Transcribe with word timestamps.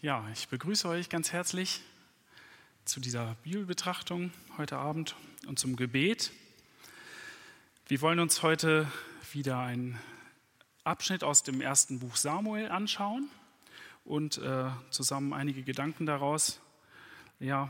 Ja, 0.00 0.24
ich 0.32 0.46
begrüße 0.46 0.88
euch 0.88 1.08
ganz 1.08 1.32
herzlich 1.32 1.80
zu 2.84 3.00
dieser 3.00 3.34
Bibelbetrachtung 3.42 4.30
heute 4.56 4.76
Abend 4.76 5.16
und 5.48 5.58
zum 5.58 5.74
Gebet. 5.74 6.30
Wir 7.88 8.00
wollen 8.00 8.20
uns 8.20 8.44
heute 8.44 8.86
wieder 9.32 9.58
einen 9.58 9.98
Abschnitt 10.84 11.24
aus 11.24 11.42
dem 11.42 11.60
ersten 11.60 11.98
Buch 11.98 12.14
Samuel 12.14 12.70
anschauen 12.70 13.28
und 14.04 14.38
äh, 14.38 14.70
zusammen 14.90 15.32
einige 15.32 15.64
Gedanken 15.64 16.06
daraus, 16.06 16.60
ja, 17.40 17.68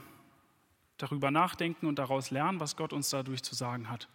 darüber 0.98 1.30
nachdenken 1.30 1.86
und 1.86 1.98
daraus 1.98 2.30
lernen, 2.30 2.60
was 2.60 2.76
Gott 2.76 2.92
uns 2.92 3.08
dadurch 3.08 3.42
zu 3.42 3.54
sagen 3.54 3.88
hat. 3.88 4.06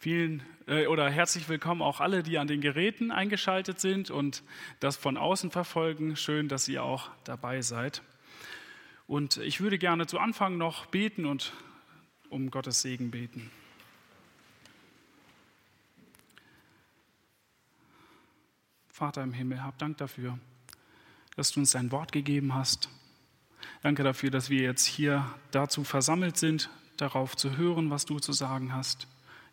Vielen 0.00 0.44
äh, 0.68 0.86
oder 0.86 1.10
herzlich 1.10 1.48
willkommen 1.48 1.82
auch 1.82 1.98
alle, 1.98 2.22
die 2.22 2.38
an 2.38 2.46
den 2.46 2.60
Geräten 2.60 3.10
eingeschaltet 3.10 3.80
sind 3.80 4.12
und 4.12 4.44
das 4.78 4.96
von 4.96 5.16
außen 5.16 5.50
verfolgen. 5.50 6.14
Schön, 6.14 6.46
dass 6.46 6.68
ihr 6.68 6.84
auch 6.84 7.10
dabei 7.24 7.62
seid. 7.62 8.02
Und 9.08 9.38
ich 9.38 9.60
würde 9.60 9.76
gerne 9.76 10.06
zu 10.06 10.20
Anfang 10.20 10.56
noch 10.56 10.86
beten 10.86 11.26
und 11.26 11.52
um 12.30 12.52
Gottes 12.52 12.80
Segen 12.80 13.10
beten. 13.10 13.50
Vater 18.86 19.24
im 19.24 19.32
Himmel, 19.32 19.64
hab 19.64 19.78
Dank 19.78 19.96
dafür, 19.96 20.38
dass 21.34 21.50
du 21.50 21.58
uns 21.58 21.72
dein 21.72 21.90
Wort 21.90 22.12
gegeben 22.12 22.54
hast. 22.54 22.88
Danke 23.82 24.04
dafür, 24.04 24.30
dass 24.30 24.48
wir 24.48 24.62
jetzt 24.62 24.84
hier 24.84 25.28
dazu 25.50 25.82
versammelt 25.82 26.36
sind, 26.36 26.70
darauf 26.96 27.36
zu 27.36 27.56
hören, 27.56 27.90
was 27.90 28.04
du 28.04 28.20
zu 28.20 28.32
sagen 28.32 28.72
hast. 28.72 29.08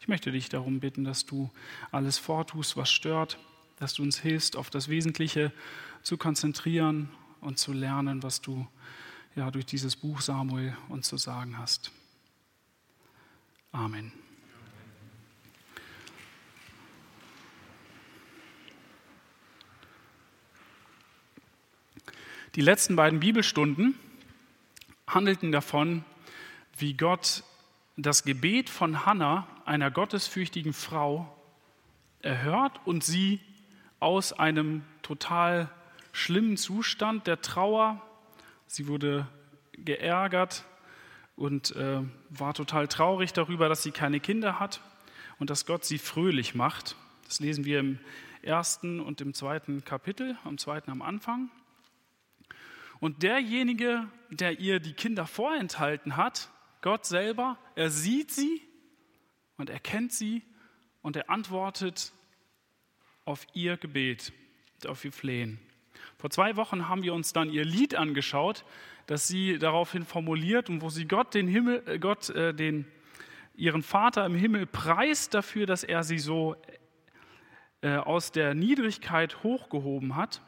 Ich 0.05 0.07
möchte 0.07 0.31
dich 0.31 0.49
darum 0.49 0.81
bitten, 0.81 1.03
dass 1.03 1.25
du 1.25 1.49
alles 1.91 2.19
vortust, 2.19 2.77
was 2.77 2.91
stört, 2.91 3.39
dass 3.79 3.95
du 3.95 4.03
uns 4.03 4.19
hilfst, 4.19 4.55
auf 4.55 4.69
das 4.69 4.87
Wesentliche 4.87 5.51
zu 6.03 6.15
konzentrieren 6.15 7.09
und 7.41 7.57
zu 7.57 7.73
lernen, 7.73 8.21
was 8.21 8.39
du 8.39 8.67
ja 9.35 9.49
durch 9.49 9.65
dieses 9.65 9.95
Buch 9.95 10.21
Samuel 10.21 10.77
uns 10.89 11.07
zu 11.07 11.17
sagen 11.17 11.57
hast. 11.57 11.91
Amen. 13.71 14.11
Die 22.53 22.61
letzten 22.61 22.95
beiden 22.95 23.21
Bibelstunden 23.21 23.95
handelten 25.07 25.51
davon, 25.51 26.05
wie 26.77 26.93
Gott 26.93 27.43
das 27.97 28.23
Gebet 28.23 28.69
von 28.69 29.07
Hannah, 29.07 29.47
einer 29.65 29.91
gottesfürchtigen 29.91 30.73
Frau, 30.73 31.31
erhört 32.21 32.79
und 32.85 33.03
sie 33.03 33.39
aus 33.99 34.33
einem 34.33 34.83
total 35.03 35.69
schlimmen 36.11 36.57
Zustand 36.57 37.27
der 37.27 37.41
Trauer, 37.41 38.01
sie 38.67 38.87
wurde 38.87 39.27
geärgert 39.73 40.65
und 41.35 41.75
äh, 41.75 42.01
war 42.29 42.53
total 42.53 42.87
traurig 42.87 43.33
darüber, 43.33 43.69
dass 43.69 43.83
sie 43.83 43.91
keine 43.91 44.19
Kinder 44.19 44.59
hat 44.59 44.81
und 45.37 45.49
dass 45.49 45.65
Gott 45.65 45.85
sie 45.85 45.97
fröhlich 45.97 46.55
macht. 46.55 46.95
Das 47.25 47.39
lesen 47.39 47.65
wir 47.65 47.79
im 47.79 47.99
ersten 48.41 48.99
und 48.99 49.21
im 49.21 49.33
zweiten 49.33 49.83
Kapitel, 49.83 50.37
am 50.43 50.57
zweiten 50.57 50.91
am 50.91 51.01
Anfang. 51.01 51.49
Und 52.99 53.23
derjenige, 53.23 54.07
der 54.29 54.59
ihr 54.59 54.79
die 54.79 54.93
Kinder 54.93 55.27
vorenthalten 55.27 56.17
hat, 56.17 56.49
Gott 56.81 57.05
selber, 57.05 57.57
er 57.75 57.89
sieht 57.89 58.31
sie 58.31 58.61
und 59.57 59.69
er 59.69 59.79
kennt 59.79 60.11
sie 60.11 60.43
und 61.01 61.15
er 61.15 61.29
antwortet 61.29 62.11
auf 63.25 63.45
ihr 63.53 63.77
Gebet, 63.77 64.33
auf 64.87 65.03
ihr 65.05 65.11
Flehen. 65.11 65.59
Vor 66.17 66.29
zwei 66.29 66.55
Wochen 66.55 66.87
haben 66.87 67.03
wir 67.03 67.13
uns 67.13 67.33
dann 67.33 67.49
ihr 67.49 67.65
Lied 67.65 67.95
angeschaut, 67.95 68.65
das 69.07 69.27
sie 69.27 69.57
daraufhin 69.57 70.05
formuliert 70.05 70.69
und 70.69 70.81
wo 70.81 70.89
sie 70.89 71.05
Gott, 71.05 71.33
den 71.33 71.47
Himmel, 71.47 71.83
äh, 71.87 71.99
Gott 71.99 72.29
äh, 72.29 72.53
den, 72.53 72.85
ihren 73.55 73.83
Vater 73.83 74.25
im 74.25 74.35
Himmel 74.35 74.65
preist 74.65 75.33
dafür, 75.33 75.65
dass 75.65 75.83
er 75.83 76.03
sie 76.03 76.19
so 76.19 76.55
äh, 77.81 77.97
aus 77.97 78.31
der 78.31 78.53
Niedrigkeit 78.53 79.43
hochgehoben 79.43 80.15
hat. 80.15 80.41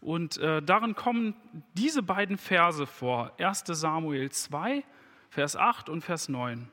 Und 0.00 0.38
äh, 0.38 0.62
darin 0.62 0.94
kommen 0.94 1.34
diese 1.74 2.02
beiden 2.02 2.38
Verse 2.38 2.86
vor, 2.86 3.32
1 3.38 3.64
Samuel 3.66 4.30
2 4.30 4.84
Vers 5.30 5.56
8 5.56 5.88
und 5.88 6.02
Vers 6.02 6.28
9. 6.28 6.68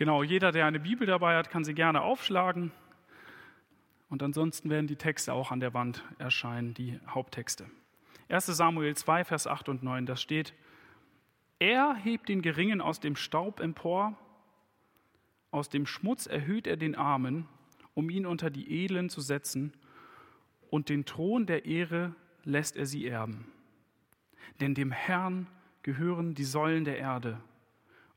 Genau, 0.00 0.22
jeder, 0.22 0.50
der 0.50 0.64
eine 0.64 0.80
Bibel 0.80 1.06
dabei 1.06 1.36
hat, 1.36 1.50
kann 1.50 1.62
sie 1.62 1.74
gerne 1.74 2.00
aufschlagen. 2.00 2.72
Und 4.08 4.22
ansonsten 4.22 4.70
werden 4.70 4.86
die 4.86 4.96
Texte 4.96 5.34
auch 5.34 5.50
an 5.50 5.60
der 5.60 5.74
Wand 5.74 6.02
erscheinen, 6.18 6.72
die 6.72 6.98
Haupttexte. 7.06 7.66
1 8.30 8.46
Samuel 8.46 8.96
2, 8.96 9.24
Vers 9.24 9.46
8 9.46 9.68
und 9.68 9.82
9, 9.82 10.06
da 10.06 10.16
steht, 10.16 10.54
er 11.58 11.94
hebt 11.96 12.30
den 12.30 12.40
Geringen 12.40 12.80
aus 12.80 13.00
dem 13.00 13.14
Staub 13.14 13.60
empor, 13.60 14.16
aus 15.50 15.68
dem 15.68 15.84
Schmutz 15.84 16.26
erhöht 16.26 16.66
er 16.66 16.78
den 16.78 16.94
Armen, 16.94 17.46
um 17.92 18.08
ihn 18.08 18.24
unter 18.24 18.48
die 18.48 18.82
Edlen 18.82 19.10
zu 19.10 19.20
setzen, 19.20 19.74
und 20.70 20.88
den 20.88 21.04
Thron 21.04 21.44
der 21.44 21.66
Ehre 21.66 22.14
lässt 22.44 22.74
er 22.78 22.86
sie 22.86 23.06
erben. 23.06 23.52
Denn 24.60 24.74
dem 24.74 24.92
Herrn 24.92 25.46
gehören 25.82 26.34
die 26.34 26.44
Säulen 26.44 26.86
der 26.86 26.96
Erde, 26.96 27.38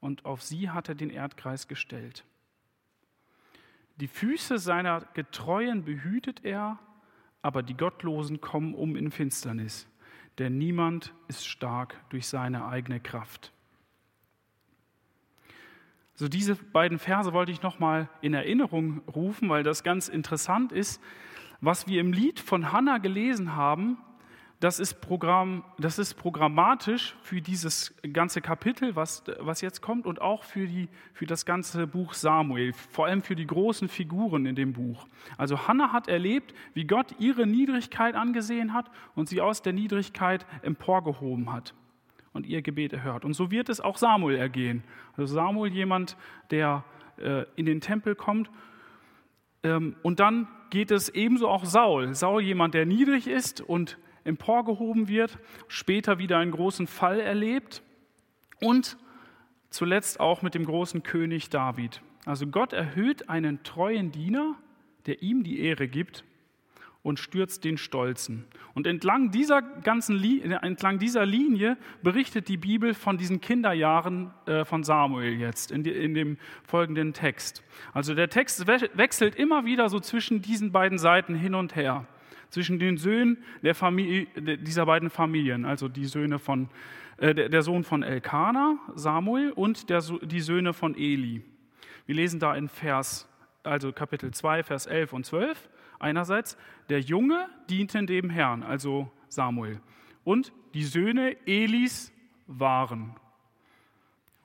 und 0.03 0.25
auf 0.25 0.43
sie 0.43 0.69
hat 0.69 0.89
er 0.89 0.95
den 0.95 1.09
Erdkreis 1.09 1.67
gestellt. 1.67 2.25
Die 3.97 4.07
Füße 4.07 4.57
seiner 4.57 5.01
Getreuen 5.13 5.85
behütet 5.85 6.43
er, 6.43 6.77
aber 7.41 7.63
die 7.63 7.77
Gottlosen 7.77 8.41
kommen 8.41 8.73
um 8.73 8.95
in 8.95 9.11
Finsternis, 9.11 9.87
denn 10.39 10.57
niemand 10.57 11.13
ist 11.27 11.47
stark 11.47 11.95
durch 12.09 12.27
seine 12.27 12.65
eigene 12.65 12.99
Kraft. 12.99 13.53
So 16.15 16.27
diese 16.27 16.55
beiden 16.55 16.99
Verse 16.99 17.31
wollte 17.33 17.51
ich 17.51 17.61
noch 17.61 17.79
mal 17.79 18.09
in 18.21 18.33
Erinnerung 18.33 19.01
rufen, 19.07 19.49
weil 19.49 19.63
das 19.63 19.83
ganz 19.83 20.09
interessant 20.09 20.71
ist, 20.71 21.01
was 21.61 21.87
wir 21.87 22.01
im 22.01 22.11
Lied 22.11 22.39
von 22.39 22.71
Hannah 22.71 22.97
gelesen 22.97 23.55
haben, 23.55 23.97
das 24.59 24.79
ist, 24.79 25.01
Programm, 25.01 25.65
das 25.77 25.99
ist 25.99 26.13
programmatisch 26.13 27.15
für 27.21 27.41
dieses 27.41 27.93
ganze 28.13 28.39
Kapitel, 28.39 28.95
was, 28.95 29.23
was 29.39 29.59
jetzt 29.59 29.81
kommt, 29.81 30.05
und 30.05 30.21
auch 30.21 30.43
für, 30.43 30.67
die, 30.67 30.87
für 31.13 31.25
das 31.25 31.45
ganze 31.45 31.85
Buch 31.85 32.13
Samuel, 32.13 32.71
vor 32.71 33.07
allem 33.07 33.21
für 33.21 33.35
die 33.35 33.45
großen 33.45 33.89
Figuren 33.89 34.45
in 34.45 34.55
dem 34.55 34.71
Buch. 34.71 35.05
Also 35.37 35.67
Hannah 35.67 35.91
hat 35.91 36.07
erlebt, 36.07 36.53
wie 36.73 36.85
Gott 36.85 37.15
ihre 37.19 37.45
Niedrigkeit 37.45 38.15
angesehen 38.15 38.73
hat 38.73 38.89
und 39.15 39.27
sie 39.27 39.41
aus 39.41 39.61
der 39.61 39.73
Niedrigkeit 39.73 40.45
emporgehoben 40.61 41.51
hat 41.51 41.73
und 42.31 42.45
ihr 42.45 42.61
Gebet 42.61 42.93
erhört. 42.93 43.25
Und 43.25 43.33
so 43.33 43.51
wird 43.51 43.69
es 43.69 43.81
auch 43.81 43.97
Samuel 43.97 44.37
ergehen. 44.37 44.83
Also 45.17 45.35
Samuel, 45.35 45.71
jemand, 45.71 46.17
der 46.51 46.83
äh, 47.17 47.45
in 47.55 47.65
den 47.65 47.81
Tempel 47.81 48.15
kommt. 48.15 48.49
Ähm, 49.63 49.95
und 50.01 50.19
dann 50.19 50.47
geht 50.69 50.91
es 50.91 51.09
ebenso 51.09 51.47
auch 51.47 51.65
Saul. 51.65 52.13
Saul, 52.15 52.41
jemand, 52.41 52.73
der 52.73 52.85
niedrig 52.85 53.27
ist 53.27 53.61
und 53.61 53.97
emporgehoben 54.23 55.07
wird, 55.07 55.37
später 55.67 56.17
wieder 56.17 56.37
einen 56.37 56.51
großen 56.51 56.87
Fall 56.87 57.19
erlebt 57.19 57.81
und 58.61 58.97
zuletzt 59.69 60.19
auch 60.19 60.41
mit 60.41 60.55
dem 60.55 60.65
großen 60.65 61.03
König 61.03 61.49
David. 61.49 62.01
Also 62.25 62.47
Gott 62.47 62.73
erhöht 62.73 63.29
einen 63.29 63.63
treuen 63.63 64.11
Diener, 64.11 64.55
der 65.05 65.21
ihm 65.21 65.43
die 65.43 65.59
Ehre 65.59 65.87
gibt 65.87 66.23
und 67.01 67.19
stürzt 67.19 67.65
den 67.65 67.77
Stolzen. 67.77 68.45
Und 68.73 68.87
entlang 68.87 69.29
dieser 69.29 69.61
ganzen 69.61 70.23
entlang 70.41 70.99
dieser 70.99 71.25
Linie 71.25 71.77
berichtet 72.01 72.47
die 72.47 72.55
Bibel 72.55 72.93
von 72.93 73.17
diesen 73.17 73.41
Kinderjahren 73.41 74.31
äh, 74.45 74.63
von 74.63 74.83
Samuel 74.83 75.33
jetzt 75.33 75.71
in, 75.71 75.83
in 75.83 76.13
dem 76.13 76.37
folgenden 76.63 77.11
Text. 77.11 77.61
Also 77.93 78.15
der 78.15 78.29
Text 78.29 78.65
wechselt 78.67 79.35
immer 79.35 79.65
wieder 79.65 79.89
so 79.89 79.99
zwischen 79.99 80.41
diesen 80.41 80.71
beiden 80.71 80.97
Seiten 80.97 81.35
hin 81.35 81.55
und 81.55 81.75
her 81.75 82.07
zwischen 82.53 82.77
den 82.77 82.97
Söhnen 82.97 83.43
der 83.63 83.73
Familie, 83.73 84.27
dieser 84.57 84.85
beiden 84.85 85.09
Familien, 85.09 85.65
also 85.65 85.87
die 85.87 86.05
Söhne 86.05 86.37
von, 86.37 86.69
äh, 87.17 87.33
der, 87.33 87.63
Sohn 87.63 87.83
von 87.83 88.03
Elkanah, 88.03 88.77
Samuel, 88.93 89.51
und 89.51 89.89
der, 89.89 90.03
die 90.21 90.39
Söhne 90.39 90.73
von 90.73 90.95
Eli. 90.95 91.41
Wir 92.05 92.15
lesen 92.15 92.39
da 92.39 92.55
in 92.55 92.69
Vers, 92.69 93.27
also 93.63 93.91
Kapitel 93.91 94.31
2, 94.31 94.61
Vers 94.61 94.85
11 94.85 95.13
und 95.13 95.25
12. 95.25 95.67
Einerseits, 95.99 96.55
der 96.89 96.99
Junge 96.99 97.49
diente 97.71 98.05
dem 98.05 98.29
Herrn, 98.29 98.61
also 98.61 99.11
Samuel. 99.29 99.79
Und 100.23 100.53
die 100.75 100.83
Söhne 100.83 101.35
Elis 101.47 102.13
waren 102.45 103.15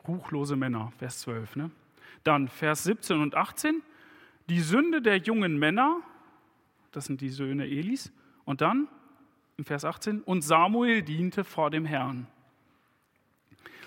ruchlose 0.06 0.56
Männer, 0.56 0.92
Vers 0.96 1.20
12. 1.20 1.56
Ne? 1.56 1.70
Dann 2.24 2.48
Vers 2.48 2.84
17 2.84 3.20
und 3.20 3.34
18. 3.34 3.82
Die 4.48 4.60
Sünde 4.60 5.02
der 5.02 5.18
jungen 5.18 5.58
Männer, 5.58 6.00
das 6.92 7.06
sind 7.06 7.20
die 7.20 7.28
Söhne 7.28 7.66
Elis. 7.66 8.12
Und 8.44 8.60
dann 8.60 8.88
im 9.56 9.64
Vers 9.64 9.84
18, 9.84 10.22
und 10.22 10.42
Samuel 10.42 11.02
diente 11.02 11.44
vor 11.44 11.70
dem 11.70 11.84
Herrn. 11.84 12.26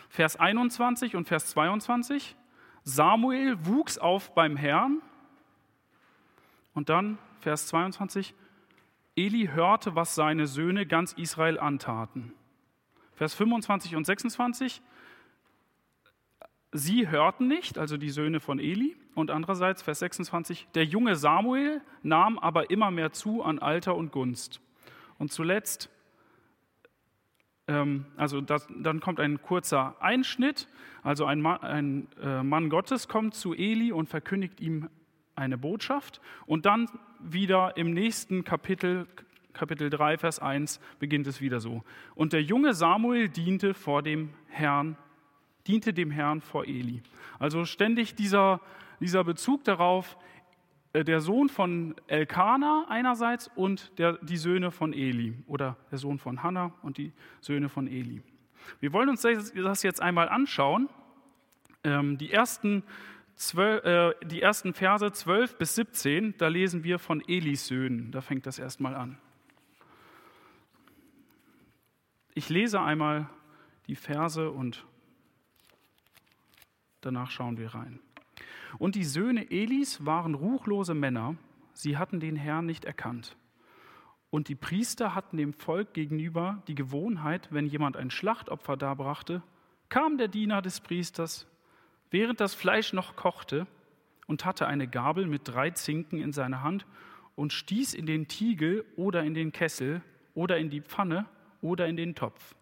Vers 0.10 0.36
21 0.36 1.16
und 1.16 1.28
Vers 1.28 1.48
22, 1.52 2.36
Samuel 2.84 3.66
wuchs 3.66 3.98
auf 3.98 4.34
beim 4.34 4.58
Herrn. 4.58 5.02
Und 6.74 6.90
dann 6.90 7.18
Vers 7.40 7.68
22, 7.68 8.36
Eli 9.16 9.50
hörte, 9.54 9.96
was 9.96 10.16
seine 10.16 10.48
Söhne 10.48 10.86
ganz 10.86 11.14
Israel 11.14 11.60
antaten. 11.60 12.34
Vers 13.16 13.34
25 13.36 13.96
und 13.96 14.06
26. 14.06 14.82
Sie 16.74 17.10
hörten 17.10 17.48
nicht, 17.48 17.78
also 17.78 17.98
die 17.98 18.10
Söhne 18.10 18.40
von 18.40 18.60
Eli. 18.60 18.96
Und 19.14 19.30
andererseits, 19.30 19.82
Vers 19.82 20.00
26, 20.00 20.68
der 20.74 20.86
junge 20.86 21.18
Samuel 21.18 21.82
nahm 22.02 22.40
aber 22.40 22.70
immer 22.70 22.92
mehr 22.92 23.12
zu 23.12 23.44
an 23.44 23.60
Alter 23.60 23.96
und 23.96 24.12
Gunst. 24.12 24.62
Und 25.18 25.34
zuletzt, 25.34 25.90
ähm, 27.68 28.06
also 28.16 28.40
das, 28.40 28.68
dann 28.74 29.02
kommt 29.02 29.20
ein 29.20 29.42
kurzer 29.42 30.02
Einschnitt. 30.02 30.70
Also 31.04 31.26
ein, 31.26 31.42
Mann, 31.42 31.62
ein 31.62 32.08
äh, 32.22 32.42
Mann 32.42 32.70
Gottes 32.70 33.10
kommt 33.10 33.36
zu 33.36 33.54
Eli 33.54 33.92
und 33.92 34.08
verkündigt 34.08 34.62
ihm 34.62 34.90
eine 35.36 35.58
Botschaft. 35.58 36.22
Und 36.46 36.66
dann 36.66 36.88
wieder 37.20 37.76
im 37.76 37.92
nächsten 37.94 38.46
Kapitel, 38.46 39.08
Kapitel 39.52 39.90
3, 39.90 40.18
Vers 40.18 40.40
1, 40.40 40.80
beginnt 41.00 41.28
es 41.28 41.42
wieder 41.42 41.60
so. 41.60 41.84
Und 42.16 42.32
der 42.32 42.44
junge 42.44 42.74
Samuel 42.74 43.28
diente 43.28 43.74
vor 43.74 44.04
dem 44.04 44.30
Herrn, 44.48 44.96
diente 45.68 45.94
dem 45.94 46.12
Herrn 46.12 46.42
vor 46.42 46.66
Eli. 46.66 47.02
Also 47.40 47.66
ständig 47.66 48.16
dieser, 48.16 48.62
dieser 49.00 49.24
Bezug 49.24 49.64
darauf, 49.64 50.18
äh, 50.94 51.04
der 51.04 51.22
Sohn 51.22 51.50
von 51.50 51.96
Elkanah 52.08 52.86
einerseits 52.90 53.50
und 53.56 53.98
der, 53.98 54.18
die 54.22 54.38
Söhne 54.38 54.72
von 54.72 54.94
Eli 54.94 55.34
oder 55.48 55.78
der 55.92 55.98
Sohn 55.98 56.20
von 56.20 56.44
Hannah 56.44 56.74
und 56.82 56.98
die 56.98 57.14
Söhne 57.40 57.70
von 57.70 57.88
Eli. 57.88 58.22
Wir 58.80 58.94
wollen 58.94 59.10
uns 59.10 59.22
das 59.22 59.84
jetzt 59.84 60.02
einmal 60.02 60.30
anschauen. 60.30 60.90
Ähm, 61.84 62.18
die 62.18 62.32
ersten 62.32 62.84
12, 63.36 63.86
äh, 63.86 64.14
die 64.26 64.42
ersten 64.42 64.74
Verse 64.74 65.12
12 65.12 65.58
bis 65.58 65.76
17, 65.76 66.36
da 66.38 66.48
lesen 66.48 66.84
wir 66.84 67.00
von 67.00 67.24
Elis 67.28 67.68
Söhnen. 67.68 68.12
Da 68.12 68.22
fängt 68.22 68.46
das 68.46 68.60
erstmal 68.60 68.96
an. 68.96 69.18
Ich 72.34 72.50
lese 72.50 72.80
einmal 72.80 73.30
die 73.88 73.96
Verse 73.96 74.52
und 74.52 74.86
danach 77.02 77.32
schauen 77.32 77.58
wir 77.58 77.74
rein. 77.74 78.00
Und 78.78 78.96
die 78.96 79.04
Söhne 79.04 79.52
Elis 79.52 80.06
waren 80.06 80.34
ruchlose 80.34 80.94
Männer, 80.94 81.36
sie 81.74 81.98
hatten 81.98 82.20
den 82.20 82.36
Herrn 82.36 82.66
nicht 82.66 82.86
erkannt. 82.86 83.36
Und 84.30 84.48
die 84.48 84.56
Priester 84.56 85.14
hatten 85.14 85.36
dem 85.38 85.54
Volk 85.54 85.94
gegenüber 85.94 86.64
die 86.68 86.76
Gewohnheit, 86.76 87.50
wenn 87.52 87.66
jemand 87.66 87.98
ein 87.98 88.10
Schlachtopfer 88.10 88.78
darbrachte, 88.78 89.44
kam 89.90 90.18
der 90.18 90.30
Diener 90.30 90.62
des 90.62 90.80
Priesters, 90.80 91.48
während 92.12 92.40
das 92.40 92.56
Fleisch 92.56 92.94
noch 92.94 93.18
kochte, 93.18 93.68
und 94.28 94.46
hatte 94.46 94.66
eine 94.68 94.88
Gabel 94.88 95.28
mit 95.28 95.42
drei 95.46 95.72
Zinken 95.72 96.22
in 96.22 96.32
seiner 96.32 96.64
Hand 96.64 96.86
und 97.36 97.52
stieß 97.52 97.94
in 97.94 98.06
den 98.06 98.30
Tiegel 98.30 98.86
oder 98.96 99.24
in 99.24 99.34
den 99.34 99.52
Kessel 99.52 100.02
oder 100.34 100.58
in 100.58 100.70
die 100.70 100.82
Pfanne 100.82 101.26
oder 101.62 101.88
in 101.88 101.98
den 101.98 102.16
Topf. 102.16 102.56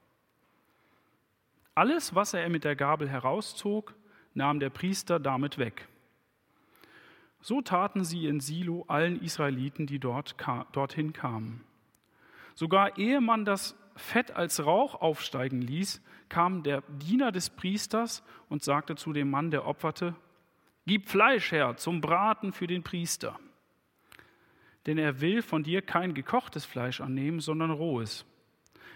Alles, 1.75 2.15
was 2.15 2.33
er 2.33 2.49
mit 2.49 2.63
der 2.63 2.75
Gabel 2.75 3.07
herauszog, 3.07 3.93
nahm 4.39 4.59
der 4.59 4.69
Priester 4.69 5.19
damit 5.19 5.57
weg. 5.57 5.87
So 7.41 7.61
taten 7.61 8.03
sie 8.03 8.25
in 8.25 8.39
Silo 8.39 8.85
allen 8.87 9.21
Israeliten, 9.21 9.85
die 9.85 9.99
dort, 9.99 10.35
dorthin 10.71 11.13
kamen. 11.13 11.63
Sogar 12.55 12.97
ehe 12.97 13.21
man 13.21 13.45
das 13.45 13.75
Fett 13.95 14.31
als 14.31 14.65
Rauch 14.65 14.95
aufsteigen 14.95 15.61
ließ, 15.61 16.01
kam 16.29 16.63
der 16.63 16.81
Diener 16.87 17.31
des 17.31 17.49
Priesters 17.49 18.23
und 18.47 18.63
sagte 18.63 18.95
zu 18.95 19.13
dem 19.13 19.29
Mann, 19.29 19.51
der 19.51 19.65
opferte, 19.65 20.15
Gib 20.85 21.07
Fleisch 21.07 21.51
her 21.51 21.75
zum 21.77 22.01
Braten 22.01 22.51
für 22.51 22.65
den 22.65 22.81
Priester. 22.81 23.39
Denn 24.85 24.97
er 24.97 25.21
will 25.21 25.41
von 25.41 25.63
dir 25.63 25.81
kein 25.81 26.13
gekochtes 26.13 26.65
Fleisch 26.65 27.01
annehmen, 27.01 27.41
sondern 27.41 27.71
rohes. 27.71 28.25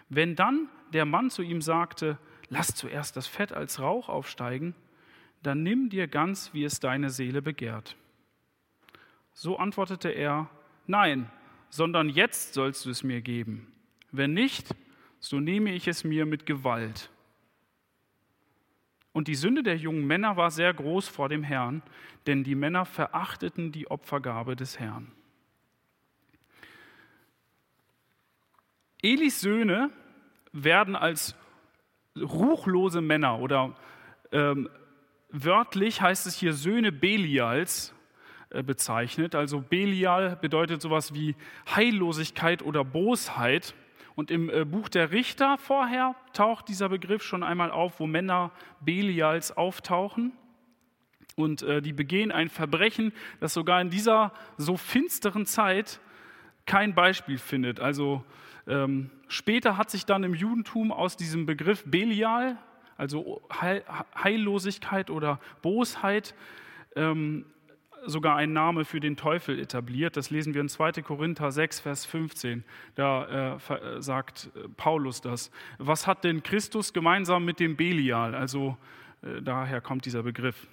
Wenn 0.10 0.36
dann 0.36 0.70
der 0.94 1.06
Mann 1.06 1.30
zu 1.30 1.42
ihm 1.42 1.62
sagte, 1.62 2.18
Lass 2.50 2.76
zuerst 2.76 3.18
das 3.18 3.26
Fett 3.26 3.52
als 3.52 3.80
Rauch 3.80 4.10
aufsteigen, 4.10 4.76
dann 5.44 5.64
nimm 5.64 5.90
dir 5.90 6.08
ganz, 6.08 6.54
wie 6.54 6.64
es 6.64 6.80
deine 6.80 7.10
Seele 7.10 7.42
begehrt. 7.42 7.96
So 9.34 9.58
antwortete 9.58 10.10
er, 10.10 10.50
Nein, 10.86 11.30
sondern 11.70 12.10
jetzt 12.10 12.54
sollst 12.54 12.86
du 12.86 12.90
es 12.90 13.04
mir 13.04 13.22
geben. 13.22 13.72
Wenn 14.12 14.34
nicht, 14.34 14.76
so 15.20 15.40
nehme 15.40 15.74
ich 15.74 15.88
es 15.88 16.04
mir 16.04 16.26
mit 16.26 16.46
Gewalt. 16.46 17.10
Und 19.14 19.28
die 19.28 19.36
Sünde 19.36 19.64
der 19.64 19.78
jungen 19.78 20.06
Männer 20.06 20.38
war 20.38 20.52
sehr 20.52 20.74
groß 20.74 21.08
vor 21.08 21.30
dem 21.30 21.44
Herrn, 21.44 21.84
denn 22.26 22.44
die 22.44 22.56
Männer 22.56 22.86
verachteten 22.86 23.72
die 23.72 23.90
Opfergabe 23.90 24.56
des 24.56 24.80
Herrn. 24.80 25.12
Elis 29.02 29.42
Söhne 29.42 29.92
werden 30.52 30.96
als 30.96 31.36
ruchlose 32.16 33.02
Männer 33.02 33.40
oder 33.40 33.76
ähm, 34.32 34.70
wörtlich 35.34 36.02
heißt 36.02 36.26
es 36.28 36.36
hier 36.36 36.54
Söhne 36.54 36.94
Belials 36.94 37.94
äh, 38.52 38.64
bezeichnet. 38.64 39.36
Also 39.36 39.60
Belial 39.60 40.38
bedeutet 40.38 40.82
sowas 40.82 41.14
wie 41.14 41.36
Heillosigkeit 41.76 42.62
oder 42.62 42.86
Bosheit. 42.86 43.74
Und 44.16 44.30
im 44.30 44.50
äh, 44.50 44.64
Buch 44.64 44.90
der 44.90 45.12
Richter 45.12 45.58
vorher 45.58 46.16
taucht 46.34 46.70
dieser 46.70 46.88
Begriff 46.88 47.24
schon 47.24 47.44
einmal 47.44 47.72
auf, 47.72 48.00
wo 48.00 48.06
Männer 48.06 48.52
Belials 48.80 49.58
auftauchen. 49.58 50.34
Und 51.36 51.64
äh, 51.64 51.82
die 51.82 51.94
begehen 51.94 52.32
ein 52.32 52.48
Verbrechen, 52.48 53.12
das 53.40 53.56
sogar 53.56 53.82
in 53.82 53.90
dieser 53.90 54.34
so 54.58 54.78
finsteren 54.78 55.48
Zeit 55.48 56.00
kein 56.68 56.94
Beispiel 56.94 57.40
findet. 57.40 57.80
Also 57.80 58.24
ähm, 58.68 59.10
später 59.28 59.78
hat 59.78 59.90
sich 59.90 60.06
dann 60.06 60.24
im 60.24 60.36
Judentum 60.36 60.92
aus 60.92 61.18
diesem 61.18 61.48
Begriff 61.48 61.84
Belial, 61.86 62.58
also 62.98 63.42
Heillosigkeit 63.52 65.10
oder 65.10 65.40
Bosheit, 65.62 66.36
ähm, 66.96 67.46
sogar 68.06 68.36
ein 68.36 68.54
Name 68.54 68.86
für 68.86 69.00
den 69.00 69.16
Teufel 69.16 69.60
etabliert. 69.60 70.18
Das 70.18 70.30
lesen 70.30 70.54
wir 70.54 70.62
in 70.62 70.70
2. 70.70 71.02
Korinther 71.04 71.52
6, 71.52 71.80
Vers 71.80 72.06
15. 72.06 72.64
Da 72.96 73.60
äh, 73.70 73.74
äh, 73.74 74.02
sagt 74.02 74.52
äh, 74.56 74.68
Paulus 74.76 75.22
das. 75.22 75.52
Was 75.78 76.08
hat 76.08 76.24
denn 76.24 76.44
Christus 76.44 76.94
gemeinsam 76.94 77.46
mit 77.46 77.60
dem 77.60 77.76
Belial? 77.76 78.36
Also 78.36 78.78
äh, 79.22 79.42
daher 79.42 79.82
kommt 79.82 80.06
dieser 80.06 80.24
Begriff. 80.24 80.68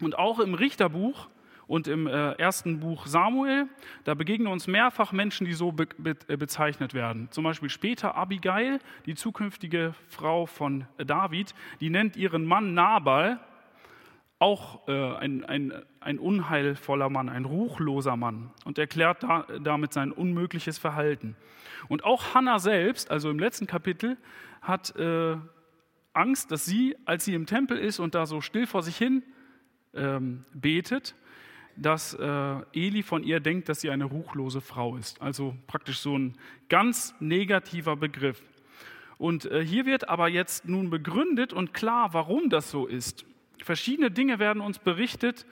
Und 0.00 0.16
auch 0.16 0.38
im 0.38 0.54
Richterbuch 0.54 1.28
und 1.68 1.86
im 1.86 2.06
äh, 2.06 2.32
ersten 2.32 2.80
Buch 2.80 3.06
Samuel, 3.06 3.68
da 4.04 4.14
begegnen 4.14 4.48
uns 4.48 4.66
mehrfach 4.66 5.12
Menschen, 5.12 5.46
die 5.46 5.52
so 5.52 5.70
be 5.70 5.86
be 5.98 6.16
äh, 6.26 6.36
bezeichnet 6.36 6.94
werden. 6.94 7.28
Zum 7.30 7.44
Beispiel 7.44 7.68
später 7.68 8.16
Abigail, 8.16 8.80
die 9.06 9.14
zukünftige 9.14 9.94
Frau 10.08 10.46
von 10.46 10.86
David, 10.96 11.54
die 11.80 11.90
nennt 11.90 12.16
ihren 12.16 12.44
Mann 12.46 12.74
Nabal 12.74 13.38
auch 14.38 14.86
äh, 14.88 15.16
ein, 15.16 15.44
ein, 15.44 15.72
ein 16.00 16.18
unheilvoller 16.18 17.10
Mann, 17.10 17.28
ein 17.28 17.44
ruchloser 17.44 18.16
Mann 18.16 18.50
und 18.64 18.78
erklärt 18.78 19.22
da, 19.22 19.46
damit 19.62 19.92
sein 19.92 20.10
unmögliches 20.10 20.78
Verhalten. 20.78 21.36
Und 21.88 22.04
auch 22.04 22.34
Hannah 22.34 22.58
selbst, 22.58 23.10
also 23.10 23.30
im 23.30 23.38
letzten 23.38 23.66
Kapitel, 23.66 24.16
hat 24.62 24.96
äh, 24.96 25.36
Angst, 26.12 26.50
dass 26.50 26.64
sie, 26.64 26.96
als 27.04 27.24
sie 27.24 27.34
im 27.34 27.46
Tempel 27.46 27.76
ist 27.76 27.98
und 27.98 28.14
da 28.14 28.26
so 28.26 28.40
still 28.40 28.66
vor 28.66 28.82
sich 28.82 28.96
hin 28.96 29.22
ähm, 29.94 30.44
betet, 30.54 31.14
dass 31.80 32.14
äh, 32.14 32.56
Eli 32.72 33.02
von 33.02 33.22
ihr 33.22 33.40
denkt, 33.40 33.68
dass 33.68 33.80
sie 33.80 33.90
eine 33.90 34.04
ruchlose 34.04 34.60
Frau 34.60 34.96
ist. 34.96 35.22
Also 35.22 35.54
praktisch 35.66 36.00
so 36.00 36.18
ein 36.18 36.36
ganz 36.68 37.14
negativer 37.20 37.96
Begriff. 37.96 38.42
Und 39.16 39.46
äh, 39.46 39.64
hier 39.64 39.86
wird 39.86 40.08
aber 40.08 40.28
jetzt 40.28 40.68
nun 40.68 40.90
begründet 40.90 41.52
und 41.52 41.74
klar, 41.74 42.14
warum 42.14 42.50
das 42.50 42.70
so 42.70 42.86
ist. 42.86 43.24
Verschiedene 43.62 44.10
Dinge 44.10 44.38
werden 44.38 44.60
uns 44.60 44.78
berichtet 44.78 45.46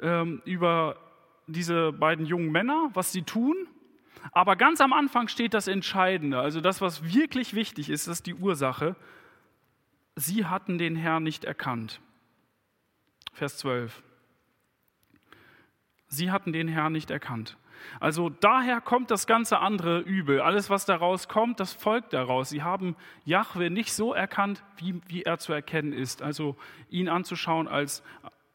ähm, 0.00 0.42
über 0.44 0.98
diese 1.46 1.92
beiden 1.92 2.26
jungen 2.26 2.50
Männer, 2.50 2.90
was 2.94 3.12
sie 3.12 3.22
tun. 3.22 3.56
Aber 4.32 4.56
ganz 4.56 4.80
am 4.80 4.92
Anfang 4.92 5.28
steht 5.28 5.54
das 5.54 5.68
Entscheidende, 5.68 6.40
also 6.40 6.60
das, 6.60 6.80
was 6.80 7.14
wirklich 7.14 7.54
wichtig 7.54 7.90
ist, 7.90 8.08
das 8.08 8.18
ist 8.18 8.26
die 8.26 8.34
Ursache. 8.34 8.96
Sie 10.16 10.46
hatten 10.46 10.78
den 10.78 10.96
Herrn 10.96 11.22
nicht 11.22 11.44
erkannt. 11.44 12.00
Vers 13.32 13.58
12. 13.58 14.02
Sie 16.08 16.30
hatten 16.30 16.52
den 16.52 16.68
Herrn 16.68 16.92
nicht 16.92 17.10
erkannt. 17.10 17.56
Also 18.00 18.30
daher 18.30 18.80
kommt 18.80 19.10
das 19.10 19.26
ganze 19.26 19.58
andere 19.58 20.00
Übel. 20.00 20.40
Alles, 20.40 20.70
was 20.70 20.86
daraus 20.86 21.28
kommt, 21.28 21.60
das 21.60 21.72
folgt 21.72 22.12
daraus. 22.12 22.50
Sie 22.50 22.62
haben 22.62 22.96
Jahwe 23.24 23.70
nicht 23.70 23.92
so 23.92 24.12
erkannt, 24.12 24.62
wie, 24.76 25.00
wie 25.06 25.22
er 25.22 25.38
zu 25.38 25.52
erkennen 25.52 25.92
ist. 25.92 26.22
Also 26.22 26.56
ihn 26.90 27.08
anzuschauen 27.08 27.68
als 27.68 28.02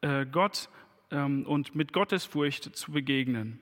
äh, 0.00 0.26
Gott 0.26 0.68
ähm, 1.10 1.46
und 1.46 1.74
mit 1.74 1.92
Gottesfurcht 1.92 2.76
zu 2.76 2.92
begegnen. 2.92 3.60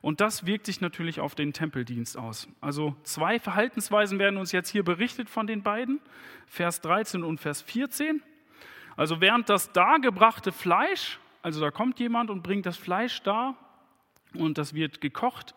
Und 0.00 0.20
das 0.20 0.46
wirkt 0.46 0.66
sich 0.66 0.80
natürlich 0.80 1.20
auf 1.20 1.34
den 1.34 1.52
Tempeldienst 1.52 2.16
aus. 2.16 2.48
Also 2.60 2.96
zwei 3.02 3.38
Verhaltensweisen 3.38 4.18
werden 4.18 4.38
uns 4.38 4.52
jetzt 4.52 4.70
hier 4.70 4.84
berichtet 4.84 5.28
von 5.28 5.46
den 5.46 5.62
beiden, 5.62 6.00
Vers 6.46 6.80
13 6.80 7.24
und 7.24 7.40
Vers 7.40 7.62
14. 7.62 8.22
Also 8.96 9.20
während 9.20 9.48
das 9.48 9.72
dargebrachte 9.72 10.52
Fleisch, 10.52 11.18
also 11.48 11.62
da 11.62 11.70
kommt 11.70 11.98
jemand 11.98 12.28
und 12.28 12.42
bringt 12.42 12.66
das 12.66 12.76
Fleisch 12.76 13.22
dar, 13.22 13.56
und 14.34 14.58
das 14.58 14.74
wird 14.74 15.00
gekocht. 15.00 15.54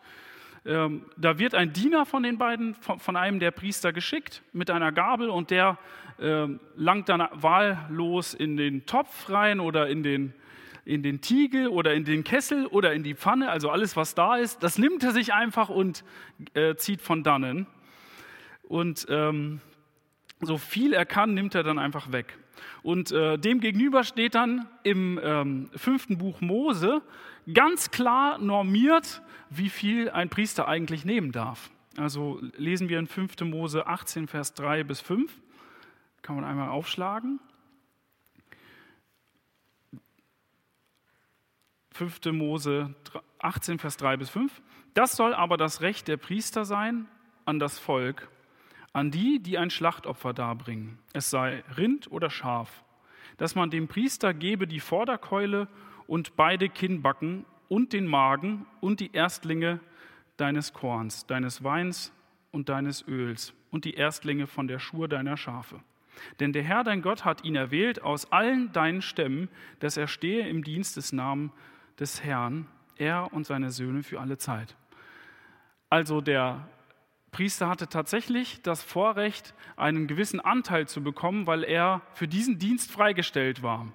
ähm, 0.64 1.04
da 1.18 1.38
wird 1.38 1.54
ein 1.54 1.74
Diener 1.74 2.06
von 2.06 2.22
den 2.22 2.38
beiden, 2.38 2.74
von, 2.74 3.14
einem 3.14 3.40
der 3.40 3.50
Priester 3.50 3.92
geschickt 3.92 4.42
mit 4.54 4.70
einer 4.70 4.90
Gabel 4.90 5.28
und 5.28 5.50
der 5.50 5.76
ähm, 6.18 6.60
langt 6.76 7.10
dann 7.10 7.28
wahllos 7.32 8.32
in 8.32 8.56
den 8.56 8.86
Topf 8.86 9.28
rein 9.28 9.60
oder 9.60 9.86
in 9.90 10.02
den, 10.02 10.32
in 10.86 11.02
den 11.02 11.20
Tiegel 11.20 11.68
oder 11.68 11.92
in 11.92 12.06
den 12.06 12.24
Kessel 12.24 12.64
oder 12.68 12.94
in 12.94 13.02
die 13.02 13.14
Pfanne, 13.14 13.50
also 13.50 13.68
alles, 13.68 13.94
was 13.94 14.14
da 14.14 14.36
ist, 14.36 14.62
das 14.62 14.78
nimmt 14.78 15.04
er 15.04 15.12
sich 15.12 15.34
einfach 15.34 15.68
und 15.68 16.04
äh, 16.54 16.74
zieht 16.76 17.02
von 17.02 17.22
dannen. 17.22 17.66
Und 18.62 19.04
ähm, 19.10 19.60
so 20.40 20.56
viel 20.56 20.94
er 20.94 21.04
kann, 21.04 21.34
nimmt 21.34 21.54
er 21.54 21.64
dann 21.64 21.78
einfach 21.78 22.12
weg. 22.12 22.38
Und 22.82 23.12
äh, 23.12 23.38
dem 23.38 23.60
steht 24.04 24.34
dann 24.34 24.68
im 24.82 25.20
ähm, 25.22 25.70
fünften 25.74 26.18
Buch 26.18 26.40
Mose 26.40 27.02
ganz 27.52 27.90
klar 27.90 28.38
normiert, 28.38 29.22
wie 29.50 29.68
viel 29.68 30.10
ein 30.10 30.28
Priester 30.28 30.68
eigentlich 30.68 31.04
nehmen 31.04 31.32
darf. 31.32 31.70
Also 31.96 32.40
lesen 32.56 32.88
wir 32.88 32.98
in 32.98 33.06
5. 33.06 33.40
Mose 33.42 33.86
18, 33.86 34.26
Vers 34.28 34.54
3 34.54 34.84
bis 34.84 35.00
5. 35.00 35.32
Kann 36.22 36.36
man 36.36 36.44
einmal 36.44 36.68
aufschlagen. 36.68 37.40
5. 41.92 42.32
Mose 42.32 42.94
18, 43.40 43.78
Vers 43.78 43.96
3 43.98 44.16
bis 44.16 44.30
5. 44.30 44.62
Das 44.94 45.16
soll 45.16 45.34
aber 45.34 45.56
das 45.56 45.80
Recht 45.80 46.08
der 46.08 46.16
Priester 46.16 46.64
sein 46.64 47.06
an 47.44 47.58
das 47.58 47.78
Volk, 47.78 48.28
an 48.92 49.10
die, 49.10 49.40
die 49.40 49.58
ein 49.58 49.70
Schlachtopfer 49.70 50.32
darbringen, 50.32 50.98
es 51.12 51.30
sei 51.30 51.64
Rind 51.76 52.10
oder 52.10 52.30
Schaf, 52.30 52.84
dass 53.38 53.54
man 53.54 53.70
dem 53.70 53.88
Priester 53.88 54.34
gebe 54.34 54.66
die 54.66 54.80
Vorderkeule 54.80 55.68
und 56.06 56.36
beide 56.36 56.68
Kinnbacken 56.68 57.44
und 57.68 57.92
den 57.92 58.06
Magen 58.06 58.66
und 58.80 59.00
die 59.00 59.12
Erstlinge 59.12 59.80
deines 60.36 60.72
Korns, 60.72 61.26
deines 61.26 61.64
Weins 61.64 62.12
und 62.50 62.68
deines 62.68 63.06
Öls 63.08 63.54
und 63.70 63.84
die 63.84 63.94
Erstlinge 63.94 64.46
von 64.46 64.68
der 64.68 64.78
Schur 64.78 65.08
deiner 65.08 65.36
Schafe. 65.36 65.80
Denn 66.40 66.52
der 66.52 66.62
Herr 66.62 66.84
dein 66.84 67.00
Gott 67.00 67.24
hat 67.24 67.44
ihn 67.44 67.56
erwählt 67.56 68.02
aus 68.02 68.30
allen 68.30 68.72
deinen 68.72 69.00
Stämmen, 69.00 69.48
dass 69.80 69.96
er 69.96 70.08
stehe 70.08 70.46
im 70.46 70.62
Dienst 70.62 70.96
des 70.96 71.12
Namens 71.12 71.52
des 71.98 72.22
Herrn, 72.22 72.66
er 72.96 73.32
und 73.32 73.46
seine 73.46 73.70
Söhne 73.70 74.02
für 74.02 74.20
alle 74.20 74.38
Zeit. 74.38 74.76
Also 75.88 76.20
der 76.20 76.68
Priester 77.32 77.68
hatte 77.68 77.88
tatsächlich 77.88 78.60
das 78.62 78.82
Vorrecht, 78.82 79.54
einen 79.76 80.06
gewissen 80.06 80.38
Anteil 80.38 80.86
zu 80.86 81.02
bekommen, 81.02 81.46
weil 81.46 81.64
er 81.64 82.02
für 82.12 82.28
diesen 82.28 82.58
Dienst 82.58 82.92
freigestellt 82.92 83.62
war. 83.62 83.88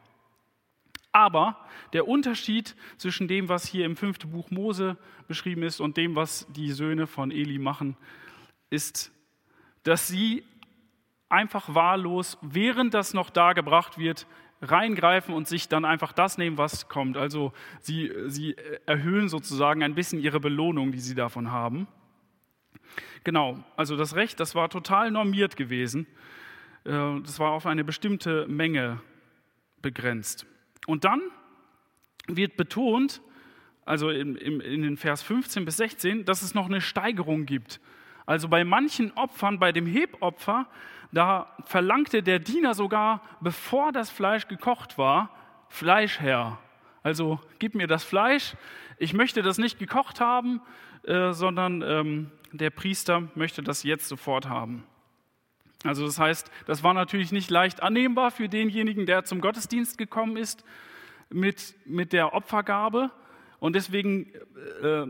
Aber 1.12 1.56
der 1.94 2.08
Unterschied 2.08 2.76
zwischen 2.98 3.28
dem, 3.28 3.48
was 3.48 3.68
hier 3.68 3.86
im 3.86 3.96
fünften 3.96 4.32
Buch 4.32 4.50
Mose 4.50 4.98
beschrieben 5.28 5.64
ist 5.64 5.80
und 5.80 5.98
dem, 5.98 6.16
was 6.16 6.48
die 6.52 6.72
Söhne 6.72 7.06
von 7.06 7.32
Eli 7.32 7.60
machen, 7.60 7.96
ist, 8.72 9.12
dass 9.84 10.08
sie 10.08 10.44
einfach 11.30 11.74
wahllos, 11.74 12.40
während 12.42 12.94
das 12.94 13.14
noch 13.14 13.30
dargebracht 13.30 14.00
wird, 14.00 14.26
reingreifen 14.62 15.36
und 15.36 15.48
sich 15.48 15.70
dann 15.70 15.86
einfach 15.86 16.12
das 16.12 16.40
nehmen, 16.40 16.58
was 16.58 16.90
kommt. 16.90 17.18
Also 17.18 17.54
sie, 17.82 18.12
sie 18.26 18.56
erhöhen 18.88 19.30
sozusagen 19.30 19.84
ein 19.84 19.94
bisschen 19.94 20.20
ihre 20.20 20.40
Belohnung, 20.40 20.92
die 20.92 21.00
sie 21.00 21.14
davon 21.14 21.52
haben. 21.52 21.88
Genau, 23.28 23.62
also 23.76 23.98
das 23.98 24.16
Recht, 24.16 24.40
das 24.40 24.56
war 24.56 24.70
total 24.70 25.12
normiert 25.12 25.58
gewesen. 25.58 26.08
Äh, 26.86 26.92
das 27.24 27.40
war 27.40 27.52
auf 27.52 27.66
eine 27.66 27.84
bestimmte 27.84 28.48
Menge 28.48 29.02
begrenzt. 29.82 30.46
Und 30.86 31.04
dann 31.04 31.22
wird 32.30 32.56
betont, 32.56 33.22
also 33.84 34.12
in, 34.12 34.38
in 34.38 34.82
den 34.82 34.96
Vers 34.96 35.24
15 35.24 35.66
bis 35.66 35.76
16, 35.76 36.24
dass 36.24 36.42
es 36.42 36.54
noch 36.54 36.68
eine 36.68 36.80
Steigerung 36.80 37.46
gibt. 37.46 37.82
Also 38.26 38.48
bei 38.48 38.64
manchen 38.64 39.12
Opfern, 39.18 39.60
bei 39.60 39.74
dem 39.74 39.88
Hebopfer, 39.88 40.66
da 41.12 41.54
verlangte 41.66 42.24
der 42.24 42.40
Diener 42.40 42.76
sogar, 42.76 43.22
bevor 43.42 43.92
das 43.92 44.10
Fleisch 44.10 44.48
gekocht 44.48 44.98
war, 44.98 45.36
Fleisch 45.68 46.22
her. 46.22 46.60
Also 47.04 47.42
gib 47.60 47.76
mir 47.76 47.88
das 47.88 48.06
Fleisch. 48.06 48.56
Ich 49.00 49.14
möchte 49.14 49.42
das 49.42 49.58
nicht 49.58 49.80
gekocht 49.80 50.22
haben, 50.22 50.62
äh, 51.04 51.34
sondern 51.34 51.82
ähm, 51.82 52.32
der 52.52 52.70
Priester 52.70 53.30
möchte 53.36 53.64
das 53.64 53.84
jetzt 53.84 54.08
sofort 54.08 54.48
haben. 54.48 54.84
Also 55.84 56.06
das 56.06 56.20
heißt, 56.20 56.50
das 56.66 56.84
war 56.84 56.94
natürlich 56.94 57.32
nicht 57.32 57.50
leicht 57.50 57.84
annehmbar 57.84 58.32
für 58.32 58.50
denjenigen, 58.50 59.06
der 59.06 59.26
zum 59.26 59.42
Gottesdienst 59.42 59.98
gekommen 59.98 60.38
ist 60.38 60.64
mit, 61.30 61.76
mit 61.86 62.14
der 62.14 62.34
Opfergabe. 62.34 63.12
Und 63.60 63.76
deswegen 63.76 64.32
äh, 64.82 65.08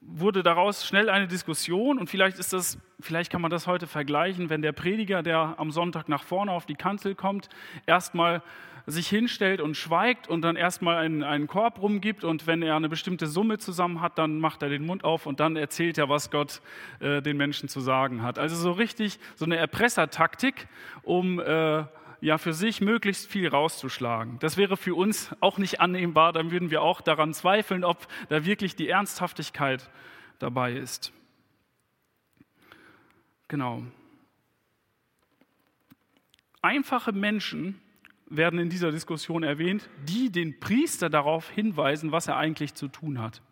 wurde 0.00 0.42
daraus 0.42 0.86
schnell 0.86 1.08
eine 1.08 1.26
Diskussion 1.26 1.98
und 1.98 2.10
vielleicht 2.10 2.38
ist 2.38 2.52
das, 2.52 2.78
vielleicht 3.00 3.30
kann 3.30 3.40
man 3.40 3.50
das 3.50 3.66
heute 3.66 3.86
vergleichen, 3.86 4.50
wenn 4.50 4.62
der 4.62 4.72
Prediger, 4.72 5.22
der 5.22 5.54
am 5.58 5.70
Sonntag 5.70 6.08
nach 6.08 6.22
vorne 6.22 6.52
auf 6.52 6.66
die 6.66 6.74
Kanzel 6.74 7.14
kommt, 7.14 7.48
erstmal 7.86 8.42
sich 8.86 9.08
hinstellt 9.08 9.60
und 9.60 9.76
schweigt 9.76 10.28
und 10.28 10.42
dann 10.42 10.56
erstmal 10.56 10.98
einen, 10.98 11.22
einen 11.22 11.46
Korb 11.46 11.80
rumgibt 11.80 12.22
und 12.22 12.46
wenn 12.46 12.62
er 12.62 12.76
eine 12.76 12.88
bestimmte 12.88 13.26
Summe 13.26 13.58
zusammen 13.58 14.00
hat, 14.02 14.18
dann 14.18 14.38
macht 14.38 14.62
er 14.62 14.68
den 14.68 14.84
Mund 14.84 15.04
auf 15.04 15.26
und 15.26 15.40
dann 15.40 15.56
erzählt 15.56 15.96
er, 15.96 16.08
was 16.08 16.30
Gott 16.30 16.60
äh, 17.00 17.22
den 17.22 17.36
Menschen 17.36 17.68
zu 17.68 17.80
sagen 17.80 18.22
hat. 18.22 18.38
Also 18.38 18.56
so 18.56 18.72
richtig 18.72 19.18
so 19.36 19.46
eine 19.46 19.56
Erpressertaktik, 19.56 20.68
um 21.02 21.40
äh, 21.40 21.84
ja 22.20 22.38
für 22.38 22.52
sich 22.52 22.82
möglichst 22.82 23.30
viel 23.30 23.48
rauszuschlagen. 23.48 24.38
Das 24.40 24.56
wäre 24.58 24.76
für 24.76 24.94
uns 24.94 25.34
auch 25.40 25.56
nicht 25.56 25.80
annehmbar, 25.80 26.32
dann 26.32 26.50
würden 26.50 26.70
wir 26.70 26.82
auch 26.82 27.00
daran 27.00 27.32
zweifeln, 27.32 27.84
ob 27.84 28.06
da 28.28 28.44
wirklich 28.44 28.76
die 28.76 28.88
Ernsthaftigkeit 28.88 29.88
dabei 30.38 30.72
ist. 30.72 31.12
Genau. 33.48 33.82
Einfache 36.60 37.12
Menschen 37.12 37.80
werden 38.26 38.58
in 38.58 38.70
dieser 38.70 38.90
Diskussion 38.90 39.42
erwähnt, 39.42 39.88
die 40.08 40.30
den 40.30 40.58
Priester 40.58 41.10
darauf 41.10 41.50
hinweisen, 41.50 42.12
was 42.12 42.26
er 42.26 42.36
eigentlich 42.36 42.74
zu 42.74 42.88
tun 42.88 43.20
hat. 43.20 43.42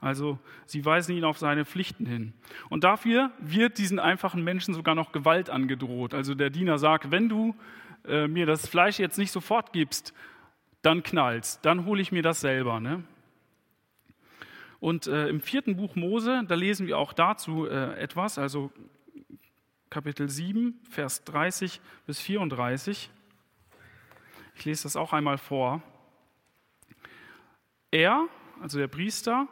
Also 0.00 0.38
sie 0.66 0.84
weisen 0.84 1.16
ihn 1.16 1.24
auf 1.24 1.38
seine 1.38 1.64
Pflichten 1.64 2.04
hin. 2.04 2.34
Und 2.68 2.84
dafür 2.84 3.30
wird 3.38 3.78
diesen 3.78 3.98
einfachen 3.98 4.44
Menschen 4.44 4.74
sogar 4.74 4.94
noch 4.94 5.12
Gewalt 5.12 5.48
angedroht. 5.48 6.12
Also 6.12 6.34
der 6.34 6.50
Diener 6.50 6.78
sagt, 6.78 7.10
wenn 7.10 7.28
du 7.28 7.54
äh, 8.06 8.28
mir 8.28 8.44
das 8.44 8.68
Fleisch 8.68 8.98
jetzt 8.98 9.16
nicht 9.16 9.32
sofort 9.32 9.72
gibst, 9.72 10.12
dann 10.82 11.02
knallst, 11.02 11.64
dann 11.64 11.86
hole 11.86 12.02
ich 12.02 12.12
mir 12.12 12.22
das 12.22 12.40
selber. 12.40 12.80
Ne? 12.80 13.02
Und 14.78 15.06
äh, 15.06 15.28
im 15.28 15.40
vierten 15.40 15.76
Buch 15.76 15.96
Mose, 15.96 16.42
da 16.46 16.54
lesen 16.54 16.86
wir 16.86 16.98
auch 16.98 17.14
dazu 17.14 17.66
äh, 17.66 17.94
etwas, 17.98 18.36
also 18.36 18.70
Kapitel 19.88 20.28
7, 20.28 20.78
Vers 20.90 21.24
30 21.24 21.80
bis 22.06 22.20
34. 22.20 23.10
Ich 24.54 24.64
lese 24.64 24.84
das 24.84 24.96
auch 24.96 25.12
einmal 25.12 25.38
vor. 25.38 25.82
Er, 27.90 28.26
also 28.60 28.78
der 28.78 28.88
Priester, 28.88 29.46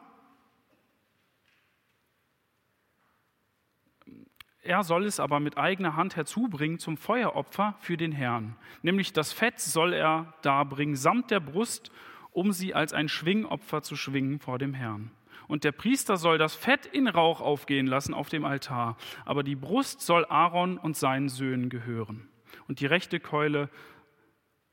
er 4.62 4.85
soll 4.85 5.06
es 5.06 5.18
aber 5.18 5.40
mit 5.40 5.59
eigener 5.59 5.97
Hand 5.97 6.16
herzubringen 6.16 6.78
zum 6.78 6.97
Feueropfer 6.97 7.75
für 7.80 7.97
den 7.97 8.12
Herrn. 8.12 8.56
Nämlich 8.82 9.12
das 9.12 9.32
Fett 9.32 9.59
soll 9.59 9.92
er 9.92 10.35
darbringen 10.42 10.97
samt 10.97 11.30
der 11.30 11.40
Brust, 11.40 11.90
um 12.30 12.52
sie 12.52 12.75
als 12.75 12.92
ein 12.92 13.09
Schwingopfer 13.09 13.82
zu 13.82 13.97
schwingen 13.97 14.38
vor 14.38 14.59
dem 14.59 14.73
Herrn. 14.73 15.11
Und 15.49 15.64
der 15.64 15.73
Priester 15.73 16.16
soll 16.16 16.38
das 16.38 16.54
Fett 16.54 16.87
in 16.87 17.09
Rauch 17.09 17.40
aufgehen 17.40 17.87
lassen 17.87 18.14
auf 18.14 18.28
dem 18.28 18.44
Altar, 18.44 18.97
aber 19.25 19.42
die 19.42 19.56
Brust 19.56 20.00
soll 20.00 20.25
Aaron 20.26 20.78
und 20.78 20.97
seinen 20.97 21.28
Söhnen 21.28 21.68
gehören. 21.68 22.28
Und 22.68 22.80
die 22.80 22.87
rechte 22.87 23.21
Keule 23.21 23.68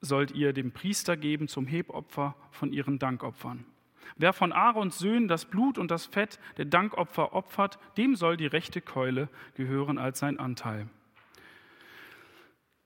sollt 0.01 0.31
ihr 0.31 0.53
dem 0.53 0.71
Priester 0.71 1.17
geben 1.17 1.47
zum 1.47 1.67
Hebopfer 1.67 2.35
von 2.51 2.71
ihren 2.71 2.99
Dankopfern. 2.99 3.65
Wer 4.17 4.33
von 4.33 4.51
Aarons 4.51 4.99
Söhnen 4.99 5.27
das 5.27 5.45
Blut 5.45 5.77
und 5.77 5.91
das 5.91 6.05
Fett 6.05 6.39
der 6.57 6.65
Dankopfer 6.65 7.33
opfert, 7.33 7.79
dem 7.97 8.15
soll 8.15 8.37
die 8.37 8.47
rechte 8.47 8.81
Keule 8.81 9.29
gehören 9.55 9.97
als 9.97 10.19
sein 10.19 10.39
Anteil. 10.39 10.87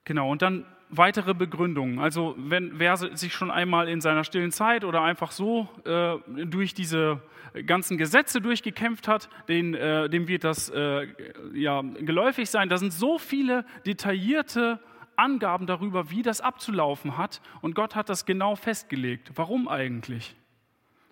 Genau, 0.04 0.30
und 0.30 0.42
dann 0.42 0.66
weitere 0.90 1.34
Begründungen. 1.34 1.98
Also 1.98 2.34
wenn 2.38 2.78
wer 2.78 2.96
sich 2.96 3.32
schon 3.32 3.50
einmal 3.50 3.88
in 3.88 4.00
seiner 4.00 4.22
stillen 4.22 4.52
Zeit 4.52 4.84
oder 4.84 5.02
einfach 5.02 5.32
so 5.32 5.68
äh, 5.84 6.16
durch 6.44 6.74
diese 6.74 7.20
ganzen 7.66 7.98
Gesetze 7.98 8.40
durchgekämpft 8.40 9.08
hat, 9.08 9.28
den, 9.48 9.74
äh, 9.74 10.08
dem 10.08 10.28
wird 10.28 10.44
das 10.44 10.68
äh, 10.70 11.06
ja, 11.54 11.82
geläufig 11.82 12.50
sein. 12.50 12.68
Da 12.68 12.76
sind 12.76 12.92
so 12.92 13.18
viele 13.18 13.64
detaillierte 13.86 14.78
Angaben 15.16 15.66
darüber, 15.66 16.10
wie 16.10 16.22
das 16.22 16.40
abzulaufen 16.40 17.16
hat. 17.16 17.40
Und 17.60 17.74
Gott 17.74 17.94
hat 17.94 18.08
das 18.08 18.26
genau 18.26 18.56
festgelegt. 18.56 19.32
Warum 19.34 19.68
eigentlich? 19.68 20.36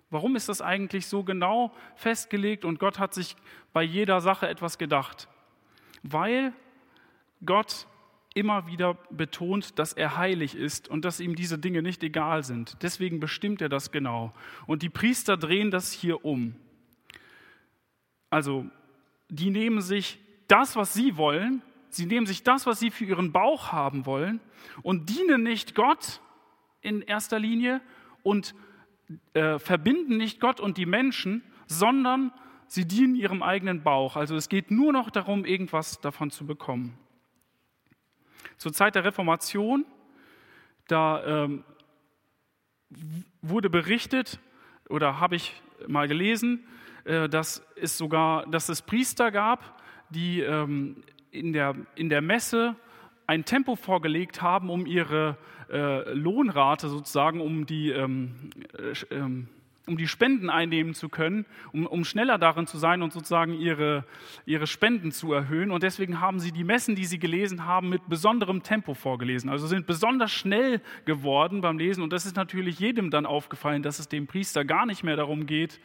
Warum 0.09 0.35
ist 0.35 0.47
das 0.47 0.61
eigentlich 0.61 1.07
so 1.07 1.23
genau 1.23 1.71
festgelegt 1.95 2.65
und 2.65 2.79
Gott 2.79 2.99
hat 2.99 3.13
sich 3.15 3.35
bei 3.73 3.81
jeder 3.81 4.21
Sache 4.21 4.47
etwas 4.47 4.77
gedacht? 4.77 5.27
Weil 6.03 6.53
Gott 7.43 7.87
immer 8.35 8.67
wieder 8.67 8.95
betont, 9.09 9.79
dass 9.79 9.93
er 9.93 10.17
heilig 10.17 10.55
ist 10.55 10.87
und 10.87 11.05
dass 11.05 11.19
ihm 11.19 11.35
diese 11.35 11.57
Dinge 11.57 11.81
nicht 11.81 12.03
egal 12.03 12.43
sind. 12.43 12.77
Deswegen 12.81 13.19
bestimmt 13.19 13.61
er 13.61 13.69
das 13.69 13.91
genau. 13.91 14.33
Und 14.65 14.81
die 14.81 14.89
Priester 14.89 15.37
drehen 15.37 15.71
das 15.71 15.91
hier 15.91 16.25
um. 16.25 16.55
Also 18.29 18.65
die 19.29 19.49
nehmen 19.49 19.81
sich 19.81 20.19
das, 20.47 20.75
was 20.75 20.93
sie 20.93 21.17
wollen, 21.17 21.61
sie 21.95 22.05
nehmen 22.05 22.25
sich 22.25 22.43
das, 22.43 22.65
was 22.65 22.79
sie 22.79 22.91
für 22.91 23.05
ihren 23.05 23.31
Bauch 23.31 23.71
haben 23.71 24.05
wollen 24.05 24.39
und 24.81 25.09
dienen 25.09 25.43
nicht 25.43 25.75
Gott 25.75 26.21
in 26.81 27.01
erster 27.01 27.39
Linie 27.39 27.81
und 28.23 28.55
äh, 29.33 29.59
verbinden 29.59 30.17
nicht 30.17 30.39
Gott 30.39 30.59
und 30.59 30.77
die 30.77 30.85
Menschen, 30.85 31.43
sondern 31.67 32.31
sie 32.67 32.85
dienen 32.85 33.15
ihrem 33.15 33.43
eigenen 33.43 33.83
Bauch. 33.83 34.15
Also 34.15 34.35
es 34.35 34.49
geht 34.49 34.71
nur 34.71 34.91
noch 34.93 35.09
darum, 35.09 35.45
irgendwas 35.45 36.01
davon 36.01 36.31
zu 36.31 36.45
bekommen. 36.45 36.97
Zur 38.57 38.73
Zeit 38.73 38.95
der 38.95 39.03
Reformation, 39.03 39.85
da 40.87 41.43
ähm, 41.43 41.63
wurde 43.41 43.69
berichtet 43.69 44.39
oder 44.89 45.19
habe 45.19 45.35
ich 45.35 45.61
mal 45.87 46.07
gelesen, 46.07 46.65
äh, 47.05 47.27
dass 47.29 47.65
es 47.75 47.97
sogar, 47.97 48.45
dass 48.47 48.69
es 48.69 48.81
Priester 48.81 49.31
gab, 49.31 49.81
die 50.09 50.41
ähm, 50.41 51.03
in, 51.33 51.51
der, 51.53 51.75
in 51.95 52.09
der 52.09 52.21
Messe 52.21 52.75
ein 53.27 53.45
Tempo 53.45 53.75
vorgelegt 53.75 54.41
haben, 54.41 54.69
um 54.69 54.85
ihre 54.85 55.37
äh, 55.71 56.13
Lohnrate 56.13 56.87
sozusagen, 56.89 57.41
um 57.41 57.65
die, 57.65 57.89
ähm, 57.89 58.51
äh, 58.77 59.15
ähm, 59.15 59.47
um 59.87 59.97
die 59.97 60.07
Spenden 60.07 60.49
einnehmen 60.49 60.93
zu 60.93 61.09
können, 61.09 61.45
um, 61.73 61.85
um 61.85 62.05
schneller 62.05 62.37
darin 62.37 62.67
zu 62.67 62.77
sein 62.77 63.01
und 63.01 63.11
sozusagen 63.11 63.53
ihre, 63.53 64.05
ihre 64.45 64.67
Spenden 64.67 65.11
zu 65.11 65.33
erhöhen. 65.33 65.71
Und 65.71 65.83
deswegen 65.83 66.21
haben 66.21 66.39
sie 66.39 66.51
die 66.51 66.63
Messen, 66.63 66.95
die 66.95 67.05
sie 67.05 67.19
gelesen 67.19 67.65
haben, 67.65 67.89
mit 67.89 68.07
besonderem 68.07 68.63
Tempo 68.63 68.93
vorgelesen. 68.93 69.49
Also 69.49 69.67
sind 69.67 69.87
besonders 69.87 70.31
schnell 70.31 70.81
geworden 71.05 71.61
beim 71.61 71.77
Lesen. 71.77 72.03
Und 72.03 72.13
das 72.13 72.25
ist 72.25 72.35
natürlich 72.35 72.79
jedem 72.79 73.09
dann 73.09 73.25
aufgefallen, 73.25 73.83
dass 73.83 73.99
es 73.99 74.07
dem 74.07 74.27
Priester 74.27 74.63
gar 74.63 74.85
nicht 74.85 75.03
mehr 75.03 75.15
darum 75.15 75.45
geht, 75.47 75.81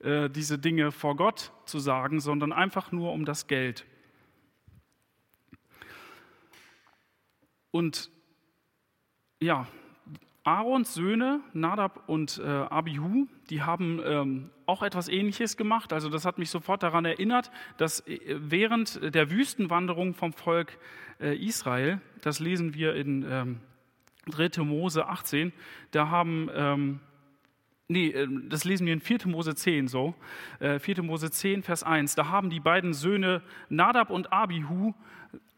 äh, 0.00 0.28
diese 0.28 0.58
Dinge 0.58 0.92
vor 0.92 1.16
Gott 1.16 1.52
zu 1.64 1.78
sagen, 1.78 2.20
sondern 2.20 2.52
einfach 2.52 2.92
nur 2.92 3.12
um 3.12 3.24
das 3.24 3.46
Geld. 3.46 3.86
Und 7.72 8.10
ja, 9.40 9.66
Aarons 10.44 10.94
Söhne, 10.94 11.40
Nadab 11.52 12.08
und 12.08 12.40
äh, 12.44 12.46
Abihu, 12.46 13.26
die 13.48 13.62
haben 13.62 14.00
ähm, 14.04 14.50
auch 14.66 14.82
etwas 14.82 15.08
Ähnliches 15.08 15.56
gemacht. 15.56 15.92
Also 15.92 16.08
das 16.08 16.24
hat 16.24 16.38
mich 16.38 16.50
sofort 16.50 16.82
daran 16.82 17.04
erinnert, 17.04 17.50
dass 17.76 18.06
äh, 18.06 18.18
während 18.26 19.14
der 19.14 19.30
Wüstenwanderung 19.30 20.14
vom 20.14 20.32
Volk 20.32 20.78
äh, 21.20 21.36
Israel, 21.36 22.00
das 22.22 22.40
lesen 22.40 22.74
wir 22.74 22.94
in 22.94 23.24
ähm, 23.28 23.60
3. 24.26 24.62
Mose 24.62 25.06
18, 25.06 25.52
da 25.90 26.08
haben 26.08 26.48
ähm, 26.54 27.00
nee, 27.88 28.08
äh, 28.08 28.28
das 28.48 28.64
lesen 28.64 28.86
wir 28.86 28.92
in 28.92 29.00
4. 29.00 29.26
Mose 29.26 29.54
10 29.54 29.86
so, 29.88 30.14
4. 30.58 30.98
Äh, 30.98 31.02
Mose 31.02 31.30
10, 31.30 31.62
Vers 31.62 31.84
1, 31.84 32.16
da 32.16 32.28
haben 32.28 32.50
die 32.50 32.60
beiden 32.60 32.94
Söhne 32.94 33.42
Nadab 33.68 34.10
und 34.10 34.32
Abihu 34.32 34.94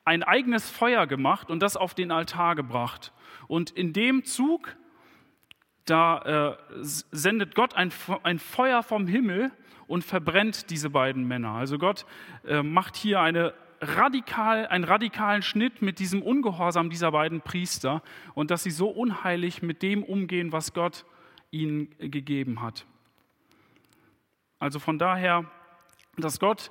ein 0.05 0.23
eigenes 0.23 0.71
Feuer 0.71 1.07
gemacht 1.07 1.51
und 1.51 1.61
das 1.61 1.77
auf 1.77 1.95
den 1.95 2.11
Altar 2.11 2.55
gebracht. 2.55 3.13
Und 3.49 3.71
in 3.71 3.93
dem 3.93 4.25
Zug, 4.25 4.77
da 5.85 6.57
äh, 6.57 6.57
sendet 6.81 7.55
Gott 7.55 7.75
ein, 7.75 7.93
ein 8.23 8.39
Feuer 8.39 8.83
vom 8.83 9.07
Himmel 9.07 9.51
und 9.87 10.05
verbrennt 10.05 10.71
diese 10.71 10.91
beiden 10.91 11.27
Männer. 11.27 11.51
Also 11.51 11.79
Gott 11.79 12.07
äh, 12.47 12.63
macht 12.63 12.97
hier 12.97 13.21
eine 13.21 13.55
radikal, 13.81 14.67
einen 14.67 14.85
radikalen 14.85 15.43
Schnitt 15.43 15.83
mit 15.83 15.99
diesem 15.99 16.23
Ungehorsam 16.23 16.91
dieser 16.91 17.13
beiden 17.13 17.41
Priester 17.41 18.03
und 18.35 18.51
dass 18.51 18.63
sie 18.63 18.71
so 18.71 18.89
unheilig 18.89 19.63
mit 19.63 19.83
dem 19.83 20.03
umgehen, 20.03 20.53
was 20.53 20.73
Gott 20.73 21.05
ihnen 21.51 21.91
gegeben 21.99 22.63
hat. 22.63 22.87
Also 24.59 24.79
von 24.79 24.99
daher, 24.99 25.45
dass 26.17 26.41
Gott 26.41 26.71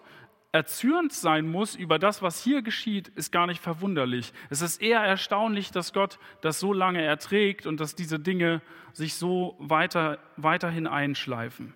erzürnt 0.53 1.12
sein 1.12 1.48
muss 1.48 1.75
über 1.75 2.00
das, 2.00 2.22
was 2.22 2.41
hier 2.41 2.62
geschieht, 2.62 3.10
ist 3.10 3.31
gar 3.31 3.48
nicht 3.48 3.60
verwunderlich. 3.60 4.31
Es 4.51 4.62
ist 4.62 4.81
eher 4.81 5.00
erstaunlich, 5.00 5.72
dass 5.72 5.93
Gott 5.93 6.19
das 6.41 6.60
so 6.60 6.73
lange 6.73 7.01
erträgt 7.01 7.65
und 7.65 7.80
dass 7.80 7.95
diese 7.95 8.19
Dinge 8.19 8.62
sich 8.93 9.15
so 9.15 9.56
weiter, 9.60 10.19
weiterhin 10.38 10.86
einschleifen. 10.86 11.73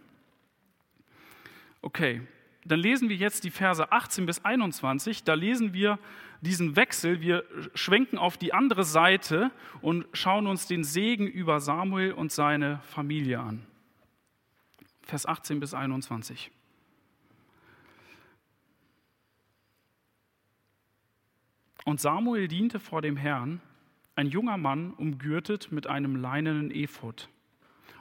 Okay, 1.81 2.21
dann 2.65 2.79
lesen 2.79 3.09
wir 3.09 3.15
jetzt 3.15 3.43
die 3.45 3.49
Verse 3.49 3.91
18 3.91 4.27
bis 4.27 4.45
21. 4.45 5.23
Da 5.23 5.33
lesen 5.33 5.73
wir 5.73 5.97
diesen 6.41 6.75
Wechsel. 6.75 7.19
Wir 7.19 7.45
schwenken 7.73 8.19
auf 8.19 8.37
die 8.37 8.53
andere 8.53 8.83
Seite 8.83 9.49
und 9.81 10.05
schauen 10.13 10.45
uns 10.45 10.67
den 10.67 10.83
Segen 10.83 11.25
über 11.25 11.59
Samuel 11.59 12.11
und 12.11 12.31
seine 12.31 12.79
Familie 12.83 13.39
an. 13.39 13.65
Vers 15.01 15.25
18 15.25 15.59
bis 15.59 15.73
21. 15.73 16.51
Und 21.87 22.01
Samuel 22.01 22.49
diente 22.49 22.81
vor 22.81 23.01
dem 23.01 23.15
Herrn, 23.15 23.61
ein 24.13 24.27
junger 24.27 24.57
Mann, 24.57 24.91
umgürtet 24.95 25.71
mit 25.71 25.87
einem 25.87 26.17
leinenen 26.17 26.69
Ephod. 26.69 27.29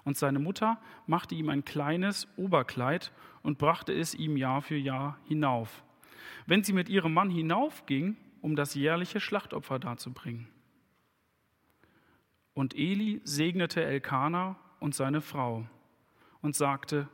Und 0.03 0.17
seine 0.17 0.41
Mutter 0.41 0.81
machte 1.07 1.37
ihm 1.37 1.49
ein 1.51 1.65
kleines 1.65 2.27
Oberkleid 2.37 3.13
und 3.45 3.59
brachte 3.59 3.93
es 3.93 4.13
ihm 4.13 4.37
Jahr 4.37 4.61
für 4.61 4.75
Jahr 4.75 5.21
hinauf, 5.29 5.85
wenn 6.47 6.65
sie 6.65 6.73
mit 6.73 6.89
ihrem 6.89 7.15
Mann 7.15 7.31
hinaufging, 7.31 8.17
um 8.41 8.57
das 8.57 8.75
jährliche 8.75 9.21
Schlachtopfer 9.21 9.79
darzubringen. 9.79 10.49
Und 12.55 12.75
Eli 12.75 13.21
segnete 13.23 13.85
Elkana 13.85 14.57
und 14.81 14.97
seine 14.97 15.21
Frau 15.21 15.65
und 16.41 16.57
sagte, 16.57 17.09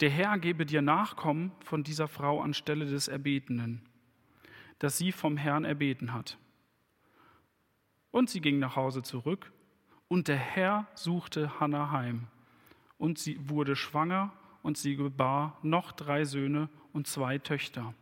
der 0.00 0.10
Herr 0.10 0.38
gebe 0.38 0.66
dir 0.66 0.82
Nachkommen 0.82 1.52
von 1.60 1.84
dieser 1.84 2.08
Frau 2.08 2.40
anstelle 2.40 2.84
des 2.84 3.06
Erbetenen, 3.06 3.88
das 4.78 4.98
sie 4.98 5.12
vom 5.12 5.36
Herrn 5.36 5.64
erbeten 5.64 6.12
hat. 6.12 6.38
Und 8.10 8.30
sie 8.30 8.40
ging 8.40 8.58
nach 8.58 8.76
Hause 8.76 9.02
zurück, 9.02 9.50
und 10.08 10.28
der 10.28 10.36
Herr 10.36 10.86
suchte 10.94 11.58
Hannah 11.58 11.90
heim, 11.90 12.28
und 12.98 13.18
sie 13.18 13.38
wurde 13.48 13.76
schwanger, 13.76 14.32
und 14.62 14.78
sie 14.78 14.96
gebar 14.96 15.58
noch 15.62 15.92
drei 15.92 16.24
Söhne 16.24 16.68
und 16.92 17.06
zwei 17.06 17.38
Töchter 17.38 17.94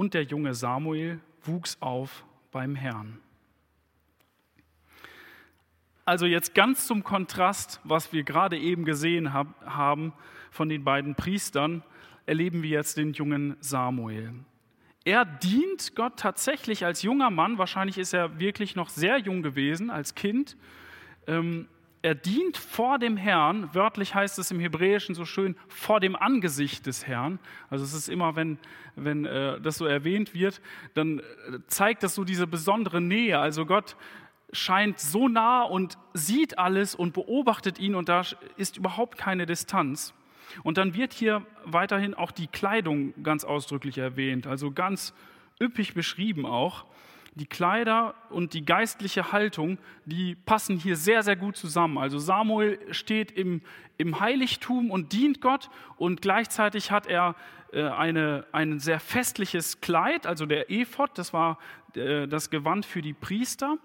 und 0.00 0.14
der 0.14 0.22
junge 0.22 0.54
Samuel 0.54 1.20
wuchs 1.42 1.76
auf 1.80 2.24
beim 2.50 2.74
Herrn. 2.74 3.18
Also 6.06 6.24
jetzt 6.24 6.54
ganz 6.54 6.86
zum 6.86 7.04
Kontrast, 7.04 7.80
was 7.84 8.10
wir 8.10 8.24
gerade 8.24 8.58
eben 8.58 8.86
gesehen 8.86 9.34
haben 9.34 10.12
von 10.50 10.70
den 10.70 10.84
beiden 10.84 11.14
Priestern, 11.14 11.84
erleben 12.24 12.62
wir 12.62 12.70
jetzt 12.70 12.96
den 12.96 13.12
jungen 13.12 13.56
Samuel. 13.60 14.32
Er 15.10 15.24
dient 15.24 15.96
Gott 15.96 16.20
tatsächlich 16.20 16.84
als 16.84 17.02
junger 17.02 17.30
Mann, 17.30 17.58
wahrscheinlich 17.58 17.98
ist 17.98 18.14
er 18.14 18.38
wirklich 18.38 18.76
noch 18.76 18.88
sehr 18.88 19.18
jung 19.18 19.42
gewesen 19.42 19.90
als 19.90 20.14
Kind. 20.14 20.56
Ähm, 21.26 21.66
er 22.00 22.14
dient 22.14 22.56
vor 22.56 23.00
dem 23.00 23.16
Herrn, 23.16 23.74
wörtlich 23.74 24.14
heißt 24.14 24.38
es 24.38 24.52
im 24.52 24.60
Hebräischen 24.60 25.16
so 25.16 25.24
schön, 25.24 25.56
vor 25.66 25.98
dem 25.98 26.14
Angesicht 26.14 26.86
des 26.86 27.08
Herrn. 27.08 27.40
Also 27.70 27.84
es 27.84 27.92
ist 27.92 28.08
immer, 28.08 28.36
wenn, 28.36 28.56
wenn 28.94 29.24
äh, 29.24 29.60
das 29.60 29.78
so 29.78 29.84
erwähnt 29.84 30.32
wird, 30.32 30.60
dann 30.94 31.18
äh, 31.18 31.22
zeigt 31.66 32.04
das 32.04 32.14
so 32.14 32.22
diese 32.22 32.46
besondere 32.46 33.00
Nähe. 33.00 33.36
Also 33.36 33.66
Gott 33.66 33.96
scheint 34.52 35.00
so 35.00 35.26
nah 35.26 35.64
und 35.64 35.98
sieht 36.14 36.56
alles 36.56 36.94
und 36.94 37.14
beobachtet 37.14 37.80
ihn 37.80 37.96
und 37.96 38.08
da 38.08 38.22
ist 38.56 38.76
überhaupt 38.76 39.18
keine 39.18 39.44
Distanz. 39.44 40.14
Und 40.62 40.78
dann 40.78 40.94
wird 40.94 41.12
hier 41.12 41.44
weiterhin 41.64 42.14
auch 42.14 42.30
die 42.30 42.46
Kleidung 42.46 43.14
ganz 43.22 43.44
ausdrücklich 43.44 43.98
erwähnt, 43.98 44.46
also 44.46 44.70
ganz 44.70 45.14
üppig 45.60 45.94
beschrieben 45.94 46.46
auch 46.46 46.86
die 47.34 47.46
Kleider 47.46 48.14
und 48.28 48.54
die 48.54 48.64
geistliche 48.64 49.32
Haltung, 49.32 49.78
die 50.04 50.34
passen 50.34 50.76
hier 50.76 50.96
sehr, 50.96 51.22
sehr 51.22 51.36
gut 51.36 51.56
zusammen. 51.56 51.98
Also 51.98 52.18
Samuel 52.18 52.78
steht 52.90 53.30
im, 53.30 53.62
im 53.98 54.20
Heiligtum 54.20 54.90
und 54.90 55.12
dient 55.12 55.40
Gott 55.40 55.70
und 55.96 56.22
gleichzeitig 56.22 56.90
hat 56.90 57.06
er 57.06 57.36
äh, 57.72 57.84
eine, 57.84 58.46
ein 58.52 58.80
sehr 58.80 59.00
festliches 59.00 59.80
Kleid, 59.80 60.26
also 60.26 60.44
der 60.44 60.70
Ephod, 60.70 61.16
das 61.16 61.32
war 61.32 61.58
äh, 61.94 62.26
das 62.26 62.50
Gewand 62.50 62.84
für 62.84 63.00
die 63.00 63.14
Priester. 63.14 63.78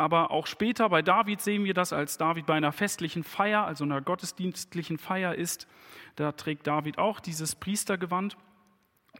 Aber 0.00 0.30
auch 0.30 0.46
später 0.46 0.88
bei 0.88 1.02
David 1.02 1.42
sehen 1.42 1.64
wir 1.64 1.74
das, 1.74 1.92
als 1.92 2.16
David 2.16 2.46
bei 2.46 2.54
einer 2.54 2.72
festlichen 2.72 3.22
Feier, 3.22 3.66
also 3.66 3.84
einer 3.84 4.00
gottesdienstlichen 4.00 4.96
Feier 4.96 5.34
ist, 5.34 5.68
da 6.16 6.32
trägt 6.32 6.66
David 6.66 6.96
auch 6.96 7.20
dieses 7.20 7.54
Priestergewand. 7.54 8.38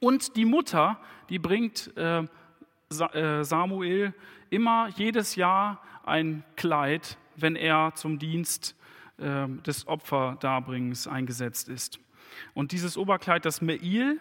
Und 0.00 0.36
die 0.36 0.46
Mutter, 0.46 0.98
die 1.28 1.38
bringt 1.38 1.94
äh, 1.98 2.20
äh, 2.22 3.44
Samuel 3.44 4.14
immer 4.48 4.88
jedes 4.96 5.36
Jahr 5.36 5.82
ein 6.06 6.44
Kleid, 6.56 7.18
wenn 7.36 7.56
er 7.56 7.92
zum 7.94 8.18
Dienst 8.18 8.74
ähm, 9.18 9.62
des 9.64 9.86
Opferdarbringens 9.86 11.06
eingesetzt 11.06 11.68
ist. 11.68 12.00
Und 12.54 12.72
dieses 12.72 12.96
Oberkleid, 12.96 13.44
das 13.44 13.60
Meil, 13.60 14.18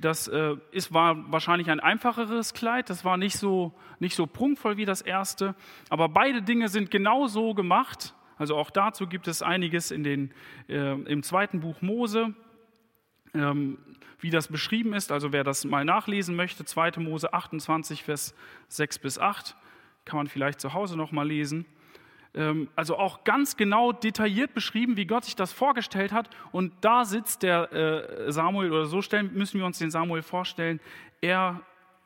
das 0.00 0.28
äh, 0.28 0.56
ist, 0.70 0.92
war 0.92 1.30
wahrscheinlich 1.32 1.70
ein 1.70 1.80
einfacheres 1.80 2.54
Kleid, 2.54 2.90
das 2.90 3.04
war 3.04 3.16
nicht 3.16 3.36
so, 3.36 3.72
nicht 3.98 4.14
so 4.14 4.26
prunkvoll 4.26 4.76
wie 4.76 4.84
das 4.84 5.02
erste, 5.02 5.54
aber 5.88 6.08
beide 6.08 6.42
Dinge 6.42 6.68
sind 6.68 6.90
genau 6.90 7.26
so 7.26 7.54
gemacht. 7.54 8.14
Also 8.36 8.56
auch 8.56 8.70
dazu 8.70 9.08
gibt 9.08 9.26
es 9.26 9.42
einiges 9.42 9.90
in 9.90 10.04
den, 10.04 10.32
äh, 10.68 10.92
im 10.92 11.22
zweiten 11.22 11.60
Buch 11.60 11.82
Mose. 11.82 12.34
ähm, 13.34 13.78
wie 14.20 14.30
das 14.30 14.48
beschrieben 14.48 14.94
ist. 14.94 15.12
Also 15.12 15.32
wer 15.32 15.44
das 15.44 15.64
mal 15.64 15.84
nachlesen 15.84 16.34
möchte, 16.36 16.64
2. 16.64 16.92
Mose 16.98 17.32
28, 17.32 18.02
Vers 18.02 18.34
6 18.68 18.98
bis 18.98 19.18
8, 19.18 19.56
kann 20.04 20.16
man 20.16 20.26
vielleicht 20.26 20.60
zu 20.60 20.72
Hause 20.74 20.96
noch 20.96 21.12
mal 21.12 21.26
lesen. 21.26 21.66
Ähm, 22.34 22.68
also 22.76 22.96
auch 22.96 23.24
ganz 23.24 23.56
genau 23.56 23.92
detailliert 23.92 24.54
beschrieben, 24.54 24.96
wie 24.96 25.06
Gott 25.06 25.24
sich 25.24 25.36
das 25.36 25.52
vorgestellt 25.52 26.12
hat. 26.12 26.30
Und 26.52 26.72
da 26.82 27.04
sitzt 27.04 27.42
der 27.42 27.72
äh, 27.72 28.32
Samuel, 28.32 28.72
oder 28.72 28.86
so 28.86 29.02
stellen, 29.02 29.32
müssen 29.34 29.58
wir 29.58 29.66
uns 29.66 29.78
den 29.78 29.90
Samuel 29.90 30.22
vorstellen. 30.22 30.80
Er 31.20 31.60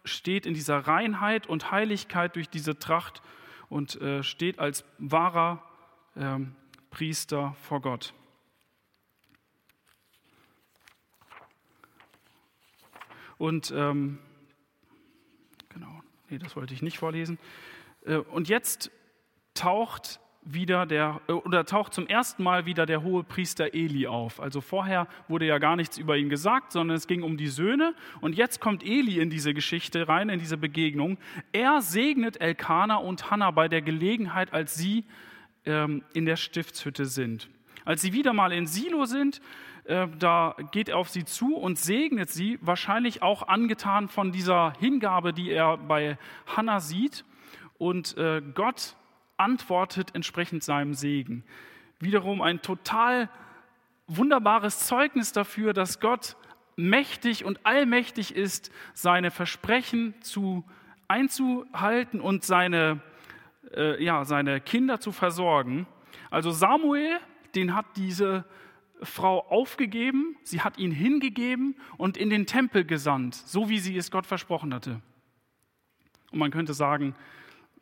steht 0.04 0.46
in 0.46 0.54
dieser 0.54 0.78
Reinheit 0.78 1.46
und 1.46 1.70
Heiligkeit 1.70 2.36
durch 2.36 2.48
diese 2.48 2.78
Tracht 2.78 3.22
und 3.68 4.00
äh, 4.00 4.22
steht 4.22 4.58
als 4.58 4.84
wahrer 4.98 5.62
ähm, 6.16 6.54
Priester 6.90 7.56
vor 7.62 7.80
Gott. 7.80 8.12
Und 13.38 13.72
ähm, 13.74 14.18
genau, 15.68 16.00
nee, 16.28 16.38
das 16.38 16.54
wollte 16.54 16.74
ich 16.74 16.82
nicht 16.82 16.98
vorlesen. 16.98 17.38
Äh, 18.04 18.16
und 18.16 18.48
jetzt 18.48 18.90
taucht 19.54 20.20
wieder 20.44 20.86
der 20.86 21.20
äh, 21.28 21.32
oder 21.32 21.64
taucht 21.64 21.94
zum 21.94 22.06
ersten 22.06 22.42
Mal 22.42 22.66
wieder 22.66 22.84
der 22.84 23.02
hohe 23.02 23.22
Priester 23.22 23.74
Eli 23.74 24.06
auf. 24.06 24.40
Also 24.40 24.60
vorher 24.60 25.06
wurde 25.28 25.46
ja 25.46 25.58
gar 25.58 25.76
nichts 25.76 25.98
über 25.98 26.16
ihn 26.16 26.28
gesagt, 26.28 26.72
sondern 26.72 26.96
es 26.96 27.06
ging 27.06 27.22
um 27.22 27.36
die 27.36 27.46
Söhne 27.46 27.94
und 28.20 28.34
jetzt 28.34 28.60
kommt 28.60 28.82
Eli 28.84 29.20
in 29.20 29.30
diese 29.30 29.54
Geschichte 29.54 30.08
rein 30.08 30.28
in 30.28 30.40
diese 30.40 30.56
Begegnung. 30.56 31.18
Er 31.52 31.80
segnet 31.80 32.40
Elkanah 32.40 32.96
und 32.96 33.30
Hannah 33.30 33.52
bei 33.52 33.68
der 33.68 33.82
Gelegenheit, 33.82 34.52
als 34.52 34.74
sie 34.74 35.04
ähm, 35.64 36.02
in 36.12 36.26
der 36.26 36.36
Stiftshütte 36.36 37.06
sind. 37.06 37.48
Als 37.84 38.02
sie 38.02 38.12
wieder 38.12 38.32
mal 38.32 38.52
in 38.52 38.66
Silo 38.66 39.04
sind, 39.04 39.40
äh, 39.84 40.08
da 40.18 40.56
geht 40.72 40.88
er 40.88 40.98
auf 40.98 41.08
sie 41.08 41.24
zu 41.24 41.56
und 41.56 41.78
segnet 41.78 42.30
sie, 42.30 42.58
wahrscheinlich 42.60 43.22
auch 43.22 43.46
angetan 43.46 44.08
von 44.08 44.32
dieser 44.32 44.72
Hingabe, 44.78 45.32
die 45.32 45.50
er 45.50 45.76
bei 45.76 46.18
Hannah 46.46 46.80
sieht. 46.80 47.24
Und 47.78 48.16
äh, 48.16 48.42
Gott 48.54 48.96
antwortet 49.42 50.14
entsprechend 50.14 50.64
seinem 50.64 50.94
Segen. 50.94 51.44
Wiederum 51.98 52.40
ein 52.40 52.62
total 52.62 53.28
wunderbares 54.06 54.80
Zeugnis 54.80 55.32
dafür, 55.32 55.72
dass 55.72 56.00
Gott 56.00 56.36
mächtig 56.76 57.44
und 57.44 57.64
allmächtig 57.64 58.34
ist, 58.34 58.72
seine 58.94 59.30
Versprechen 59.30 60.14
zu 60.22 60.64
einzuhalten 61.08 62.20
und 62.20 62.44
seine, 62.44 63.00
äh, 63.74 64.02
ja, 64.02 64.24
seine 64.24 64.60
Kinder 64.60 65.00
zu 65.00 65.12
versorgen. 65.12 65.86
Also 66.30 66.50
Samuel, 66.50 67.18
den 67.54 67.74
hat 67.74 67.86
diese 67.96 68.44
Frau 69.02 69.40
aufgegeben, 69.48 70.36
sie 70.42 70.62
hat 70.62 70.78
ihn 70.78 70.92
hingegeben 70.92 71.76
und 71.98 72.16
in 72.16 72.30
den 72.30 72.46
Tempel 72.46 72.84
gesandt, 72.84 73.34
so 73.34 73.68
wie 73.68 73.78
sie 73.78 73.96
es 73.96 74.10
Gott 74.10 74.26
versprochen 74.26 74.72
hatte. 74.72 75.00
Und 76.30 76.38
man 76.38 76.50
könnte 76.50 76.72
sagen, 76.72 77.14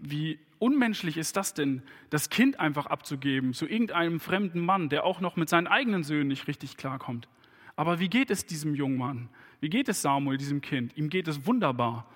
wie 0.01 0.39
unmenschlich 0.59 1.17
ist 1.17 1.37
das 1.37 1.55
denn, 1.55 1.83
das 2.11 2.31
Kind 2.31 2.59
einfach 2.59 2.87
abzugeben 2.87 3.55
zu 3.55 3.67
irgendeinem 3.67 4.21
fremden 4.21 4.61
Mann, 4.61 4.89
der 4.89 5.05
auch 5.05 5.21
noch 5.21 5.37
mit 5.37 5.49
seinen 5.49 5.67
eigenen 5.67 6.05
Söhnen 6.05 6.29
nicht 6.29 6.49
richtig 6.49 6.77
klarkommt. 6.77 7.29
Aber 7.77 7.99
wie 8.01 8.09
geht 8.09 8.31
es 8.31 8.47
diesem 8.47 8.75
jungen 8.75 8.99
Mann? 8.99 9.29
Wie 9.61 9.71
geht 9.71 9.89
es 9.89 10.03
Samuel, 10.03 10.39
diesem 10.39 10.61
Kind? 10.61 10.97
Ihm 10.97 11.09
geht 11.09 11.29
es 11.29 11.47
wunderbar. 11.47 12.07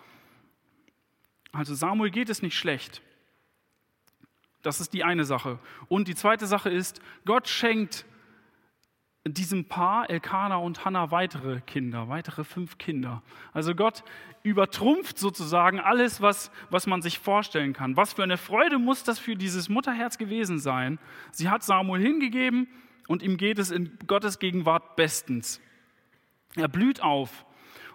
Also 1.53 1.75
Samuel 1.75 2.11
geht 2.11 2.29
es 2.29 2.43
nicht 2.43 2.57
schlecht. 2.57 3.03
Das 4.63 4.81
ist 4.81 4.93
die 4.95 5.05
eine 5.05 5.25
Sache. 5.25 5.59
Und 5.89 6.09
die 6.09 6.15
zweite 6.15 6.47
Sache 6.47 6.71
ist, 6.71 7.01
Gott 7.25 7.49
schenkt 7.49 8.07
diesem 9.27 9.65
Paar, 9.65 10.11
Elkanah 10.11 10.57
und 10.57 10.85
Hannah, 10.85 11.11
weitere 11.11 11.61
Kinder, 11.63 12.09
weitere 12.09 12.45
fünf 12.45 12.77
Kinder. 12.77 13.23
Also 13.53 13.75
Gott 13.75 14.05
übertrumpft 14.43 15.19
sozusagen 15.19 15.81
alles, 15.81 16.21
was, 16.21 16.51
was 16.69 16.87
man 16.87 17.01
sich 17.01 17.19
vorstellen 17.19 17.73
kann. 17.73 17.97
Was 17.97 18.13
für 18.13 18.23
eine 18.23 18.37
Freude 18.37 18.79
muss 18.79 19.03
das 19.03 19.19
für 19.19 19.35
dieses 19.35 19.71
Mutterherz 19.71 20.19
gewesen 20.19 20.59
sein? 20.59 20.99
Sie 21.31 21.49
hat 21.49 21.63
Samuel 21.63 22.03
hingegeben 22.03 22.69
und 23.09 23.23
ihm 23.23 23.39
geht 23.39 23.59
es 23.59 23.71
in 23.71 23.99
Gottes 24.07 24.39
Gegenwart 24.39 24.97
bestens. 24.97 25.61
Er 26.55 26.69
blüht 26.69 27.03
auf. 27.03 27.47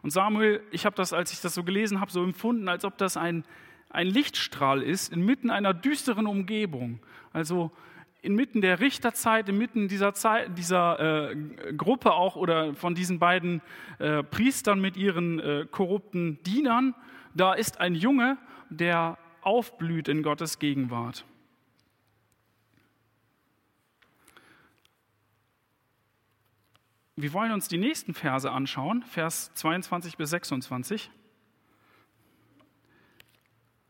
Und 0.02 0.10
Samuel, 0.10 0.64
ich 0.72 0.86
habe 0.86 0.96
das, 0.96 1.14
als 1.14 1.32
ich 1.32 1.42
das 1.42 1.54
so 1.54 1.64
gelesen 1.64 2.00
habe, 2.00 2.12
so 2.12 2.24
empfunden, 2.24 2.68
als 2.68 2.86
ob 2.86 2.98
das 2.98 3.18
ein, 3.18 3.44
ein 3.90 4.08
Lichtstrahl 4.08 4.82
ist 4.82 5.14
inmitten 5.14 5.52
einer 5.52 5.76
düsteren 5.76 6.26
Umgebung. 6.26 7.00
Also 7.34 7.72
inmitten 8.22 8.62
der 8.62 8.80
Richterzeit, 8.80 9.48
inmitten 9.50 9.88
dieser, 9.88 10.14
Zeit, 10.14 10.58
dieser 10.58 11.32
äh, 11.32 11.36
Gruppe 11.74 12.14
auch 12.14 12.36
oder 12.36 12.74
von 12.76 12.96
diesen 12.96 13.20
beiden 13.20 13.62
äh, 14.00 14.24
Priestern 14.24 14.82
mit 14.82 14.98
ihren 14.98 15.40
äh, 15.40 15.68
korrupten 15.70 16.42
Dienern, 16.44 16.96
da 17.34 17.54
ist 17.54 17.80
ein 17.80 17.96
Junge, 17.96 18.38
der 18.70 19.18
aufblüht 19.42 20.08
in 20.08 20.24
Gottes 20.24 20.60
Gegenwart. 20.60 21.26
Wir 27.16 27.34
wollen 27.34 27.52
uns 27.52 27.68
die 27.68 27.78
nächsten 27.78 28.14
Verse 28.14 28.50
anschauen, 28.50 29.04
Vers 29.04 29.54
22 29.54 30.16
bis 30.16 30.30
26. 30.30 31.12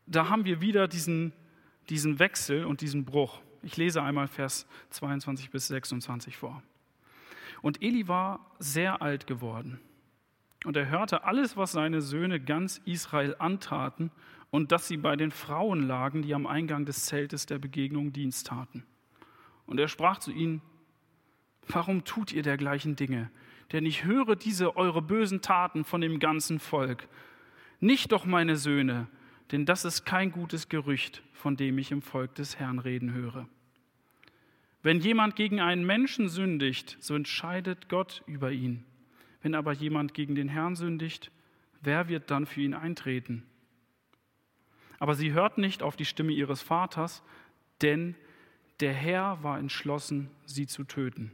Da 0.06 0.28
haben 0.28 0.44
wir 0.44 0.60
wieder 0.60 0.88
diesen, 0.88 1.32
diesen 1.88 2.18
Wechsel 2.18 2.64
und 2.64 2.80
diesen 2.80 3.04
Bruch. 3.04 3.40
Ich 3.62 3.76
lese 3.76 4.02
einmal 4.02 4.28
Vers 4.28 4.66
22 4.90 5.50
bis 5.50 5.68
26 5.68 6.36
vor. 6.36 6.62
Und 7.62 7.82
Eli 7.82 8.08
war 8.08 8.54
sehr 8.58 9.02
alt 9.02 9.26
geworden. 9.26 9.80
Und 10.64 10.76
er 10.76 10.88
hörte 10.88 11.24
alles, 11.24 11.56
was 11.56 11.72
seine 11.72 12.00
Söhne 12.00 12.40
ganz 12.40 12.80
Israel 12.84 13.34
antaten 13.38 14.10
und 14.50 14.72
dass 14.72 14.88
sie 14.88 14.96
bei 14.96 15.16
den 15.16 15.30
Frauen 15.30 15.86
lagen, 15.86 16.22
die 16.22 16.34
am 16.34 16.46
Eingang 16.46 16.84
des 16.84 17.06
Zeltes 17.06 17.46
der 17.46 17.58
Begegnung 17.58 18.12
Dienst 18.12 18.46
taten. 18.48 18.84
Und 19.66 19.78
er 19.78 19.88
sprach 19.88 20.18
zu 20.18 20.32
ihnen, 20.32 20.60
warum 21.68 22.04
tut 22.04 22.32
ihr 22.32 22.42
dergleichen 22.42 22.96
Dinge? 22.96 23.30
Denn 23.72 23.86
ich 23.86 24.04
höre 24.04 24.36
diese 24.36 24.76
eure 24.76 25.00
bösen 25.00 25.42
Taten 25.42 25.84
von 25.84 26.00
dem 26.00 26.18
ganzen 26.18 26.58
Volk. 26.58 27.08
Nicht 27.78 28.12
doch 28.12 28.24
meine 28.24 28.56
Söhne, 28.56 29.06
denn 29.52 29.66
das 29.66 29.84
ist 29.84 30.04
kein 30.04 30.32
gutes 30.32 30.68
Gerücht, 30.68 31.22
von 31.32 31.56
dem 31.56 31.78
ich 31.78 31.90
im 31.90 32.02
Volk 32.02 32.34
des 32.34 32.58
Herrn 32.58 32.78
reden 32.78 33.12
höre. 33.12 33.48
Wenn 34.82 35.00
jemand 35.00 35.36
gegen 35.36 35.60
einen 35.60 35.84
Menschen 35.84 36.28
sündigt, 36.28 36.96
so 37.00 37.14
entscheidet 37.14 37.88
Gott 37.88 38.22
über 38.26 38.50
ihn. 38.50 38.84
Wenn 39.42 39.54
aber 39.54 39.72
jemand 39.72 40.14
gegen 40.14 40.34
den 40.34 40.48
Herrn 40.48 40.76
sündigt, 40.76 41.30
wer 41.82 42.08
wird 42.08 42.30
dann 42.30 42.46
für 42.46 42.62
ihn 42.62 42.74
eintreten? 42.74 43.42
Aber 44.98 45.14
sie 45.14 45.32
hört 45.32 45.58
nicht 45.58 45.82
auf 45.82 45.96
die 45.96 46.04
Stimme 46.04 46.32
ihres 46.32 46.62
Vaters, 46.62 47.22
denn 47.82 48.14
der 48.80 48.92
Herr 48.92 49.42
war 49.42 49.58
entschlossen, 49.58 50.30
sie 50.44 50.66
zu 50.66 50.84
töten. 50.84 51.32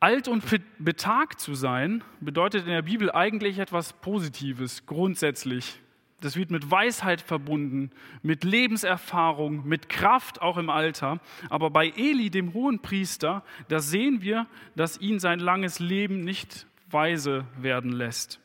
Alt 0.00 0.28
und 0.28 0.44
betagt 0.78 1.40
zu 1.40 1.54
sein 1.54 2.04
bedeutet 2.20 2.62
in 2.66 2.70
der 2.70 2.82
Bibel 2.82 3.10
eigentlich 3.10 3.58
etwas 3.58 3.92
Positives, 3.94 4.86
grundsätzlich. 4.86 5.80
Das 6.20 6.36
wird 6.36 6.50
mit 6.50 6.70
Weisheit 6.70 7.20
verbunden, 7.20 7.90
mit 8.22 8.44
Lebenserfahrung, 8.44 9.66
mit 9.66 9.88
Kraft 9.88 10.40
auch 10.40 10.56
im 10.56 10.70
Alter. 10.70 11.20
Aber 11.48 11.70
bei 11.70 11.92
Eli, 11.96 12.30
dem 12.30 12.54
hohen 12.54 12.80
Priester, 12.80 13.44
da 13.68 13.80
sehen 13.80 14.22
wir, 14.22 14.46
dass 14.76 15.00
ihn 15.00 15.18
sein 15.18 15.40
langes 15.40 15.80
Leben 15.80 16.20
nicht 16.20 16.66
weise 16.90 17.44
werden 17.56 17.92
lässt. 17.92 18.40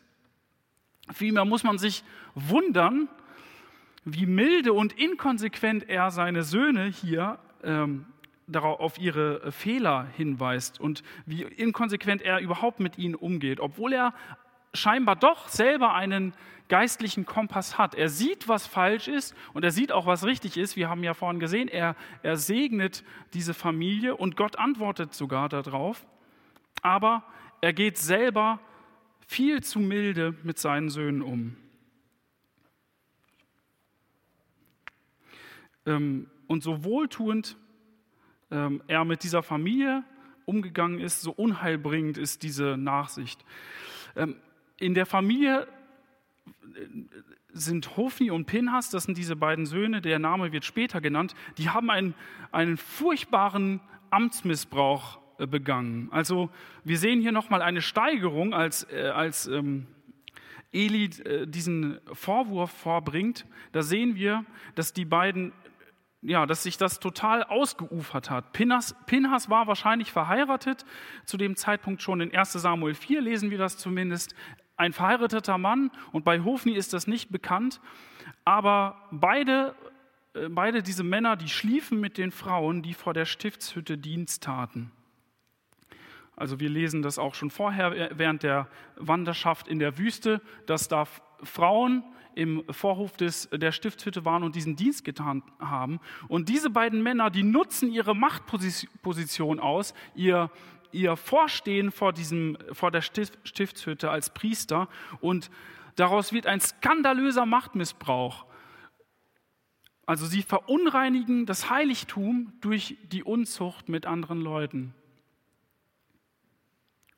Vielmehr 1.11 1.45
muss 1.45 1.63
man 1.63 1.77
sich 1.77 2.03
wundern, 2.35 3.09
wie 4.05 4.25
milde 4.25 4.73
und 4.73 4.93
inkonsequent 4.93 5.87
er 5.89 6.11
seine 6.11 6.43
Söhne 6.43 6.85
hier 6.85 7.39
ähm, 7.63 8.05
darauf, 8.53 8.79
auf 8.79 8.97
ihre 8.97 9.43
äh, 9.43 9.51
Fehler 9.51 10.07
hinweist 10.15 10.79
und 10.79 11.03
wie 11.25 11.43
inkonsequent 11.43 12.21
er 12.21 12.39
überhaupt 12.39 12.79
mit 12.79 12.97
ihnen 12.97 13.15
umgeht, 13.15 13.59
obwohl 13.59 13.93
er 13.93 14.13
scheinbar 14.73 15.15
doch 15.15 15.47
selber 15.49 15.93
einen 15.93 16.33
geistlichen 16.69 17.25
Kompass 17.25 17.77
hat. 17.77 17.93
Er 17.93 18.09
sieht, 18.09 18.47
was 18.47 18.65
falsch 18.65 19.07
ist 19.07 19.35
und 19.53 19.63
er 19.63 19.71
sieht 19.71 19.91
auch, 19.91 20.05
was 20.05 20.23
richtig 20.25 20.57
ist. 20.57 20.75
Wir 20.75 20.89
haben 20.89 21.03
ja 21.03 21.13
vorhin 21.13 21.39
gesehen, 21.39 21.67
er, 21.67 21.95
er 22.23 22.37
segnet 22.37 23.03
diese 23.33 23.53
Familie 23.53 24.15
und 24.15 24.35
Gott 24.35 24.57
antwortet 24.57 25.13
sogar 25.13 25.49
darauf. 25.49 26.05
Aber 26.81 27.23
er 27.61 27.73
geht 27.73 27.97
selber 27.97 28.59
viel 29.27 29.61
zu 29.63 29.79
milde 29.79 30.35
mit 30.43 30.57
seinen 30.57 30.89
Söhnen 30.89 31.21
um. 31.21 31.55
Ähm, 35.85 36.29
und 36.47 36.63
so 36.63 36.83
wohltuend 36.83 37.57
ähm, 38.53 38.81
er 38.87 39.03
mit 39.03 39.23
dieser 39.23 39.43
Familie 39.43 40.03
umgegangen 40.45 40.99
ist, 40.99 41.21
so 41.21 41.31
unheilbringend 41.31 42.17
ist 42.17 42.43
diese 42.43 42.77
Nachsicht. 42.77 43.43
Ähm, 44.15 44.35
in 44.79 44.93
der 44.93 45.05
Familie 45.05 45.67
äh, 46.75 46.87
sind 47.51 47.97
Hofni 47.97 48.31
und 48.31 48.45
Pinhas, 48.45 48.89
das 48.89 49.03
sind 49.03 49.17
diese 49.17 49.35
beiden 49.35 49.65
Söhne, 49.65 50.01
der 50.01 50.19
Name 50.19 50.51
wird 50.51 50.65
später 50.65 51.01
genannt, 51.01 51.33
die 51.57 51.69
haben 51.69 51.89
einen, 51.89 52.13
einen 52.51 52.77
furchtbaren 52.77 53.81
Amtsmissbrauch 54.11 55.19
äh, 55.39 55.47
begangen. 55.47 56.09
Also 56.11 56.49
wir 56.83 56.97
sehen 56.97 57.21
hier 57.21 57.31
nochmal 57.31 57.61
eine 57.61 57.81
Steigerung, 57.81 58.53
als, 58.53 58.87
äh, 58.91 59.11
als 59.13 59.47
ähm, 59.47 59.87
Eli 60.71 61.09
diesen 61.45 61.99
Vorwurf 62.13 62.71
vorbringt. 62.71 63.45
Da 63.73 63.83
sehen 63.83 64.15
wir, 64.15 64.43
dass 64.73 64.91
die 64.91 65.05
beiden, 65.05 65.51
ja, 66.23 66.45
dass 66.45 66.63
sich 66.63 66.77
das 66.77 66.99
total 66.99 67.43
ausgeufert 67.43 68.29
hat. 68.29 68.53
Pinhas, 68.53 68.95
Pinhas 69.05 69.49
war 69.49 69.67
wahrscheinlich 69.67 70.11
verheiratet, 70.11 70.85
zu 71.25 71.37
dem 71.37 71.55
Zeitpunkt 71.55 72.01
schon 72.01 72.21
in 72.21 72.35
1 72.35 72.53
Samuel 72.53 72.95
4 72.95 73.21
lesen 73.21 73.51
wir 73.51 73.57
das 73.57 73.77
zumindest. 73.77 74.35
Ein 74.75 74.93
verheirateter 74.93 75.57
Mann 75.57 75.91
und 76.11 76.25
bei 76.25 76.41
Hofni 76.41 76.73
ist 76.73 76.93
das 76.93 77.05
nicht 77.05 77.31
bekannt, 77.31 77.79
aber 78.43 79.07
beide 79.11 79.75
äh, 80.33 80.49
beide 80.49 80.83
diese 80.83 81.03
Männer, 81.03 81.35
die 81.35 81.49
schliefen 81.49 81.99
mit 81.99 82.17
den 82.17 82.31
Frauen, 82.31 82.81
die 82.81 82.93
vor 82.93 83.13
der 83.13 83.25
Stiftshütte 83.25 83.97
Dienst 83.97 84.43
taten. 84.43 84.91
Also 86.35 86.59
wir 86.59 86.69
lesen 86.69 87.03
das 87.03 87.19
auch 87.19 87.35
schon 87.35 87.51
vorher 87.51 88.09
während 88.17 88.41
der 88.41 88.67
Wanderschaft 88.95 89.67
in 89.67 89.77
der 89.77 89.99
Wüste, 89.99 90.41
dass 90.65 90.87
da 90.87 91.05
Frauen 91.43 92.03
im 92.35 92.63
Vorhof 92.69 93.17
des, 93.17 93.49
der 93.51 93.71
Stiftshütte 93.71 94.25
waren 94.25 94.43
und 94.43 94.55
diesen 94.55 94.75
Dienst 94.75 95.03
getan 95.03 95.43
haben. 95.59 95.99
Und 96.27 96.49
diese 96.49 96.69
beiden 96.69 97.03
Männer, 97.03 97.29
die 97.29 97.43
nutzen 97.43 97.91
ihre 97.91 98.15
Machtposition 98.15 99.59
aus, 99.59 99.93
ihr, 100.15 100.49
ihr 100.91 101.15
Vorstehen 101.15 101.91
vor, 101.91 102.13
diesem, 102.13 102.57
vor 102.71 102.91
der 102.91 103.01
Stiftshütte 103.01 104.09
als 104.09 104.33
Priester. 104.33 104.87
Und 105.21 105.49
daraus 105.95 106.33
wird 106.33 106.47
ein 106.47 106.59
skandalöser 106.59 107.45
Machtmissbrauch. 107.45 108.45
Also 110.05 110.25
sie 110.25 110.41
verunreinigen 110.41 111.45
das 111.45 111.69
Heiligtum 111.69 112.53
durch 112.59 112.97
die 113.03 113.23
Unzucht 113.23 113.87
mit 113.87 114.05
anderen 114.05 114.41
Leuten. 114.41 114.93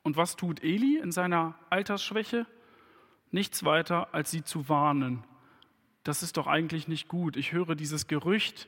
Und 0.02 0.16
was 0.16 0.36
tut 0.36 0.62
Eli 0.62 0.98
in 0.98 1.10
seiner 1.10 1.56
Altersschwäche? 1.68 2.46
Nichts 3.36 3.66
weiter, 3.66 4.14
als 4.14 4.30
sie 4.30 4.44
zu 4.44 4.70
warnen. 4.70 5.22
Das 6.04 6.22
ist 6.22 6.38
doch 6.38 6.46
eigentlich 6.46 6.88
nicht 6.88 7.06
gut. 7.06 7.36
Ich 7.36 7.52
höre 7.52 7.74
dieses 7.74 8.06
Gerücht, 8.06 8.66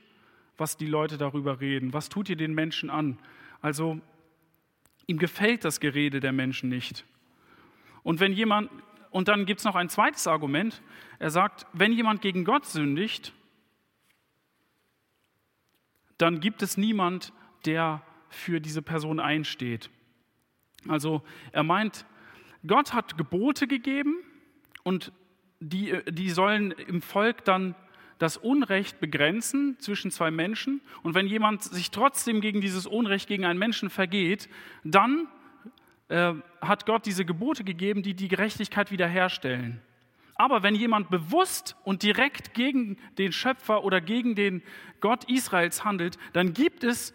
was 0.57 0.77
die 0.77 0.85
Leute 0.85 1.17
darüber 1.17 1.59
reden. 1.59 1.91
Was 1.91 2.07
tut 2.07 2.29
ihr 2.29 2.35
den 2.35 2.53
Menschen 2.53 2.91
an? 2.91 3.17
Also 3.61 3.99
ihm 5.07 5.17
gefällt 5.17 5.65
das 5.65 5.79
Gerede 5.79 6.19
der 6.19 6.33
Menschen 6.33 6.69
nicht. 6.69 7.03
Und 8.03 8.19
wenn 8.19 8.31
jemand, 8.31 8.69
und 9.09 9.27
dann 9.27 9.47
gibt 9.47 9.57
es 9.57 9.65
noch 9.65 9.73
ein 9.73 9.89
zweites 9.89 10.27
Argument. 10.27 10.83
Er 11.17 11.31
sagt, 11.31 11.65
wenn 11.73 11.91
jemand 11.91 12.21
gegen 12.21 12.45
Gott 12.45 12.67
sündigt, 12.67 13.33
dann 16.19 16.41
gibt 16.41 16.61
es 16.61 16.77
niemand, 16.77 17.33
der 17.65 18.03
für 18.29 18.61
diese 18.61 18.83
Person 18.83 19.19
einsteht. 19.19 19.89
Also 20.87 21.23
er 21.53 21.63
meint, 21.63 22.05
Gott 22.67 22.93
hat 22.93 23.17
Gebote 23.17 23.65
gegeben 23.65 24.25
und 24.89 25.11
die, 25.59 25.99
die 26.09 26.31
sollen 26.31 26.71
im 26.71 27.03
Volk 27.03 27.45
dann 27.45 27.75
das 28.17 28.37
Unrecht 28.37 28.99
begrenzen 28.99 29.77
zwischen 29.79 30.09
zwei 30.09 30.31
Menschen. 30.31 30.81
Und 31.03 31.13
wenn 31.13 31.27
jemand 31.27 31.63
sich 31.63 31.91
trotzdem 31.91 32.41
gegen 32.41 32.59
dieses 32.59 32.87
Unrecht 32.87 33.27
gegen 33.27 33.45
einen 33.45 33.59
Menschen 33.59 33.91
vergeht, 33.91 34.49
dann 34.83 35.27
äh, 36.07 36.33
hat 36.59 36.87
Gott 36.87 37.05
diese 37.05 37.23
Gebote 37.23 37.63
gegeben, 37.63 38.01
die 38.01 38.15
die 38.15 38.29
Gerechtigkeit 38.29 38.89
wiederherstellen. 38.89 39.79
Aber 40.33 40.63
wenn 40.63 40.73
jemand 40.73 41.11
bewusst 41.11 41.75
und 41.83 42.01
direkt 42.01 42.55
gegen 42.55 42.97
den 43.19 43.31
Schöpfer 43.31 43.83
oder 43.83 44.01
gegen 44.01 44.33
den 44.33 44.63
Gott 45.01 45.29
Israels 45.29 45.85
handelt, 45.85 46.17
dann 46.33 46.53
gibt 46.53 46.83
es 46.83 47.13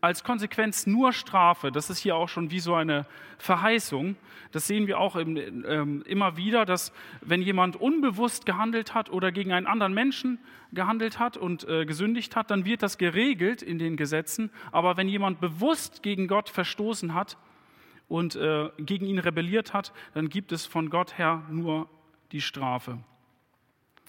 als 0.00 0.24
Konsequenz 0.24 0.86
nur 0.86 1.12
Strafe. 1.12 1.70
Das 1.70 1.90
ist 1.90 1.98
hier 1.98 2.16
auch 2.16 2.28
schon 2.28 2.50
wie 2.50 2.60
so 2.60 2.74
eine 2.74 3.06
Verheißung. 3.38 4.16
Das 4.52 4.66
sehen 4.66 4.86
wir 4.86 4.98
auch 4.98 5.16
im, 5.16 5.36
ähm, 5.36 6.02
immer 6.06 6.36
wieder, 6.36 6.64
dass 6.64 6.92
wenn 7.20 7.40
jemand 7.40 7.76
unbewusst 7.76 8.46
gehandelt 8.46 8.94
hat 8.94 9.10
oder 9.10 9.30
gegen 9.30 9.52
einen 9.52 9.66
anderen 9.66 9.94
Menschen 9.94 10.38
gehandelt 10.72 11.18
hat 11.18 11.36
und 11.36 11.68
äh, 11.68 11.84
gesündigt 11.84 12.34
hat, 12.34 12.50
dann 12.50 12.64
wird 12.64 12.82
das 12.82 12.98
geregelt 12.98 13.62
in 13.62 13.78
den 13.78 13.96
Gesetzen. 13.96 14.50
Aber 14.72 14.96
wenn 14.96 15.08
jemand 15.08 15.40
bewusst 15.40 16.02
gegen 16.02 16.26
Gott 16.26 16.48
verstoßen 16.48 17.14
hat 17.14 17.38
und 18.08 18.34
äh, 18.34 18.70
gegen 18.78 19.06
ihn 19.06 19.18
rebelliert 19.20 19.72
hat, 19.72 19.92
dann 20.14 20.28
gibt 20.28 20.50
es 20.52 20.66
von 20.66 20.90
Gott 20.90 21.16
her 21.16 21.44
nur 21.48 21.88
die 22.32 22.40
Strafe. 22.40 22.98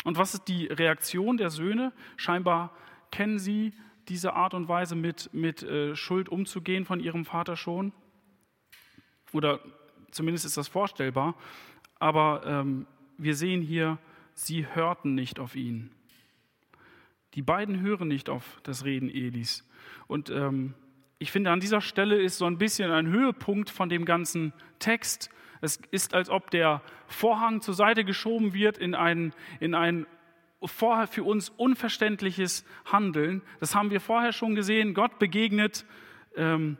Und 0.03 0.17
was 0.17 0.33
ist 0.33 0.47
die 0.47 0.65
Reaktion 0.65 1.37
der 1.37 1.51
Söhne? 1.51 1.93
Scheinbar 2.17 2.71
kennen 3.11 3.37
sie 3.37 3.73
diese 4.07 4.33
Art 4.33 4.53
und 4.53 4.67
Weise, 4.67 4.95
mit, 4.95 5.33
mit 5.33 5.63
äh, 5.63 5.95
Schuld 5.95 6.29
umzugehen 6.29 6.85
von 6.85 6.99
ihrem 6.99 7.25
Vater 7.25 7.55
schon. 7.55 7.93
Oder 9.31 9.59
zumindest 10.11 10.45
ist 10.45 10.57
das 10.57 10.67
vorstellbar. 10.67 11.35
Aber 11.99 12.43
ähm, 12.45 12.87
wir 13.17 13.35
sehen 13.35 13.61
hier, 13.61 13.97
sie 14.33 14.65
hörten 14.73 15.15
nicht 15.15 15.39
auf 15.39 15.55
ihn. 15.55 15.91
Die 17.35 17.41
beiden 17.41 17.79
hören 17.79 18.07
nicht 18.07 18.29
auf 18.29 18.59
das 18.63 18.83
Reden 18.83 19.09
Elis. 19.09 19.67
Und 20.07 20.29
ähm, 20.29 20.73
ich 21.19 21.31
finde, 21.31 21.51
an 21.51 21.59
dieser 21.59 21.81
Stelle 21.81 22.19
ist 22.21 22.37
so 22.37 22.45
ein 22.45 22.57
bisschen 22.57 22.91
ein 22.91 23.07
Höhepunkt 23.07 23.69
von 23.69 23.89
dem 23.89 24.05
ganzen 24.05 24.53
Text, 24.79 25.29
es 25.61 25.77
ist, 25.91 26.15
als 26.15 26.29
ob 26.29 26.49
der 26.49 26.81
Vorhang 27.07 27.61
zur 27.61 27.75
Seite 27.75 28.03
geschoben 28.03 28.53
wird 28.53 28.79
in 28.79 28.95
ein, 28.95 29.33
in 29.59 29.75
ein 29.75 30.07
vorher 30.63 31.07
für 31.07 31.23
uns 31.23 31.49
unverständliches 31.49 32.65
Handeln. 32.85 33.41
Das 33.59 33.75
haben 33.75 33.89
wir 33.89 34.01
vorher 34.01 34.31
schon 34.33 34.55
gesehen. 34.55 34.93
Gott 34.93 35.19
begegnet 35.19 35.85
ähm, 36.35 36.77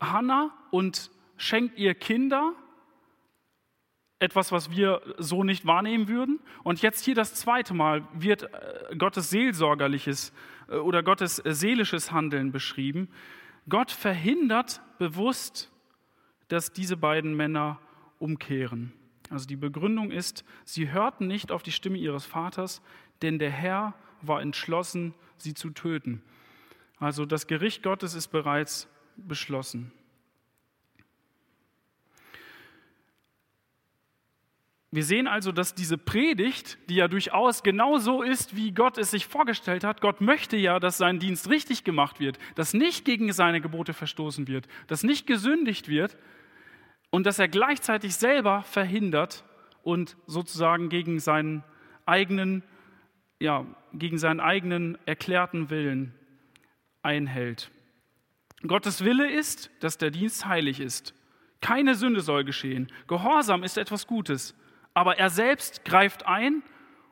Hannah 0.00 0.52
und 0.70 1.10
schenkt 1.36 1.78
ihr 1.78 1.94
Kinder, 1.94 2.54
etwas, 4.20 4.50
was 4.50 4.70
wir 4.70 5.00
so 5.18 5.44
nicht 5.44 5.64
wahrnehmen 5.66 6.08
würden. 6.08 6.40
Und 6.64 6.82
jetzt 6.82 7.04
hier 7.04 7.14
das 7.14 7.34
zweite 7.34 7.72
Mal 7.74 8.06
wird 8.12 8.42
äh, 8.42 8.96
Gottes 8.96 9.30
seelsorgerliches 9.30 10.32
äh, 10.68 10.76
oder 10.76 11.02
Gottes 11.02 11.36
seelisches 11.36 12.10
Handeln 12.10 12.50
beschrieben. 12.50 13.08
Gott 13.68 13.92
verhindert 13.92 14.80
bewusst, 14.98 15.70
dass 16.48 16.72
diese 16.72 16.96
beiden 16.96 17.36
Männer 17.36 17.78
umkehren. 18.18 18.92
Also 19.30 19.46
die 19.46 19.56
Begründung 19.56 20.10
ist, 20.10 20.44
sie 20.64 20.90
hörten 20.90 21.26
nicht 21.26 21.52
auf 21.52 21.62
die 21.62 21.72
Stimme 21.72 21.98
ihres 21.98 22.24
Vaters, 22.24 22.82
denn 23.22 23.38
der 23.38 23.50
Herr 23.50 23.94
war 24.22 24.40
entschlossen, 24.40 25.14
sie 25.36 25.54
zu 25.54 25.70
töten. 25.70 26.22
Also 26.98 27.26
das 27.26 27.46
Gericht 27.46 27.82
Gottes 27.82 28.14
ist 28.14 28.28
bereits 28.28 28.88
beschlossen. 29.16 29.92
Wir 34.90 35.04
sehen 35.04 35.26
also, 35.26 35.52
dass 35.52 35.74
diese 35.74 35.98
Predigt, 35.98 36.78
die 36.88 36.94
ja 36.94 37.08
durchaus 37.08 37.62
genau 37.62 37.98
so 37.98 38.22
ist, 38.22 38.56
wie 38.56 38.72
Gott 38.72 38.96
es 38.96 39.10
sich 39.10 39.26
vorgestellt 39.26 39.84
hat, 39.84 40.00
Gott 40.00 40.22
möchte 40.22 40.56
ja, 40.56 40.80
dass 40.80 40.96
sein 40.96 41.18
Dienst 41.18 41.50
richtig 41.50 41.84
gemacht 41.84 42.20
wird, 42.20 42.38
dass 42.54 42.72
nicht 42.72 43.04
gegen 43.04 43.30
seine 43.34 43.60
Gebote 43.60 43.92
verstoßen 43.92 44.48
wird, 44.48 44.66
dass 44.86 45.02
nicht 45.02 45.26
gesündigt 45.26 45.88
wird, 45.88 46.16
und 47.10 47.24
dass 47.26 47.38
er 47.38 47.48
gleichzeitig 47.48 48.14
selber 48.14 48.62
verhindert 48.62 49.44
und 49.82 50.16
sozusagen 50.26 50.88
gegen 50.88 51.20
seinen 51.20 51.64
eigenen, 52.06 52.62
ja, 53.40 53.64
gegen 53.92 54.18
seinen 54.18 54.40
eigenen 54.40 54.98
erklärten 55.06 55.70
Willen 55.70 56.14
einhält. 57.02 57.70
Gottes 58.66 59.04
Wille 59.04 59.30
ist, 59.30 59.70
dass 59.80 59.98
der 59.98 60.10
Dienst 60.10 60.46
heilig 60.46 60.80
ist. 60.80 61.14
Keine 61.60 61.94
Sünde 61.94 62.20
soll 62.20 62.44
geschehen. 62.44 62.90
Gehorsam 63.06 63.62
ist 63.62 63.78
etwas 63.78 64.06
Gutes. 64.06 64.54
Aber 64.94 65.18
er 65.18 65.30
selbst 65.30 65.84
greift 65.84 66.26
ein 66.26 66.62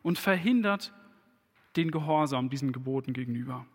und 0.02 0.18
verhindert 0.18 0.92
den 1.76 1.90
Gehorsam 1.90 2.50
diesen 2.50 2.72
Geboten 2.72 3.12
gegenüber. 3.12 3.66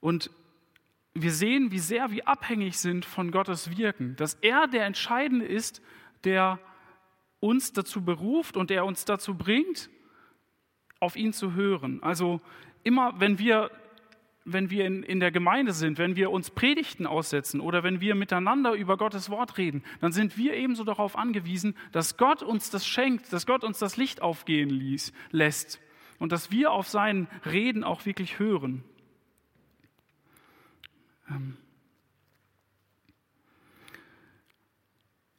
Und 0.00 0.30
wir 1.14 1.32
sehen, 1.32 1.72
wie 1.72 1.78
sehr 1.78 2.10
wir 2.10 2.26
abhängig 2.26 2.78
sind 2.78 3.04
von 3.04 3.30
Gottes 3.30 3.76
Wirken, 3.76 4.16
dass 4.16 4.34
er 4.34 4.66
der 4.66 4.86
Entscheidende 4.86 5.46
ist, 5.46 5.82
der 6.24 6.58
uns 7.40 7.72
dazu 7.72 8.04
beruft 8.04 8.56
und 8.56 8.70
der 8.70 8.84
uns 8.84 9.04
dazu 9.04 9.34
bringt, 9.34 9.90
auf 11.00 11.16
ihn 11.16 11.32
zu 11.32 11.54
hören. 11.54 12.02
Also 12.02 12.40
immer, 12.84 13.18
wenn 13.18 13.38
wir, 13.38 13.70
wenn 14.44 14.70
wir 14.70 14.86
in, 14.86 15.02
in 15.02 15.20
der 15.20 15.32
Gemeinde 15.32 15.72
sind, 15.72 15.98
wenn 15.98 16.16
wir 16.16 16.30
uns 16.30 16.50
Predigten 16.50 17.06
aussetzen 17.06 17.60
oder 17.60 17.82
wenn 17.82 18.00
wir 18.00 18.14
miteinander 18.14 18.72
über 18.72 18.96
Gottes 18.96 19.28
Wort 19.28 19.58
reden, 19.58 19.82
dann 20.00 20.12
sind 20.12 20.38
wir 20.38 20.54
ebenso 20.54 20.84
darauf 20.84 21.18
angewiesen, 21.18 21.74
dass 21.90 22.16
Gott 22.16 22.42
uns 22.42 22.70
das 22.70 22.86
schenkt, 22.86 23.32
dass 23.32 23.46
Gott 23.46 23.64
uns 23.64 23.78
das 23.78 23.96
Licht 23.96 24.22
aufgehen 24.22 24.70
ließ, 24.70 25.12
lässt 25.32 25.80
und 26.20 26.30
dass 26.30 26.52
wir 26.52 26.70
auf 26.70 26.88
sein 26.88 27.26
Reden 27.44 27.82
auch 27.82 28.06
wirklich 28.06 28.38
hören. 28.38 28.84
Ähm, 31.30 31.56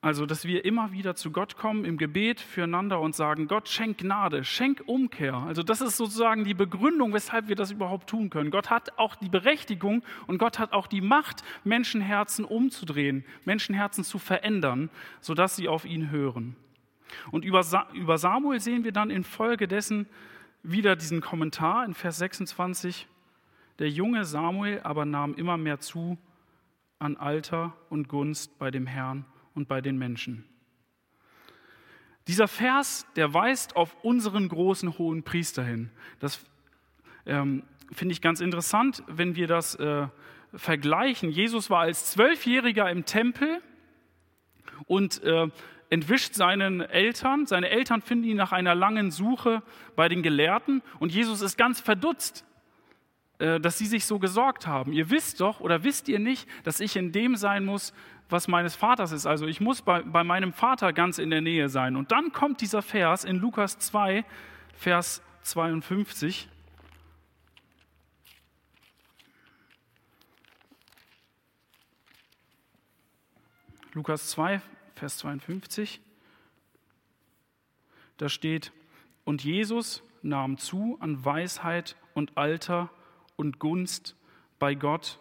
Also, 0.03 0.25
dass 0.25 0.43
wir 0.43 0.65
immer 0.65 0.91
wieder 0.91 1.15
zu 1.15 1.31
Gott 1.31 1.55
kommen 1.55 1.85
im 1.85 1.97
Gebet 1.97 2.41
füreinander 2.41 2.99
und 2.99 3.15
sagen, 3.15 3.47
Gott, 3.47 3.69
schenk 3.69 3.99
Gnade, 3.99 4.43
schenk 4.43 4.83
Umkehr. 4.85 5.33
Also 5.33 5.63
das 5.63 5.79
ist 5.79 5.95
sozusagen 5.95 6.43
die 6.43 6.53
Begründung, 6.53 7.13
weshalb 7.13 7.47
wir 7.47 7.55
das 7.55 7.71
überhaupt 7.71 8.09
tun 8.09 8.29
können. 8.29 8.51
Gott 8.51 8.69
hat 8.69 8.99
auch 8.99 9.15
die 9.15 9.29
Berechtigung 9.29 10.03
und 10.27 10.39
Gott 10.39 10.59
hat 10.59 10.73
auch 10.73 10.87
die 10.87 10.99
Macht, 10.99 11.45
Menschenherzen 11.63 12.43
umzudrehen, 12.43 13.23
Menschenherzen 13.45 14.03
zu 14.03 14.19
verändern, 14.19 14.89
sodass 15.21 15.55
sie 15.55 15.69
auf 15.69 15.85
ihn 15.85 16.11
hören. 16.11 16.57
Und 17.31 17.45
über, 17.45 17.63
über 17.93 18.17
Samuel 18.17 18.59
sehen 18.59 18.83
wir 18.83 18.91
dann 18.91 19.09
infolgedessen 19.09 20.05
wieder 20.63 20.97
diesen 20.97 21.21
Kommentar 21.21 21.85
in 21.85 21.93
Vers 21.93 22.17
26. 22.17 23.07
Der 23.79 23.89
junge 23.89 24.25
Samuel 24.25 24.81
aber 24.83 25.05
nahm 25.05 25.33
immer 25.35 25.57
mehr 25.57 25.79
zu 25.79 26.17
an 26.99 27.17
Alter 27.17 27.75
und 27.89 28.07
Gunst 28.07 28.57
bei 28.59 28.71
dem 28.71 28.87
Herrn 28.87 29.25
und 29.55 29.67
bei 29.67 29.81
den 29.81 29.97
Menschen. 29.97 30.45
Dieser 32.27 32.47
Vers, 32.47 33.05
der 33.15 33.33
weist 33.33 33.75
auf 33.75 34.03
unseren 34.03 34.47
großen 34.47 34.97
hohen 34.97 35.23
Priester 35.23 35.63
hin. 35.63 35.89
Das 36.19 36.39
ähm, 37.25 37.63
finde 37.91 38.13
ich 38.13 38.21
ganz 38.21 38.39
interessant, 38.39 39.03
wenn 39.07 39.35
wir 39.35 39.47
das 39.47 39.75
äh, 39.75 40.07
vergleichen. 40.53 41.29
Jesus 41.29 41.69
war 41.69 41.81
als 41.81 42.11
Zwölfjähriger 42.11 42.89
im 42.89 43.03
Tempel 43.03 43.61
und 44.85 45.21
äh, 45.23 45.49
entwischt 45.89 46.33
seinen 46.33 46.79
Eltern. 46.79 47.45
Seine 47.45 47.69
Eltern 47.69 48.01
finden 48.01 48.25
ihn 48.25 48.37
nach 48.37 48.53
einer 48.53 48.75
langen 48.75 49.11
Suche 49.11 49.61
bei 49.95 50.07
den 50.07 50.23
Gelehrten 50.23 50.81
und 50.99 51.11
Jesus 51.11 51.41
ist 51.41 51.57
ganz 51.57 51.81
verdutzt, 51.81 52.45
dass 53.39 53.77
sie 53.77 53.85
sich 53.85 54.05
so 54.05 54.19
gesorgt 54.19 54.67
haben. 54.67 54.93
Ihr 54.93 55.09
wisst 55.09 55.41
doch 55.41 55.59
oder 55.59 55.83
wisst 55.83 56.07
ihr 56.07 56.19
nicht, 56.19 56.47
dass 56.63 56.79
ich 56.79 56.95
in 56.95 57.11
dem 57.11 57.35
sein 57.35 57.65
muss, 57.65 57.93
was 58.29 58.47
meines 58.47 58.75
Vaters 58.75 59.11
ist. 59.11 59.25
Also 59.25 59.47
ich 59.47 59.59
muss 59.59 59.81
bei, 59.81 60.01
bei 60.01 60.23
meinem 60.23 60.53
Vater 60.53 60.93
ganz 60.93 61.17
in 61.17 61.29
der 61.29 61.41
Nähe 61.41 61.69
sein. 61.69 61.95
Und 61.95 62.11
dann 62.11 62.31
kommt 62.31 62.61
dieser 62.61 62.81
Vers 62.81 63.23
in 63.23 63.37
Lukas 63.37 63.77
2, 63.79 64.23
Vers 64.73 65.21
52. 65.43 66.47
Lukas 73.93 74.29
2, 74.29 74.61
Vers 74.95 75.17
52. 75.19 76.01
Da 78.17 78.29
steht, 78.29 78.71
und 79.25 79.43
Jesus 79.43 80.01
nahm 80.21 80.57
zu 80.57 80.97
an 80.99 81.23
Weisheit 81.23 81.95
und 82.13 82.37
Alter 82.37 82.89
und 83.35 83.59
Gunst 83.59 84.15
bei 84.59 84.75
Gott 84.75 85.19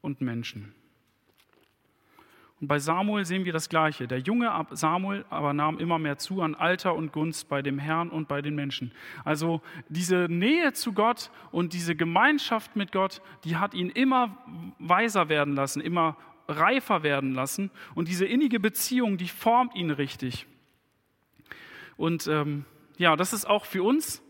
und 0.00 0.20
Menschen. 0.20 0.74
Und 2.60 2.68
bei 2.68 2.78
Samuel 2.78 3.24
sehen 3.24 3.46
wir 3.46 3.54
das 3.54 3.70
Gleiche. 3.70 4.06
Der 4.06 4.18
junge 4.18 4.52
Samuel 4.72 5.24
aber 5.30 5.54
nahm 5.54 5.78
immer 5.78 5.98
mehr 5.98 6.18
zu 6.18 6.42
an 6.42 6.54
Alter 6.54 6.94
und 6.94 7.10
Gunst 7.10 7.48
bei 7.48 7.62
dem 7.62 7.78
Herrn 7.78 8.10
und 8.10 8.28
bei 8.28 8.42
den 8.42 8.54
Menschen. 8.54 8.92
Also 9.24 9.62
diese 9.88 10.26
Nähe 10.28 10.74
zu 10.74 10.92
Gott 10.92 11.30
und 11.52 11.72
diese 11.72 11.96
Gemeinschaft 11.96 12.76
mit 12.76 12.92
Gott, 12.92 13.22
die 13.44 13.56
hat 13.56 13.72
ihn 13.72 13.88
immer 13.88 14.36
weiser 14.78 15.30
werden 15.30 15.54
lassen, 15.54 15.80
immer 15.80 16.18
reifer 16.48 17.02
werden 17.02 17.32
lassen. 17.32 17.70
Und 17.94 18.08
diese 18.08 18.26
innige 18.26 18.60
Beziehung, 18.60 19.16
die 19.16 19.28
formt 19.28 19.74
ihn 19.74 19.90
richtig. 19.90 20.46
Und 21.96 22.26
ähm, 22.26 22.66
ja, 22.98 23.16
das 23.16 23.32
ist 23.32 23.46
auch 23.46 23.64
für 23.64 23.82
uns 23.82 24.22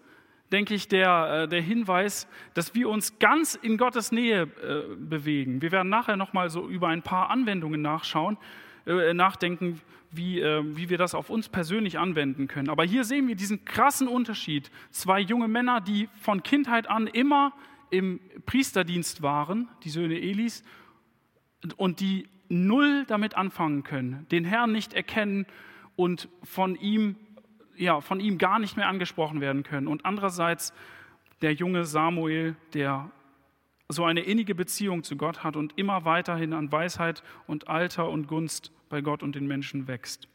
denke 0.52 0.74
ich, 0.74 0.88
der, 0.88 1.44
äh, 1.44 1.48
der 1.48 1.60
Hinweis, 1.60 2.26
dass 2.54 2.74
wir 2.74 2.88
uns 2.88 3.18
ganz 3.18 3.54
in 3.54 3.76
Gottes 3.76 4.12
Nähe 4.12 4.42
äh, 4.42 4.94
bewegen. 4.96 5.62
Wir 5.62 5.72
werden 5.72 5.88
nachher 5.88 6.16
nochmal 6.16 6.50
so 6.50 6.68
über 6.68 6.88
ein 6.88 7.02
paar 7.02 7.30
Anwendungen 7.30 7.80
nachschauen, 7.82 8.36
äh, 8.86 9.14
nachdenken, 9.14 9.80
wie, 10.12 10.42
wie 10.42 10.88
wir 10.88 10.98
das 10.98 11.14
auf 11.14 11.30
uns 11.30 11.48
persönlich 11.48 11.96
anwenden 11.96 12.48
können. 12.48 12.68
Aber 12.68 12.82
hier 12.82 13.04
sehen 13.04 13.28
wir 13.28 13.36
diesen 13.36 13.64
krassen 13.64 14.08
Unterschied. 14.08 14.68
Zwei 14.90 15.20
junge 15.20 15.46
Männer, 15.46 15.80
die 15.80 16.08
von 16.20 16.42
Kindheit 16.42 16.90
an 16.90 17.06
immer 17.06 17.52
im 17.90 18.18
Priesterdienst 18.44 19.22
waren, 19.22 19.68
die 19.84 19.90
Söhne 19.90 20.20
Elis, 20.20 20.64
und 21.76 22.00
die 22.00 22.26
null 22.48 23.04
damit 23.06 23.36
anfangen 23.36 23.84
können, 23.84 24.26
den 24.32 24.44
Herrn 24.44 24.72
nicht 24.72 24.94
erkennen 24.94 25.46
und 25.94 26.28
von 26.42 26.74
ihm 26.74 27.14
ja, 27.80 28.00
von 28.00 28.20
ihm 28.20 28.38
gar 28.38 28.58
nicht 28.58 28.76
mehr 28.76 28.88
angesprochen 28.88 29.40
werden 29.40 29.62
können. 29.62 29.88
Und 29.88 30.04
andererseits 30.04 30.72
der 31.40 31.54
junge 31.54 31.84
Samuel, 31.84 32.54
der 32.74 33.10
so 33.88 34.04
eine 34.04 34.20
innige 34.20 34.54
Beziehung 34.54 35.02
zu 35.02 35.16
Gott 35.16 35.42
hat 35.42 35.56
und 35.56 35.76
immer 35.76 36.04
weiterhin 36.04 36.52
an 36.52 36.70
Weisheit 36.70 37.22
und 37.46 37.68
Alter 37.68 38.08
und 38.08 38.28
Gunst 38.28 38.70
bei 38.88 39.00
Gott 39.00 39.22
und 39.22 39.34
den 39.34 39.46
Menschen 39.46 39.88
wächst. 39.88 40.28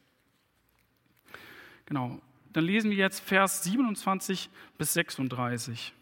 Genau. 1.86 2.20
Dann 2.52 2.64
lesen 2.64 2.90
wir 2.90 2.98
jetzt 2.98 3.20
Vers 3.20 3.64
27 3.64 4.50
bis 4.78 4.94
36. 4.94 5.94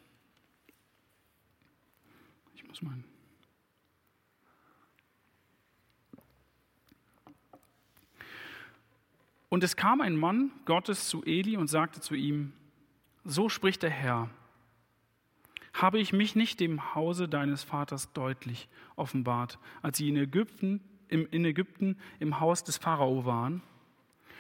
Ich 2.56 2.68
muss 2.68 2.82
mal. 2.82 2.94
Und 9.54 9.64
es 9.64 9.76
kam 9.76 10.02
ein 10.02 10.18
Mann 10.18 10.50
Gottes 10.66 11.08
zu 11.10 11.24
Eli 11.24 11.58
und 11.58 11.68
sagte 11.68 12.02
zu 12.02 12.16
ihm, 12.16 12.54
so 13.24 13.50
spricht 13.50 13.84
der 13.84 13.92
Herr, 13.92 14.32
habe 15.76 16.00
ich 16.00 16.12
mich 16.12 16.36
nicht 16.36 16.60
dem 16.60 16.96
Hause 16.96 17.30
deines 17.30 17.62
Vaters 17.62 18.12
deutlich 18.14 18.68
offenbart, 18.96 19.60
als 19.84 20.00
sie 20.00 20.10
in 20.10 20.18
Ägypten, 20.18 20.82
im, 21.08 21.28
in 21.30 21.46
Ägypten 21.46 21.98
im 22.20 22.40
Haus 22.40 22.64
des 22.64 22.78
Pharao 22.78 23.26
waren? 23.26 23.62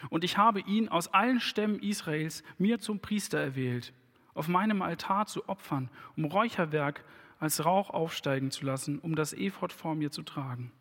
Und 0.10 0.24
ich 0.24 0.40
habe 0.40 0.62
ihn 0.62 0.90
aus 0.90 1.14
allen 1.14 1.40
Stämmen 1.40 1.78
Israels 1.78 2.44
mir 2.58 2.80
zum 2.80 3.00
Priester 3.00 3.38
erwählt, 3.38 3.94
auf 4.34 4.48
meinem 4.48 4.82
Altar 4.82 5.28
zu 5.28 5.48
opfern, 5.48 5.92
um 6.18 6.26
Räucherwerk 6.26 7.06
als 7.40 7.64
Rauch 7.64 7.92
aufsteigen 7.92 8.50
zu 8.50 8.66
lassen, 8.66 8.98
um 8.98 9.16
das 9.16 9.34
Ephod 9.34 9.74
vor 9.74 9.94
mir 9.94 10.10
zu 10.10 10.24
tragen. 10.24 10.72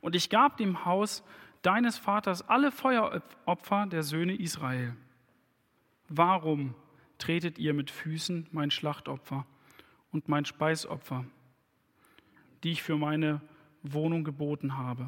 Und 0.00 0.14
ich 0.14 0.30
gab 0.30 0.58
dem 0.58 0.84
Haus 0.84 1.24
deines 1.62 1.98
Vaters 1.98 2.48
alle 2.48 2.70
Feueropfer 2.70 3.86
der 3.86 4.02
Söhne 4.02 4.34
Israel. 4.34 4.94
Warum 6.08 6.74
tretet 7.18 7.58
ihr 7.58 7.74
mit 7.74 7.90
Füßen 7.90 8.48
mein 8.52 8.70
Schlachtopfer 8.70 9.44
und 10.12 10.28
mein 10.28 10.44
Speisopfer, 10.44 11.24
die 12.62 12.72
ich 12.72 12.82
für 12.82 12.96
meine 12.96 13.40
Wohnung 13.82 14.24
geboten 14.24 14.76
habe? 14.76 15.06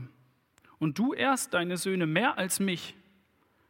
Und 0.79 0.99
du 0.99 1.13
erst 1.13 1.55
deine 1.55 1.77
Söhne 1.77 2.07
mehr 2.07 2.39
als 2.39 2.61
mich, 2.61 2.95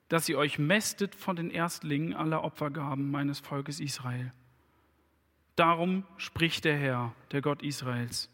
dass 0.09 0.29
ihr 0.29 0.39
euch 0.39 0.59
mästet 0.59 1.15
von 1.15 1.37
den 1.37 1.51
Erstlingen 1.51 2.15
aller 2.15 2.43
Opfergaben 2.43 3.11
meines 3.11 3.39
Volkes 3.41 3.79
Israel. 3.79 4.33
Darum 5.55 6.05
spricht 6.17 6.65
der 6.65 6.77
Herr, 6.77 7.15
der 7.33 7.43
Gott 7.43 7.63
Israels. 7.63 8.29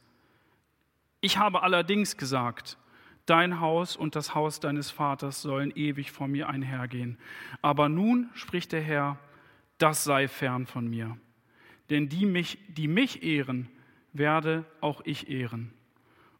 Ich 1.21 1.39
habe 1.39 1.63
allerdings 1.63 2.17
gesagt, 2.17 2.79
Dein 3.27 3.61
Haus 3.61 3.97
und 3.97 4.15
das 4.15 4.35
Haus 4.35 4.61
deines 4.61 4.91
Vaters 4.91 5.43
sollen 5.43 5.73
ewig 5.75 6.13
vor 6.13 6.29
mir 6.29 6.49
einhergehen. 6.49 7.19
Aber 7.61 7.89
nun 7.89 8.31
spricht 8.35 8.73
der 8.73 8.83
Herr, 8.83 9.19
das 9.79 10.05
sei 10.05 10.29
fern 10.29 10.67
von 10.67 10.89
mir. 10.89 11.19
Denn 11.91 12.09
die 12.09 12.25
mich, 12.25 12.59
die 12.69 12.89
mich 12.89 13.23
ehren, 13.23 13.69
werde 14.13 14.65
auch 14.81 15.03
ich 15.05 15.29
ehren. 15.29 15.73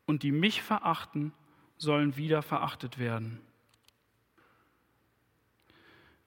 Und 0.07 0.23
die 0.23 0.33
mich 0.33 0.63
verachten, 0.63 1.33
sollen 1.77 2.17
wieder 2.17 2.43
verachtet 2.43 2.99
werden. 2.99 3.41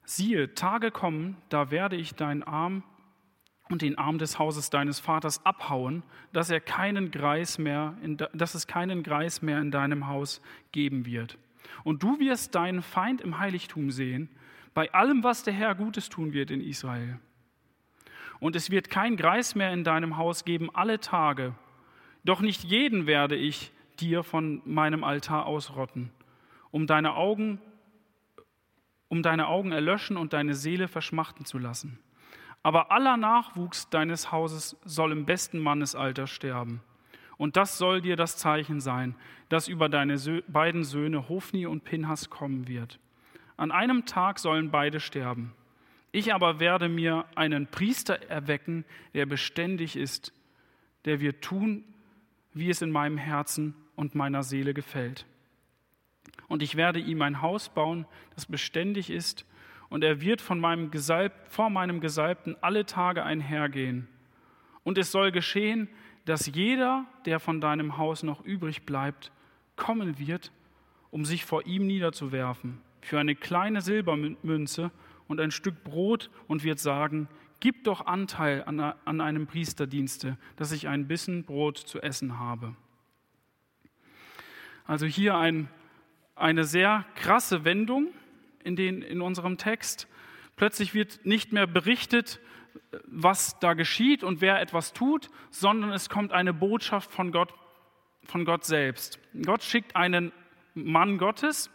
Siehe, 0.04 0.54
Tage 0.54 0.90
kommen, 0.90 1.36
da 1.48 1.70
werde 1.70 1.96
ich 1.96 2.14
deinen 2.14 2.42
Arm 2.42 2.82
und 3.70 3.82
den 3.82 3.96
Arm 3.96 4.18
des 4.18 4.38
Hauses 4.38 4.68
deines 4.68 5.00
Vaters 5.00 5.44
abhauen, 5.46 6.02
dass, 6.32 6.50
er 6.50 6.60
keinen 6.60 7.10
Greis 7.10 7.58
mehr 7.58 7.96
in, 8.02 8.16
dass 8.34 8.54
es 8.54 8.66
keinen 8.66 9.02
Greis 9.02 9.42
mehr 9.42 9.60
in 9.60 9.70
deinem 9.70 10.08
Haus 10.08 10.42
geben 10.72 11.06
wird. 11.06 11.38
Und 11.84 12.02
du 12.02 12.18
wirst 12.18 12.54
deinen 12.54 12.82
Feind 12.82 13.20
im 13.20 13.38
Heiligtum 13.38 13.90
sehen, 13.90 14.28
bei 14.74 14.92
allem, 14.92 15.24
was 15.24 15.42
der 15.42 15.54
Herr 15.54 15.74
Gutes 15.74 16.08
tun 16.08 16.32
wird 16.32 16.50
in 16.50 16.60
Israel. 16.60 17.18
Und 18.40 18.56
es 18.56 18.70
wird 18.70 18.90
kein 18.90 19.16
Greis 19.16 19.54
mehr 19.54 19.72
in 19.72 19.84
deinem 19.84 20.16
Haus 20.16 20.44
geben 20.44 20.70
alle 20.74 21.00
Tage. 21.00 21.54
Doch 22.24 22.40
nicht 22.40 22.64
jeden 22.64 23.06
werde 23.06 23.36
ich 23.36 23.72
dir 24.00 24.22
von 24.22 24.62
meinem 24.64 25.04
Altar 25.04 25.46
ausrotten, 25.46 26.10
um 26.70 26.86
deine 26.86 27.14
Augen, 27.14 27.60
um 29.08 29.22
deine 29.22 29.48
Augen 29.48 29.72
erlöschen 29.72 30.16
und 30.16 30.32
deine 30.32 30.54
Seele 30.54 30.88
verschmachten 30.88 31.44
zu 31.44 31.58
lassen. 31.58 31.98
Aber 32.62 32.90
aller 32.90 33.16
Nachwuchs 33.16 33.88
deines 33.88 34.32
Hauses 34.32 34.76
soll 34.84 35.12
im 35.12 35.24
besten 35.24 35.58
Mannesalter 35.58 36.26
sterben. 36.26 36.82
Und 37.38 37.56
das 37.56 37.78
soll 37.78 38.02
dir 38.02 38.16
das 38.16 38.36
Zeichen 38.36 38.80
sein, 38.80 39.14
das 39.48 39.66
über 39.66 39.88
deine 39.88 40.18
beiden 40.46 40.84
Söhne 40.84 41.28
Hofni 41.30 41.66
und 41.66 41.84
Pinhas 41.84 42.28
kommen 42.28 42.68
wird. 42.68 43.00
An 43.56 43.72
einem 43.72 44.04
Tag 44.04 44.38
sollen 44.38 44.70
beide 44.70 45.00
sterben. 45.00 45.54
Ich 46.12 46.34
aber 46.34 46.60
werde 46.60 46.88
mir 46.88 47.24
einen 47.36 47.66
Priester 47.66 48.20
erwecken, 48.28 48.84
der 49.14 49.26
beständig 49.26 49.96
ist, 49.96 50.32
der 51.04 51.20
wird 51.20 51.40
tun, 51.42 51.84
wie 52.52 52.68
es 52.68 52.82
in 52.82 52.90
meinem 52.90 53.16
Herzen 53.16 53.74
und 53.96 54.14
meiner 54.14 54.42
Seele 54.42 54.74
gefällt. 54.74 55.24
und 56.48 56.62
ich 56.62 56.74
werde 56.74 56.98
ihm 56.98 57.22
ein 57.22 57.42
Haus 57.42 57.68
bauen, 57.68 58.06
das 58.34 58.44
beständig 58.44 59.08
ist, 59.08 59.46
und 59.90 60.04
er 60.04 60.20
wird 60.20 60.40
von 60.40 60.58
meinem 60.58 60.90
Gesalb, 60.90 61.32
vor 61.48 61.68
meinem 61.68 62.00
Gesalbten 62.00 62.56
alle 62.62 62.86
Tage 62.86 63.24
einhergehen. 63.24 64.08
Und 64.84 64.96
es 64.96 65.12
soll 65.12 65.32
geschehen, 65.32 65.88
dass 66.24 66.46
jeder, 66.46 67.04
der 67.26 67.40
von 67.40 67.60
deinem 67.60 67.98
Haus 67.98 68.22
noch 68.22 68.44
übrig 68.44 68.86
bleibt, 68.86 69.32
kommen 69.76 70.18
wird, 70.18 70.52
um 71.10 71.24
sich 71.24 71.44
vor 71.44 71.66
ihm 71.66 71.86
niederzuwerfen, 71.86 72.80
für 73.00 73.18
eine 73.18 73.34
kleine 73.34 73.80
Silbermünze 73.80 74.90
und 75.26 75.40
ein 75.40 75.50
Stück 75.50 75.82
Brot 75.82 76.30
und 76.46 76.62
wird 76.62 76.78
sagen, 76.78 77.28
gib 77.58 77.84
doch 77.84 78.06
Anteil 78.06 78.62
an, 78.64 78.80
an 78.80 79.20
einem 79.20 79.46
Priesterdienste, 79.46 80.36
dass 80.56 80.72
ich 80.72 80.86
ein 80.86 81.08
bisschen 81.08 81.44
Brot 81.44 81.78
zu 81.78 82.00
essen 82.00 82.38
habe. 82.38 82.76
Also 84.86 85.06
hier 85.06 85.36
ein, 85.36 85.68
eine 86.36 86.64
sehr 86.64 87.04
krasse 87.16 87.64
Wendung 87.64 88.08
in, 88.64 88.76
den, 88.76 89.02
in 89.02 89.20
unserem 89.20 89.58
Text. 89.58 90.08
Plötzlich 90.56 90.94
wird 90.94 91.24
nicht 91.24 91.52
mehr 91.52 91.66
berichtet, 91.66 92.40
was 93.06 93.58
da 93.60 93.74
geschieht 93.74 94.22
und 94.24 94.40
wer 94.40 94.60
etwas 94.60 94.92
tut, 94.92 95.30
sondern 95.50 95.92
es 95.92 96.08
kommt 96.08 96.32
eine 96.32 96.52
Botschaft 96.52 97.10
von 97.10 97.32
Gott, 97.32 97.52
von 98.24 98.44
Gott 98.44 98.64
selbst. 98.64 99.18
Gott 99.44 99.62
schickt 99.62 99.96
einen 99.96 100.32
Mann 100.74 101.18
Gottes, 101.18 101.70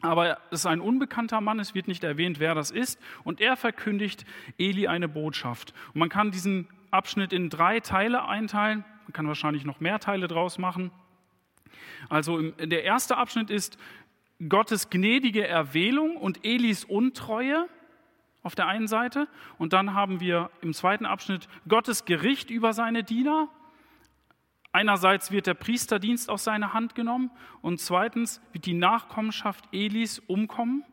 aber 0.00 0.38
es 0.50 0.60
ist 0.60 0.66
ein 0.66 0.80
unbekannter 0.80 1.40
Mann, 1.40 1.58
es 1.58 1.74
wird 1.74 1.88
nicht 1.88 2.04
erwähnt, 2.04 2.38
wer 2.38 2.54
das 2.54 2.70
ist, 2.70 3.00
und 3.24 3.40
er 3.40 3.56
verkündigt 3.56 4.24
Eli 4.58 4.88
eine 4.88 5.08
Botschaft. 5.08 5.74
Und 5.94 6.00
man 6.00 6.08
kann 6.08 6.30
diesen 6.30 6.68
Abschnitt 6.90 7.32
in 7.32 7.50
drei 7.50 7.80
Teile 7.80 8.26
einteilen, 8.26 8.84
man 9.04 9.12
kann 9.12 9.28
wahrscheinlich 9.28 9.64
noch 9.64 9.80
mehr 9.80 9.98
Teile 9.98 10.28
draus 10.28 10.58
machen. 10.58 10.90
Also 12.08 12.50
der 12.50 12.84
erste 12.84 13.16
Abschnitt 13.16 13.50
ist 13.50 13.78
Gottes 14.48 14.90
gnädige 14.90 15.46
Erwählung 15.46 16.16
und 16.16 16.44
Elis 16.44 16.84
Untreue 16.84 17.68
auf 18.42 18.54
der 18.54 18.66
einen 18.68 18.86
Seite. 18.86 19.28
Und 19.58 19.72
dann 19.72 19.94
haben 19.94 20.20
wir 20.20 20.50
im 20.60 20.72
zweiten 20.72 21.06
Abschnitt 21.06 21.48
Gottes 21.68 22.04
Gericht 22.04 22.50
über 22.50 22.72
seine 22.72 23.02
Diener. 23.02 23.48
Einerseits 24.72 25.30
wird 25.30 25.46
der 25.46 25.54
Priesterdienst 25.54 26.28
aus 26.28 26.44
seiner 26.44 26.74
Hand 26.74 26.94
genommen 26.94 27.30
und 27.62 27.80
zweitens 27.80 28.42
wird 28.52 28.66
die 28.66 28.74
Nachkommenschaft 28.74 29.64
Elis 29.72 30.18
umkommen. 30.18 30.84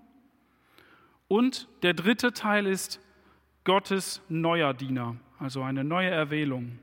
Und 1.28 1.68
der 1.84 1.94
dritte 1.94 2.32
Teil 2.32 2.66
ist 2.66 3.02
Gottes 3.66 4.22
neuer 4.30 4.74
Diener, 4.74 5.18
also 5.38 5.64
eine 5.64 5.84
neue 5.84 6.10
Erwählung. 6.10 6.80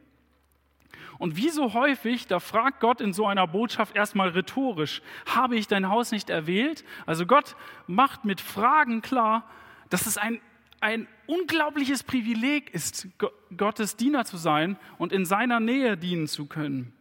Und 1.20 1.36
wie 1.36 1.50
so 1.50 1.74
häufig, 1.74 2.28
da 2.28 2.40
fragt 2.40 2.80
Gott 2.80 3.02
in 3.02 3.12
so 3.12 3.26
einer 3.26 3.46
Botschaft 3.46 3.94
erstmal 3.94 4.30
rhetorisch, 4.30 5.02
habe 5.26 5.54
ich 5.54 5.68
dein 5.68 5.90
Haus 5.90 6.12
nicht 6.12 6.30
erwählt? 6.30 6.82
Also 7.04 7.26
Gott 7.26 7.56
macht 7.86 8.24
mit 8.24 8.40
Fragen 8.40 9.02
klar, 9.02 9.44
dass 9.90 10.06
es 10.06 10.16
ein, 10.16 10.40
ein 10.80 11.06
unglaubliches 11.26 12.04
Privileg 12.04 12.70
ist, 12.70 13.06
Gottes 13.54 13.96
Diener 13.96 14.24
zu 14.24 14.38
sein 14.38 14.78
und 14.96 15.12
in 15.12 15.26
seiner 15.26 15.60
Nähe 15.60 15.98
dienen 15.98 16.26
zu 16.26 16.46
können. 16.46 16.94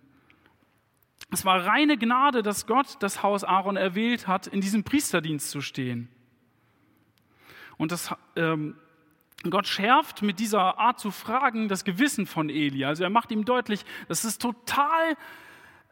Es 1.32 1.46
war 1.46 1.66
reine 1.66 1.98
Gnade, 1.98 2.44
dass 2.44 2.68
Gott 2.68 2.98
das 3.00 3.24
Haus 3.24 3.46
Aaron 3.46 3.78
erwählt 3.78 4.28
hat, 4.28 4.48
in 4.48 4.60
diesem 4.60 4.84
Priesterdienst 4.84 5.50
zu 5.50 5.62
stehen. 5.62 6.10
Und 7.78 7.94
das 7.94 8.14
ähm, 8.36 8.76
Gott 9.44 9.68
schärft 9.68 10.22
mit 10.22 10.40
dieser 10.40 10.78
Art 10.80 11.00
zu 11.00 11.12
fragen 11.12 11.70
das 11.70 11.86
Gewissen 11.86 12.26
von 12.26 12.50
Eli. 12.50 12.84
Also 12.84 13.04
er 13.04 13.10
macht 13.10 13.32
ihm 13.32 13.46
deutlich, 13.46 13.86
das 14.08 14.26
ist 14.26 14.42
total, 14.42 15.16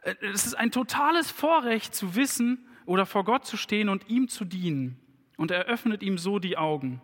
äh, 0.02 0.14
es 0.20 0.46
ist 0.46 0.54
ein 0.54 0.70
totales 0.70 1.30
Vorrecht 1.30 1.94
zu 1.94 2.14
wissen 2.14 2.66
oder 2.84 3.06
vor 3.06 3.24
Gott 3.24 3.46
zu 3.46 3.56
stehen 3.56 3.88
und 3.88 4.08
ihm 4.08 4.28
zu 4.28 4.44
dienen. 4.44 4.98
Und 5.36 5.50
er 5.50 5.64
öffnet 5.64 6.02
ihm 6.02 6.18
so 6.18 6.38
die 6.38 6.58
Augen. 6.58 7.00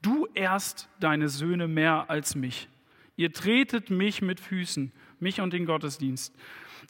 Du 0.00 0.28
ehrst 0.34 0.88
deine 1.00 1.28
Söhne 1.28 1.66
mehr 1.66 2.08
als 2.08 2.36
mich. 2.36 2.68
Ihr 3.16 3.32
tretet 3.32 3.90
mich 3.90 4.22
mit 4.22 4.38
Füßen, 4.38 4.92
mich 5.18 5.40
und 5.40 5.52
den 5.52 5.66
Gottesdienst. 5.66 6.34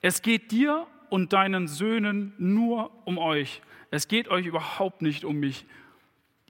Es 0.02 0.20
geht 0.20 0.50
dir 0.50 0.86
und 1.08 1.32
deinen 1.32 1.68
Söhnen 1.68 2.34
nur 2.36 2.90
um 3.06 3.16
euch. 3.16 3.62
Es 3.90 4.08
geht 4.08 4.28
euch 4.28 4.44
überhaupt 4.44 5.00
nicht 5.00 5.24
um 5.24 5.36
mich. 5.36 5.64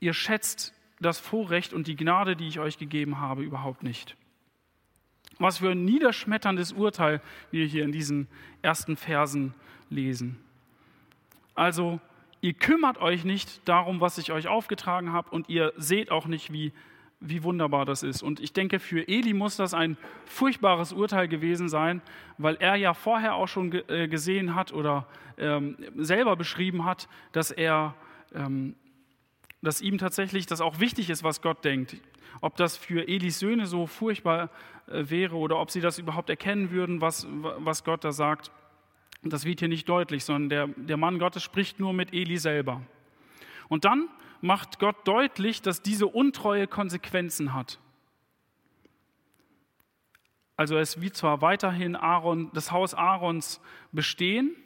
Ihr 0.01 0.15
schätzt 0.15 0.75
das 1.01 1.19
Vorrecht 1.19 1.73
und 1.73 1.87
die 1.87 1.97
Gnade, 1.97 2.37
die 2.37 2.49
ich 2.49 2.59
euch 2.59 2.79
gegeben 2.79 3.21
habe, 3.21 3.43
überhaupt 3.43 3.83
nicht. 3.83 4.17
Was 5.39 5.59
für 5.59 5.71
ein 5.71 5.85
niederschmetterndes 5.85 6.73
Urteil 6.73 7.21
wir 7.51 7.65
hier 7.65 7.85
in 7.85 7.93
diesen 7.93 8.27
ersten 8.63 8.97
Versen 8.97 9.55
lesen. 9.89 10.39
Also, 11.55 12.01
ihr 12.41 12.55
kümmert 12.55 12.99
euch 12.99 13.25
nicht 13.25 13.67
darum, 13.69 14.01
was 14.01 14.19
ich 14.19 14.33
euch 14.33 14.49
aufgetragen 14.49 15.13
habe 15.13 15.31
und 15.31 15.49
ihr 15.49 15.73
seht 15.77 16.11
auch 16.11 16.27
nicht, 16.27 16.53
wie, 16.53 16.73
wie 17.21 17.43
wunderbar 17.43 17.85
das 17.85 18.03
ist. 18.03 18.23
Und 18.23 18.41
ich 18.41 18.53
denke, 18.53 18.79
für 18.81 19.07
Eli 19.07 19.33
muss 19.33 19.57
das 19.57 19.75
ein 19.75 19.97
furchtbares 20.25 20.93
Urteil 20.93 21.29
gewesen 21.29 21.69
sein, 21.69 22.03
weil 22.37 22.57
er 22.57 22.77
ja 22.77 22.95
vorher 22.95 23.35
auch 23.35 23.49
schon 23.49 23.73
äh, 23.89 24.09
gesehen 24.09 24.55
hat 24.55 24.73
oder 24.73 25.07
ähm, 25.37 25.77
selber 25.97 26.37
beschrieben 26.37 26.85
hat, 26.85 27.09
dass 27.33 27.51
er 27.51 27.95
ähm, 28.35 28.75
dass 29.63 29.81
ihm 29.81 29.99
tatsächlich 29.99 30.47
das 30.47 30.61
auch 30.61 30.81
wichtig 30.81 31.11
ist, 31.11 31.23
was 31.23 31.43
Gott 31.43 31.65
denkt. 31.65 31.97
Ob 32.41 32.57
das 32.57 32.77
für 32.77 33.09
Elis 33.09 33.39
Söhne 33.39 33.67
so 33.67 33.87
furchtbar 33.87 34.51
äh, 34.87 35.11
wäre 35.11 35.37
oder 35.37 35.59
ob 35.59 35.71
sie 35.71 35.81
das 35.81 35.99
überhaupt 35.99 36.31
erkennen 36.31 36.71
würden, 36.71 37.01
was, 37.01 37.27
was 37.31 37.85
Gott 37.85 38.05
da 38.05 38.13
sagt, 38.13 38.51
das 39.23 39.45
wird 39.45 39.59
hier 39.59 39.69
nicht 39.69 39.89
deutlich, 39.89 40.25
sondern 40.25 40.49
der, 40.49 40.67
der 40.85 40.97
Mann 40.97 41.19
Gottes 41.19 41.43
spricht 41.43 41.81
nur 41.81 41.93
mit 41.93 42.15
Eli 42.15 42.39
selber. 42.39 42.83
Und 43.69 43.85
dann 43.85 44.09
macht 44.41 44.79
Gott 44.79 44.97
deutlich, 45.07 45.61
dass 45.63 45.83
diese 45.83 46.07
Untreue 46.07 46.69
Konsequenzen 46.69 47.53
hat. 47.53 47.81
Also 50.57 50.77
es 50.77 51.01
wird 51.01 51.17
zwar 51.17 51.41
weiterhin 51.41 51.97
Aaron, 51.97 52.51
das 52.53 52.73
Haus 52.73 52.95
Aarons 52.95 53.61
bestehen, 53.93 54.57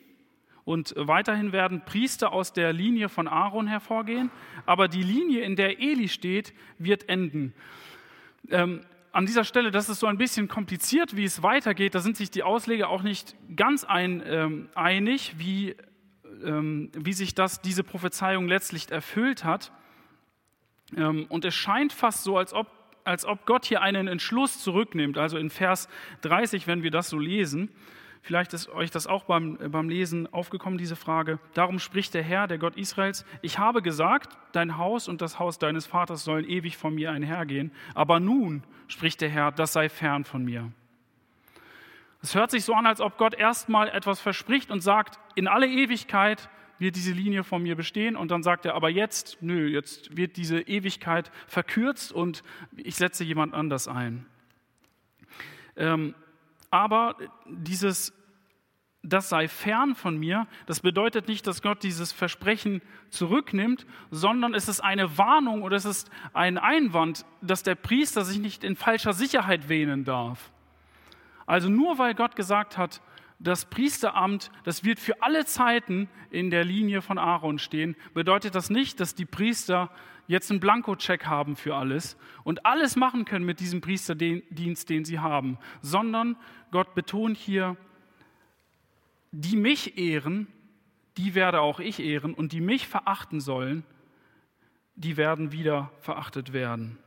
und 0.64 0.94
weiterhin 0.96 1.52
werden 1.52 1.84
Priester 1.84 2.32
aus 2.32 2.52
der 2.52 2.72
Linie 2.72 3.08
von 3.08 3.26
Aaron 3.26 3.66
hervorgehen, 3.66 4.30
aber 4.64 4.88
die 4.88 5.02
Linie, 5.02 5.42
in 5.42 5.56
der 5.56 5.80
Eli 5.80 6.08
steht, 6.08 6.54
wird 6.78 7.08
enden. 7.08 7.52
Ähm, 8.50 8.82
an 9.12 9.26
dieser 9.26 9.44
Stelle, 9.44 9.70
das 9.70 9.88
ist 9.88 10.00
so 10.00 10.06
ein 10.06 10.16
bisschen 10.16 10.48
kompliziert, 10.48 11.16
wie 11.16 11.24
es 11.24 11.42
weitergeht. 11.42 11.94
Da 11.94 12.00
sind 12.00 12.16
sich 12.16 12.30
die 12.30 12.42
Ausleger 12.42 12.88
auch 12.88 13.02
nicht 13.02 13.36
ganz 13.56 13.84
ein, 13.84 14.22
ähm, 14.24 14.68
einig, 14.74 15.34
wie, 15.36 15.76
ähm, 16.42 16.90
wie 16.94 17.12
sich 17.12 17.34
das, 17.34 17.60
diese 17.60 17.84
Prophezeiung 17.84 18.48
letztlich 18.48 18.90
erfüllt 18.90 19.44
hat. 19.44 19.70
Ähm, 20.96 21.26
und 21.28 21.44
es 21.44 21.54
scheint 21.54 21.92
fast 21.92 22.24
so, 22.24 22.38
als 22.38 22.54
ob, 22.54 22.68
als 23.04 23.26
ob 23.26 23.44
Gott 23.44 23.66
hier 23.66 23.82
einen 23.82 24.08
Entschluss 24.08 24.62
zurücknimmt. 24.62 25.18
Also 25.18 25.36
in 25.36 25.50
Vers 25.50 25.88
30, 26.22 26.66
wenn 26.66 26.82
wir 26.82 26.90
das 26.90 27.10
so 27.10 27.18
lesen, 27.18 27.68
Vielleicht 28.24 28.54
ist 28.54 28.68
euch 28.68 28.92
das 28.92 29.08
auch 29.08 29.24
beim, 29.24 29.58
beim 29.70 29.88
Lesen 29.88 30.32
aufgekommen, 30.32 30.78
diese 30.78 30.94
Frage. 30.94 31.40
Darum 31.54 31.80
spricht 31.80 32.14
der 32.14 32.22
Herr, 32.22 32.46
der 32.46 32.58
Gott 32.58 32.76
Israels, 32.76 33.24
ich 33.42 33.58
habe 33.58 33.82
gesagt, 33.82 34.38
dein 34.52 34.78
Haus 34.78 35.08
und 35.08 35.20
das 35.20 35.40
Haus 35.40 35.58
deines 35.58 35.86
Vaters 35.86 36.22
sollen 36.22 36.44
ewig 36.48 36.76
von 36.76 36.94
mir 36.94 37.10
einhergehen. 37.10 37.72
Aber 37.94 38.20
nun, 38.20 38.62
spricht 38.86 39.20
der 39.22 39.28
Herr, 39.28 39.50
das 39.50 39.72
sei 39.72 39.88
fern 39.88 40.24
von 40.24 40.44
mir. 40.44 40.70
Es 42.22 42.36
hört 42.36 42.52
sich 42.52 42.64
so 42.64 42.74
an, 42.74 42.86
als 42.86 43.00
ob 43.00 43.18
Gott 43.18 43.34
erstmal 43.34 43.88
etwas 43.88 44.20
verspricht 44.20 44.70
und 44.70 44.80
sagt, 44.80 45.18
in 45.34 45.48
alle 45.48 45.66
Ewigkeit 45.66 46.48
wird 46.78 46.94
diese 46.94 47.12
Linie 47.12 47.42
von 47.42 47.60
mir 47.62 47.74
bestehen. 47.74 48.14
Und 48.14 48.30
dann 48.30 48.44
sagt 48.44 48.64
er, 48.66 48.74
aber 48.74 48.88
jetzt, 48.88 49.38
nö, 49.40 49.66
jetzt 49.66 50.16
wird 50.16 50.36
diese 50.36 50.60
Ewigkeit 50.60 51.32
verkürzt 51.48 52.12
und 52.12 52.44
ich 52.76 52.94
setze 52.94 53.24
jemand 53.24 53.52
anders 53.52 53.88
ein. 53.88 54.26
Ähm, 55.74 56.14
aber 56.72 57.16
dieses, 57.46 58.14
das 59.02 59.28
sei 59.28 59.46
fern 59.46 59.94
von 59.94 60.16
mir, 60.16 60.46
das 60.66 60.80
bedeutet 60.80 61.28
nicht, 61.28 61.46
dass 61.46 61.60
Gott 61.60 61.82
dieses 61.82 62.12
Versprechen 62.12 62.80
zurücknimmt, 63.10 63.86
sondern 64.10 64.54
es 64.54 64.68
ist 64.68 64.80
eine 64.80 65.18
Warnung 65.18 65.62
oder 65.62 65.76
es 65.76 65.84
ist 65.84 66.10
ein 66.32 66.56
Einwand, 66.56 67.26
dass 67.42 67.62
der 67.62 67.74
Priester 67.74 68.24
sich 68.24 68.38
nicht 68.38 68.64
in 68.64 68.74
falscher 68.74 69.12
Sicherheit 69.12 69.68
wähnen 69.68 70.04
darf. 70.04 70.50
Also 71.44 71.68
nur 71.68 71.98
weil 71.98 72.14
Gott 72.14 72.36
gesagt 72.36 72.78
hat, 72.78 73.02
das 73.38 73.66
Priesteramt, 73.66 74.50
das 74.64 74.82
wird 74.82 74.98
für 74.98 75.20
alle 75.20 75.44
Zeiten 75.44 76.08
in 76.30 76.48
der 76.48 76.64
Linie 76.64 77.02
von 77.02 77.18
Aaron 77.18 77.58
stehen, 77.58 77.96
bedeutet 78.14 78.54
das 78.54 78.70
nicht, 78.70 78.98
dass 78.98 79.14
die 79.14 79.26
Priester 79.26 79.90
jetzt 80.32 80.50
einen 80.50 80.60
Blankocheck 80.60 81.26
haben 81.26 81.56
für 81.56 81.76
alles 81.76 82.16
und 82.42 82.66
alles 82.66 82.96
machen 82.96 83.24
können 83.24 83.44
mit 83.44 83.60
diesem 83.60 83.80
Priesterdienst, 83.80 84.88
den 84.88 85.04
sie 85.04 85.20
haben, 85.20 85.58
sondern 85.82 86.36
Gott 86.70 86.94
betont 86.94 87.36
hier, 87.36 87.76
die 89.30 89.56
mich 89.56 89.98
ehren, 89.98 90.48
die 91.18 91.34
werde 91.34 91.60
auch 91.60 91.80
ich 91.80 92.00
ehren 92.00 92.34
und 92.34 92.52
die 92.52 92.60
mich 92.60 92.88
verachten 92.88 93.40
sollen, 93.40 93.84
die 94.94 95.16
werden 95.16 95.52
wieder 95.52 95.90
verachtet 96.00 96.52
werden. 96.52 96.98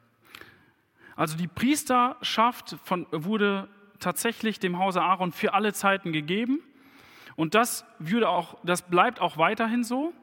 Also 1.16 1.36
die 1.36 1.48
Priesterschaft 1.48 2.78
von, 2.84 3.08
wurde 3.12 3.70
tatsächlich 4.00 4.60
dem 4.60 4.78
Hause 4.78 5.02
Aaron 5.02 5.32
für 5.32 5.54
alle 5.54 5.74
Zeiten 5.74 6.12
gegeben 6.12 6.60
und 7.36 7.56
das, 7.56 7.86
würde 7.98 8.30
auch, 8.30 8.58
das 8.64 8.84
bleibt 8.84 9.20
auch 9.20 9.38
weiterhin 9.38 9.84
so. 9.84 10.14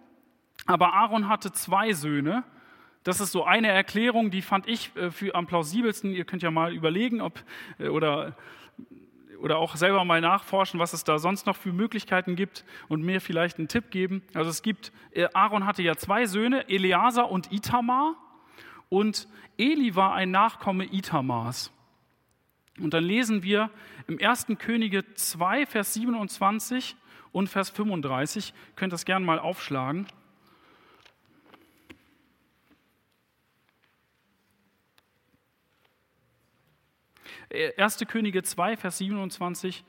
Aber 0.67 0.95
Aaron 0.95 1.29
hatte 1.29 1.51
zwei 1.51 1.93
Söhne. 1.93 2.45
Das 3.05 3.21
ist 3.21 3.33
so 3.33 3.45
eine 3.45 3.69
Erklärung, 3.69 4.31
die 4.31 4.43
fand 4.43 4.69
ich 4.69 4.95
äh, 4.97 5.11
für 5.11 5.35
am 5.35 5.47
plausibelsten. 5.47 6.13
Ihr 6.13 6.25
könnt 6.25 6.43
ja 6.43 6.51
mal 6.51 6.73
überlegen, 6.73 7.21
ob 7.21 7.43
äh, 7.79 7.89
oder 7.89 8.37
oder 9.43 9.59
auch 9.59 9.75
selber 9.75 10.05
mal 10.05 10.21
nachforschen, 10.21 10.79
was 10.79 10.93
es 10.93 11.03
da 11.03 11.19
sonst 11.19 11.47
noch 11.47 11.57
für 11.57 11.73
Möglichkeiten 11.73 12.37
gibt 12.37 12.65
und 12.89 13.03
mir 13.03 13.21
vielleicht 13.21 13.59
einen 13.59 13.67
Tipp 13.67 13.91
geben. 13.91 14.23
Also 14.35 14.51
es 14.51 14.63
gibt, 14.63 14.93
äh, 15.11 15.27
Aaron 15.35 15.67
hatte 15.67 15.83
ja 15.83 15.97
zwei 15.97 16.27
Söhne, 16.27 16.69
Eleazar 16.69 17.29
und 17.29 17.53
Itamar. 17.53 18.15
Und 18.89 19.27
Eli 19.59 19.97
war 19.97 20.15
ein 20.15 20.31
Nachkomme 20.31 20.85
Itamars. 20.85 21.73
Und 22.79 22.95
dann 22.95 23.03
lesen 23.03 23.43
wir 23.43 23.71
im 24.07 24.19
1. 24.21 24.47
Könige 24.59 25.13
2, 25.15 25.67
Vers 25.67 25.95
27 25.95 26.95
und 27.33 27.49
Vers 27.49 27.71
35. 27.71 28.55
Ihr 28.55 28.77
könnt 28.77 28.93
das 28.93 29.05
gerne 29.05 29.27
mal 29.27 29.41
aufschlagen. 29.41 30.07
1. 37.53 37.99
Könige 38.09 38.43
2, 38.43 38.77
Vers 38.77 38.99
27 38.99 39.85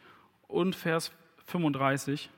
und 0.47 0.75
Vers 0.75 1.11
35. 1.45 2.29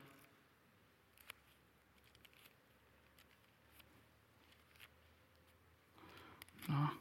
Ja. 6.68 6.92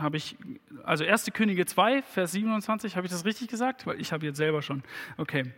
Habe 0.00 0.16
ich, 0.16 0.36
also 0.82 1.04
1. 1.04 1.32
Könige 1.32 1.66
2, 1.66 2.02
Vers 2.02 2.32
27, 2.32 2.96
habe 2.96 3.06
ich 3.06 3.12
das 3.12 3.24
richtig 3.24 3.48
gesagt? 3.48 3.86
Weil 3.86 4.00
ich 4.00 4.12
habe 4.12 4.26
jetzt 4.26 4.36
selber 4.36 4.62
schon. 4.62 4.82
Okay. 5.16 5.52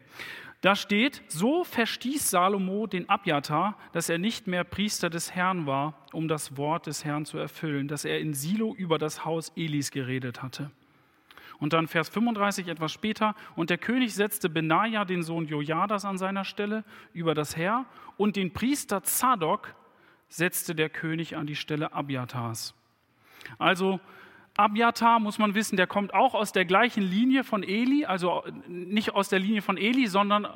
Da 0.63 0.77
steht, 0.77 1.23
so 1.27 1.65
verstieß 1.65 2.31
Salomo 2.31 2.87
den 2.87 3.09
Abjatar, 3.09 3.77
dass 3.91 4.09
er 4.09 4.19
nicht 4.19 4.47
mehr 4.47 4.63
Priester 4.63 5.11
des 5.11 5.35
Herrn 5.35 5.67
war, 5.67 6.07
um 6.13 6.29
das 6.29 6.57
Wort 6.57 6.87
des 6.87 7.05
Herrn 7.05 7.25
zu 7.25 7.37
erfüllen, 7.37 7.89
dass 7.89 8.05
er 8.05 8.21
in 8.21 8.33
Silo 8.33 8.73
über 8.73 8.97
das 8.97 9.25
Haus 9.25 9.53
Elis 9.57 9.91
geredet 9.91 10.41
hatte. 10.41 10.71
Und 11.59 11.73
dann 11.73 11.89
Vers 11.89 12.09
35 12.11 12.69
etwas 12.69 12.93
später, 12.93 13.35
und 13.57 13.71
der 13.71 13.79
König 13.79 14.15
setzte 14.15 14.49
Benaja, 14.49 15.05
den 15.05 15.25
Sohn 15.25 15.47
Jojadas, 15.47 16.05
an 16.05 16.17
seiner 16.17 16.45
Stelle 16.45 16.85
über 17.13 17.35
das 17.35 17.57
Heer, 17.57 17.85
und 18.17 18.37
den 18.37 18.53
Priester 18.53 19.03
Zadok 19.03 19.75
setzte 20.29 20.75
der 20.75 20.91
König 20.91 21.37
an 21.37 21.47
die 21.47 21.57
Stelle 21.57 21.93
Abjatars. 21.93 22.75
Also 23.59 24.01
Abjatar, 24.57 25.19
muss 25.19 25.39
man 25.39 25.55
wissen, 25.55 25.77
der 25.77 25.87
kommt 25.87 26.13
auch 26.13 26.35
aus 26.35 26.53
der 26.53 26.65
gleichen 26.65 27.03
Linie 27.03 27.43
von 27.43 27.63
Eli, 27.63 28.05
also 28.05 28.43
nicht 28.69 29.15
aus 29.15 29.29
der 29.31 29.39
Linie 29.39 29.63
von 29.63 29.79
Eli, 29.79 30.07
sondern 30.07 30.47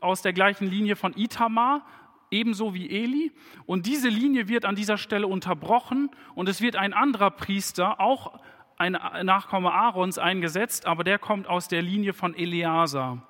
aus 0.00 0.20
der 0.20 0.34
gleichen 0.34 0.66
Linie 0.68 0.94
von 0.94 1.16
Itamar, 1.16 1.86
ebenso 2.30 2.74
wie 2.74 2.90
Eli. 2.90 3.32
Und 3.64 3.86
diese 3.86 4.08
Linie 4.08 4.48
wird 4.48 4.66
an 4.66 4.76
dieser 4.76 4.98
Stelle 4.98 5.26
unterbrochen 5.26 6.10
und 6.34 6.48
es 6.48 6.60
wird 6.60 6.76
ein 6.76 6.92
anderer 6.92 7.30
Priester, 7.30 7.98
auch 7.98 8.38
ein 8.76 8.92
Nachkomme 8.92 9.72
Aarons, 9.72 10.18
eingesetzt, 10.18 10.86
aber 10.86 11.02
der 11.04 11.18
kommt 11.18 11.46
aus 11.46 11.68
der 11.68 11.82
Linie 11.82 12.12
von 12.12 12.34
Eleazar. 12.34 13.22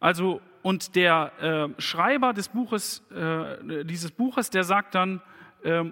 Also, 0.00 0.40
und 0.62 0.96
der 0.96 1.32
äh, 1.76 1.80
Schreiber 1.80 2.32
des 2.32 2.48
Buches, 2.48 3.02
äh, 3.10 3.84
dieses 3.84 4.10
Buches, 4.10 4.50
der 4.50 4.64
sagt 4.64 4.94
dann, 4.94 5.22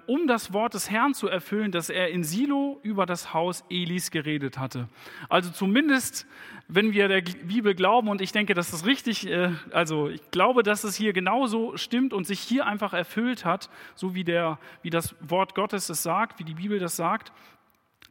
um 0.07 0.27
das 0.27 0.53
Wort 0.53 0.73
des 0.73 0.89
Herrn 0.89 1.13
zu 1.13 1.27
erfüllen, 1.27 1.71
dass 1.71 1.89
er 1.89 2.09
in 2.09 2.23
Silo 2.23 2.79
über 2.83 3.05
das 3.05 3.33
Haus 3.33 3.65
Elis 3.69 4.09
geredet 4.09 4.57
hatte. 4.57 4.87
Also 5.27 5.51
zumindest, 5.51 6.25
wenn 6.67 6.93
wir 6.93 7.07
der 7.07 7.21
Bibel 7.21 7.75
glauben, 7.75 8.07
und 8.07 8.21
ich 8.21 8.31
denke, 8.31 8.53
dass 8.53 8.71
das 8.71 8.85
richtig, 8.85 9.27
äh, 9.27 9.51
also 9.71 10.07
ich 10.09 10.31
glaube, 10.31 10.63
dass 10.63 10.83
es 10.83 10.95
hier 10.95 11.11
genauso 11.11 11.75
stimmt 11.75 12.13
und 12.13 12.25
sich 12.25 12.39
hier 12.39 12.65
einfach 12.65 12.93
erfüllt 12.93 13.43
hat, 13.43 13.69
so 13.95 14.15
wie, 14.15 14.23
der, 14.23 14.59
wie 14.81 14.89
das 14.89 15.13
Wort 15.19 15.55
Gottes 15.55 15.89
es 15.89 16.03
sagt, 16.03 16.39
wie 16.39 16.45
die 16.45 16.55
Bibel 16.55 16.79
das 16.79 16.95
sagt, 16.95 17.33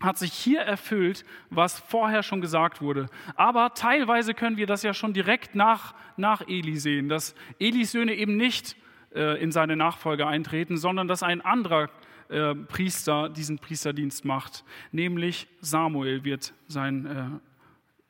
hat 0.00 0.18
sich 0.18 0.32
hier 0.32 0.60
erfüllt, 0.60 1.24
was 1.50 1.78
vorher 1.78 2.22
schon 2.22 2.40
gesagt 2.40 2.82
wurde. 2.82 3.06
Aber 3.36 3.74
teilweise 3.74 4.34
können 4.34 4.56
wir 4.56 4.66
das 4.66 4.82
ja 4.82 4.92
schon 4.92 5.14
direkt 5.14 5.54
nach, 5.54 5.94
nach 6.16 6.42
Eli 6.46 6.76
sehen, 6.76 7.08
dass 7.08 7.34
Elis 7.58 7.92
Söhne 7.92 8.14
eben 8.14 8.36
nicht 8.36 8.76
in 9.14 9.52
seine 9.52 9.76
Nachfolge 9.76 10.26
eintreten, 10.26 10.76
sondern 10.76 11.06
dass 11.06 11.22
ein 11.22 11.40
anderer 11.40 11.88
äh, 12.28 12.54
Priester 12.54 13.28
diesen 13.28 13.58
Priesterdienst 13.58 14.24
macht, 14.24 14.64
nämlich 14.92 15.46
Samuel 15.60 16.24
wird 16.24 16.54
sein, 16.66 17.42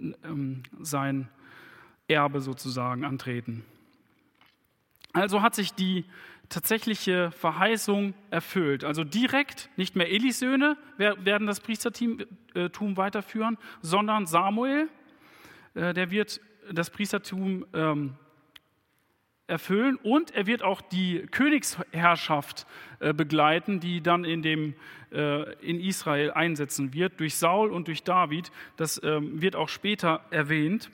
äh, 0.01 0.15
ähm, 0.25 0.63
sein 0.81 1.29
Erbe 2.07 2.41
sozusagen 2.41 3.05
antreten. 3.05 3.65
Also 5.13 5.43
hat 5.43 5.55
sich 5.55 5.75
die 5.75 6.05
tatsächliche 6.49 7.33
Verheißung 7.33 8.15
erfüllt. 8.31 8.85
Also 8.85 9.03
direkt, 9.03 9.69
nicht 9.77 9.97
mehr 9.97 10.11
Elis 10.11 10.39
Söhne 10.39 10.77
werden 10.97 11.47
das 11.47 11.61
Priestertum 11.61 12.27
weiterführen, 12.97 13.57
sondern 13.81 14.27
Samuel, 14.27 14.89
der 15.75 16.11
wird 16.11 16.41
das 16.71 16.91
Priestertum 16.91 17.65
ähm, 17.73 18.17
erfüllen 19.47 19.97
und 20.03 20.31
er 20.31 20.47
wird 20.47 20.63
auch 20.63 20.81
die 20.81 21.27
Königsherrschaft 21.31 22.67
äh, 23.01 23.13
begleiten, 23.13 23.81
die 23.81 24.01
dann 24.01 24.25
in, 24.25 24.43
dem, 24.43 24.75
äh, 25.13 25.53
in 25.61 25.81
Israel 25.81 26.31
einsetzen 26.31 26.95
wird, 26.95 27.21
durch 27.21 27.37
Saul 27.37 27.71
und 27.71 27.89
durch 27.89 28.03
David. 28.03 28.51
Das 28.77 29.01
ähm, 29.05 29.43
wird 29.43 29.57
auch 29.57 29.69
später 29.69 30.25
erwähnt. 30.31 30.91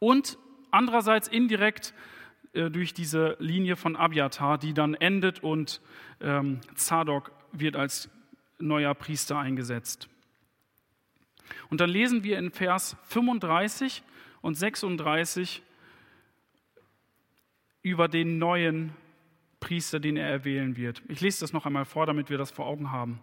Und 0.00 0.38
andererseits 0.70 1.28
indirekt 1.28 1.94
äh, 2.52 2.70
durch 2.70 2.92
diese 2.94 3.36
Linie 3.38 3.76
von 3.76 3.94
Abiatar, 3.94 4.58
die 4.58 4.74
dann 4.74 4.94
endet 4.94 5.42
und 5.42 5.80
ähm, 6.20 6.60
Zadok 6.74 7.32
wird 7.52 7.76
als 7.76 8.10
neuer 8.58 8.94
Priester 8.94 9.38
eingesetzt. 9.38 10.08
Und 11.70 11.80
dann 11.80 11.90
lesen 11.90 12.24
wir 12.24 12.38
in 12.38 12.50
Vers 12.50 12.96
35 13.04 14.02
und 14.40 14.54
36, 14.54 15.62
über 17.82 18.08
den 18.08 18.38
neuen 18.38 18.92
Priester, 19.60 20.00
den 20.00 20.16
er 20.16 20.28
erwählen 20.28 20.76
wird. 20.76 21.02
Ich 21.08 21.20
lese 21.20 21.40
das 21.40 21.52
noch 21.52 21.66
einmal 21.66 21.84
vor, 21.84 22.06
damit 22.06 22.30
wir 22.30 22.38
das 22.38 22.50
vor 22.50 22.66
Augen 22.66 22.92
haben. 22.92 23.20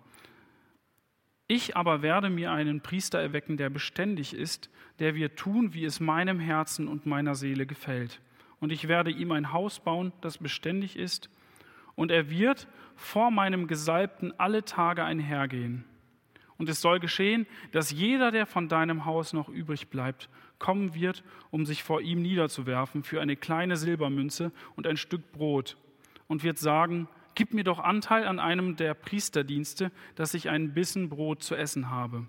Ich 1.47 1.78
aber 1.78 2.01
werde 2.01 2.30
mir 2.30 2.51
einen 2.51 2.82
Priester 2.82 3.20
erwecken, 3.20 3.58
der 3.58 3.70
beständig 3.70 4.34
ist, 4.34 4.70
der 4.99 5.16
wird 5.16 5.38
tun, 5.38 5.74
wie 5.74 5.86
es 5.86 5.99
meinem 5.99 6.39
Herzen 6.39 6.88
und 6.88 7.06
meiner 7.06 7.36
Seele 7.36 7.66
gefällt. 7.66 8.22
Und 8.60 8.72
ich 8.72 8.88
werde 8.88 9.12
ihm 9.12 9.32
ein 9.32 9.53
Haus 9.53 9.80
bauen, 9.80 10.12
das 10.22 10.38
beständig 10.39 10.97
ist, 10.97 11.30
und 11.95 12.12
er 12.12 12.30
wird 12.30 12.68
vor 12.95 13.32
meinem 13.32 13.68
Gesalbten 13.68 14.38
alle 14.38 14.66
Tage 14.66 15.03
einhergehen. 15.03 15.86
Und 16.58 16.70
es 16.70 16.82
soll 16.82 16.99
geschehen, 16.99 17.47
dass 17.72 17.91
jeder, 17.91 18.32
der 18.32 18.45
von 18.45 18.68
deinem 18.70 19.06
Haus 19.06 19.34
noch 19.34 19.49
übrig 19.49 19.89
bleibt, 19.89 20.30
kommen 20.66 20.95
wird, 20.95 21.24
um 21.51 21.68
sich 21.68 21.84
vor 21.84 22.01
ihm 22.01 22.24
niederzuwerfen 22.24 23.03
für 23.03 23.22
eine 23.22 23.36
kleine 23.36 23.78
Silbermünze 23.78 24.51
und 24.76 24.88
ein 24.88 24.97
Stück 24.97 25.32
Brot 25.32 25.78
und 26.28 26.43
wird 26.43 26.57
sagen, 26.57 27.07
gib 27.36 27.53
mir 27.53 27.63
doch 27.63 27.78
Anteil 27.78 28.26
an 28.26 28.39
einem 28.39 28.76
der 28.76 28.95
Priesterdienste, 28.95 29.91
dass 30.16 30.34
ich 30.34 30.49
einen 30.49 30.74
Bissen 30.74 31.09
Brot 31.09 31.43
zu 31.43 31.53
essen 31.53 31.91
habe. 31.91 32.26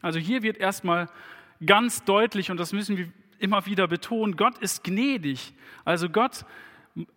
Also 0.00 0.18
hier 0.18 0.42
wird 0.42 0.56
erstmal 0.56 1.08
ganz 1.64 2.02
deutlich, 2.02 2.50
und 2.50 2.58
das 2.58 2.72
müssen 2.72 2.96
wir 2.96 3.06
immer 3.38 3.66
wieder 3.66 3.86
betonen, 3.86 4.36
Gott 4.36 4.58
ist 4.58 4.82
gnädig. 4.82 5.54
Also 5.84 6.08
Gott 6.08 6.44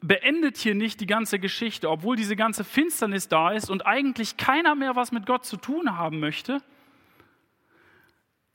beendet 0.02 0.58
hier 0.58 0.76
nicht 0.76 1.00
die 1.00 1.08
ganze 1.08 1.40
Geschichte, 1.40 1.90
obwohl 1.90 2.16
diese 2.16 2.36
ganze 2.36 2.64
Finsternis 2.64 3.28
da 3.28 3.50
ist 3.50 3.72
und 3.72 3.88
eigentlich 3.88 4.38
keiner 4.38 4.76
mehr 4.76 4.96
was 4.96 5.12
mit 5.12 5.26
Gott 5.26 5.46
zu 5.46 5.58
tun 5.58 5.98
haben 5.98 6.20
möchte, 6.20 6.62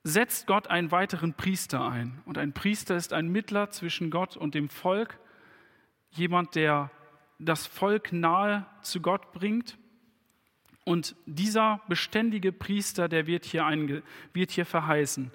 setzt 0.02 0.46
Gott 0.46 0.68
einen 0.68 0.90
weiteren 0.90 1.34
Priester 1.34 1.86
ein. 1.86 2.22
Und 2.24 2.38
ein 2.38 2.52
Priester 2.52 2.96
ist 2.96 3.12
ein 3.12 3.28
Mittler 3.28 3.70
zwischen 3.70 4.10
Gott 4.10 4.36
und 4.36 4.54
dem 4.54 4.68
Volk, 4.68 5.18
jemand, 6.10 6.54
der 6.54 6.90
das 7.38 7.66
Volk 7.66 8.12
nahe 8.12 8.66
zu 8.82 9.00
Gott 9.00 9.32
bringt. 9.32 9.78
Und 10.84 11.14
dieser 11.26 11.80
beständige 11.88 12.52
Priester, 12.52 13.08
der 13.08 13.26
wird 13.26 13.44
hier, 13.44 13.66
einge, 13.66 14.02
wird 14.32 14.50
hier 14.50 14.66
verheißen. 14.66 15.30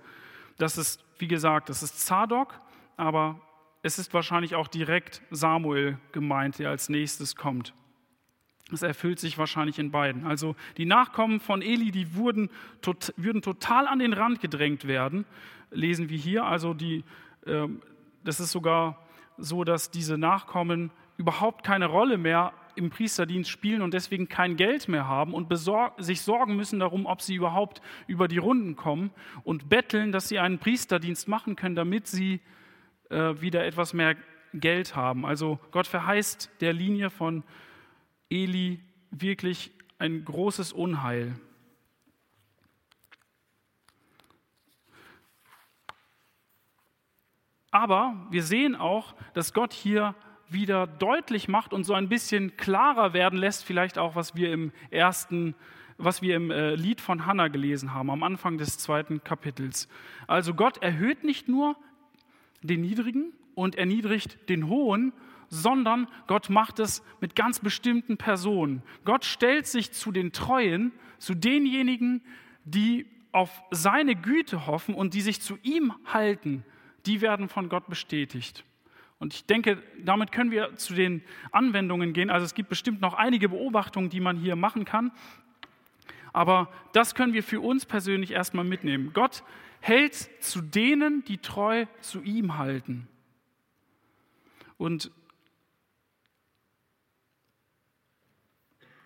Das 0.58 0.78
ist, 0.78 1.04
wie 1.20 1.28
gesagt, 1.28 1.70
das 1.70 1.84
ist 1.84 2.06
Zadok, 2.06 2.60
aber 2.98 3.40
es 3.84 4.00
ist 4.00 4.14
wahrscheinlich 4.14 4.56
auch 4.56 4.68
direkt 4.68 5.22
Samuel 5.30 6.00
gemeint, 6.12 6.60
der 6.60 6.72
als 6.72 6.90
nächstes 6.90 7.36
kommt. 7.36 7.74
Es 8.72 8.82
erfüllt 8.82 9.20
sich 9.20 9.38
wahrscheinlich 9.38 9.78
in 9.78 9.92
beiden. 9.92 10.26
Also 10.26 10.56
die 10.78 10.86
Nachkommen 10.86 11.40
von 11.40 11.62
Eli, 11.62 11.92
die 11.92 12.16
wurden, 12.16 12.50
tot, 12.82 13.14
würden 13.16 13.42
total 13.42 13.88
an 13.88 14.00
den 14.00 14.14
Rand 14.14 14.42
gedrängt 14.42 14.88
werden, 14.88 15.26
lesen 15.70 16.10
wir 16.10 16.18
hier. 16.18 16.46
Also 16.46 16.74
die, 16.74 17.04
äh, 17.46 17.68
das 18.24 18.40
ist 18.40 18.52
sogar 18.52 19.06
so, 19.38 19.64
dass 19.64 19.92
diese 19.92 20.18
Nachkommen 20.18 20.92
überhaupt 21.18 21.64
keine 21.64 21.86
Rolle 21.86 22.18
mehr 22.18 22.54
im 22.76 22.90
Priesterdienst 22.90 23.50
spielen 23.50 23.82
und 23.82 23.94
deswegen 23.94 24.28
kein 24.28 24.58
Geld 24.58 24.88
mehr 24.88 25.08
haben 25.08 25.34
und 25.34 25.48
sich 25.98 26.22
sorgen 26.22 26.56
müssen 26.56 26.80
darum, 26.80 27.06
ob 27.06 27.22
sie 27.22 27.36
überhaupt 27.36 27.82
über 28.08 28.28
die 28.28 28.38
Runden 28.38 28.76
kommen 28.76 29.12
und 29.44 29.70
betteln, 29.70 30.12
dass 30.12 30.28
sie 30.28 30.40
einen 30.40 30.60
Priesterdienst 30.60 31.28
machen 31.28 31.56
können, 31.56 31.76
damit 31.76 32.08
sie 32.08 32.42
äh, 33.10 33.40
wieder 33.40 33.66
etwas 33.66 33.94
mehr 33.94 34.16
Geld 34.54 34.96
haben. 34.96 35.26
Also 35.26 35.60
Gott 35.72 35.88
verheißt 35.88 36.50
der 36.62 36.74
Linie 36.74 37.10
von 37.10 37.44
Eli 38.30 38.80
wirklich 39.12 39.72
ein 40.00 40.26
großes 40.26 40.74
Unheil. 40.74 41.36
Aber 47.72 48.28
wir 48.30 48.44
sehen 48.44 48.76
auch, 48.76 49.16
dass 49.34 49.54
Gott 49.54 49.74
hier 49.74 50.16
wieder 50.48 50.88
deutlich 50.88 51.48
macht 51.48 51.74
und 51.74 51.84
so 51.84 51.94
ein 51.94 52.08
bisschen 52.08 52.56
klarer 52.56 53.14
werden 53.14 53.38
lässt, 53.38 53.66
vielleicht 53.66 53.98
auch, 53.98 54.16
was 54.16 54.36
wir 54.36 54.54
im 54.54 54.72
ersten, 54.92 55.56
was 55.98 56.22
wir 56.22 56.36
im 56.36 56.52
äh, 56.52 56.76
Lied 56.76 57.02
von 57.02 57.26
Hannah 57.26 57.50
gelesen 57.50 57.94
haben, 57.94 58.10
am 58.10 58.24
Anfang 58.24 58.58
des 58.58 58.78
zweiten 58.78 59.24
Kapitels. 59.24 59.90
Also 60.28 60.54
Gott 60.54 60.82
erhöht 60.82 61.24
nicht 61.24 61.50
nur 61.50 61.76
den 62.62 62.82
Niedrigen 62.82 63.34
und 63.56 63.76
erniedrigt 63.76 64.50
den 64.50 64.68
Hohen, 64.68 65.14
sondern 65.56 66.08
Gott 66.28 66.50
macht 66.50 66.80
es 66.80 67.04
mit 67.22 67.36
ganz 67.36 67.60
bestimmten 67.60 68.18
Personen. 68.18 68.84
Gott 69.06 69.26
stellt 69.26 69.68
sich 69.68 69.92
zu 69.92 70.12
den 70.12 70.32
Treuen, 70.32 70.92
zu 71.18 71.34
denjenigen, 71.34 72.22
die 72.66 73.08
auf 73.32 73.64
seine 73.72 74.16
Güte 74.16 74.68
hoffen 74.68 74.96
und 74.96 75.14
die 75.14 75.22
sich 75.22 75.42
zu 75.42 75.58
ihm 75.64 75.94
halten, 76.06 76.64
die 77.06 77.22
werden 77.22 77.50
von 77.50 77.70
Gott 77.70 77.88
bestätigt. 77.88 78.64
Und 79.20 79.34
ich 79.34 79.46
denke, 79.46 79.82
damit 80.04 80.32
können 80.32 80.52
wir 80.52 80.76
zu 80.76 80.94
den 80.94 81.24
Anwendungen 81.52 82.14
gehen. 82.14 82.30
Also 82.30 82.46
es 82.46 82.54
gibt 82.54 82.70
bestimmt 82.70 83.02
noch 83.02 83.14
einige 83.14 83.50
Beobachtungen, 83.50 84.10
die 84.10 84.20
man 84.20 84.38
hier 84.38 84.56
machen 84.56 84.84
kann. 84.84 85.12
Aber 86.34 86.70
das 86.92 87.16
können 87.16 87.34
wir 87.34 87.44
für 87.44 87.62
uns 87.62 87.86
persönlich 87.86 88.32
erstmal 88.32 88.66
mitnehmen. 88.66 89.12
Gott 89.14 89.44
hält 89.80 90.16
zu 90.44 90.62
denen, 90.62 91.24
die 91.26 91.38
treu 91.38 91.86
zu 92.02 92.22
ihm 92.22 92.58
halten. 92.58 93.08
Und 94.78 95.12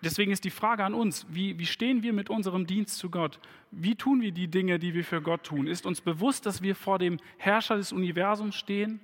deswegen 0.02 0.32
ist 0.32 0.44
die 0.44 0.50
Frage 0.50 0.84
an 0.84 0.94
uns, 0.94 1.26
wie, 1.30 1.58
wie 1.58 1.66
stehen 1.66 2.02
wir 2.02 2.12
mit 2.12 2.30
unserem 2.30 2.66
Dienst 2.66 2.98
zu 2.98 3.10
Gott? 3.10 3.40
Wie 3.70 3.94
tun 3.94 4.20
wir 4.20 4.32
die 4.32 4.48
Dinge, 4.48 4.78
die 4.78 4.94
wir 4.94 5.04
für 5.04 5.22
Gott 5.22 5.44
tun? 5.44 5.66
Ist 5.66 5.86
uns 5.86 6.00
bewusst, 6.00 6.46
dass 6.46 6.62
wir 6.62 6.74
vor 6.74 6.98
dem 6.98 7.18
Herrscher 7.38 7.76
des 7.76 7.92
Universums 7.92 8.56
stehen? 8.56 9.00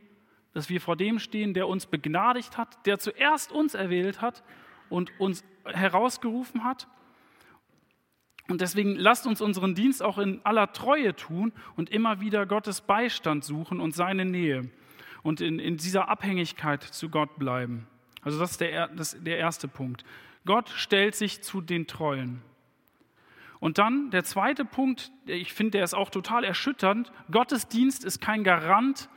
dass 0.56 0.70
wir 0.70 0.80
vor 0.80 0.96
dem 0.96 1.18
stehen, 1.18 1.52
der 1.52 1.68
uns 1.68 1.84
begnadigt 1.84 2.56
hat, 2.56 2.86
der 2.86 2.98
zuerst 2.98 3.52
uns 3.52 3.74
erwählt 3.74 4.22
hat 4.22 4.42
und 4.88 5.12
uns 5.20 5.44
herausgerufen 5.66 6.64
hat. 6.64 6.88
Und 8.48 8.62
deswegen 8.62 8.96
lasst 8.96 9.26
uns 9.26 9.42
unseren 9.42 9.74
Dienst 9.74 10.02
auch 10.02 10.16
in 10.16 10.40
aller 10.44 10.72
Treue 10.72 11.14
tun 11.14 11.52
und 11.76 11.90
immer 11.90 12.22
wieder 12.22 12.46
Gottes 12.46 12.80
Beistand 12.80 13.44
suchen 13.44 13.80
und 13.80 13.94
seine 13.94 14.24
Nähe 14.24 14.70
und 15.22 15.42
in, 15.42 15.58
in 15.58 15.76
dieser 15.76 16.08
Abhängigkeit 16.08 16.82
zu 16.82 17.10
Gott 17.10 17.38
bleiben. 17.38 17.86
Also 18.22 18.38
das 18.38 18.52
ist 18.52 18.62
der, 18.62 18.88
das, 18.88 19.14
der 19.22 19.36
erste 19.36 19.68
Punkt. 19.68 20.06
Gott 20.46 20.70
stellt 20.70 21.14
sich 21.14 21.42
zu 21.42 21.60
den 21.60 21.86
Treuen. 21.86 22.42
Und 23.60 23.78
dann 23.78 24.10
der 24.10 24.24
zweite 24.24 24.64
Punkt, 24.64 25.10
ich 25.26 25.52
finde, 25.52 25.72
der 25.72 25.84
ist 25.84 25.94
auch 25.94 26.10
total 26.10 26.44
erschütternd. 26.44 27.12
Gottesdienst 27.30 28.04
ist 28.04 28.20
kein 28.20 28.44
Garant 28.44 29.08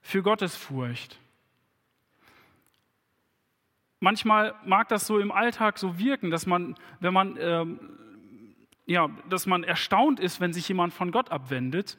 für 0.00 0.22
Gottesfurcht. 0.22 1.18
Manchmal 4.00 4.54
mag 4.64 4.88
das 4.88 5.06
so 5.06 5.20
im 5.20 5.30
Alltag 5.30 5.78
so 5.78 5.98
wirken, 5.98 6.30
dass 6.30 6.46
man, 6.46 6.74
wenn 6.98 7.14
man, 7.14 7.36
ähm, 7.38 7.78
ja, 8.84 9.08
dass 9.28 9.46
man 9.46 9.62
erstaunt 9.62 10.18
ist, 10.18 10.40
wenn 10.40 10.52
sich 10.52 10.68
jemand 10.68 10.92
von 10.92 11.12
Gott 11.12 11.30
abwendet, 11.30 11.98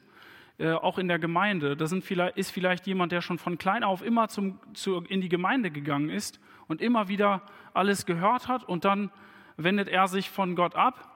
äh, 0.58 0.72
auch 0.72 0.98
in 0.98 1.08
der 1.08 1.18
Gemeinde. 1.18 1.76
Da 1.76 1.86
vielleicht, 1.86 2.36
ist 2.36 2.50
vielleicht 2.50 2.86
jemand, 2.86 3.10
der 3.10 3.22
schon 3.22 3.38
von 3.38 3.58
klein 3.58 3.84
auf 3.84 4.02
immer 4.02 4.28
zum, 4.28 4.60
zu, 4.74 4.98
in 5.08 5.20
die 5.20 5.30
Gemeinde 5.30 5.70
gegangen 5.70 6.10
ist 6.10 6.40
und 6.68 6.82
immer 6.82 7.08
wieder 7.08 7.42
alles 7.74 8.06
gehört 8.06 8.48
hat 8.48 8.64
und 8.64 8.84
dann 8.84 9.10
wendet 9.56 9.88
er 9.88 10.08
sich 10.08 10.30
von 10.30 10.56
Gott 10.56 10.74
ab 10.74 11.14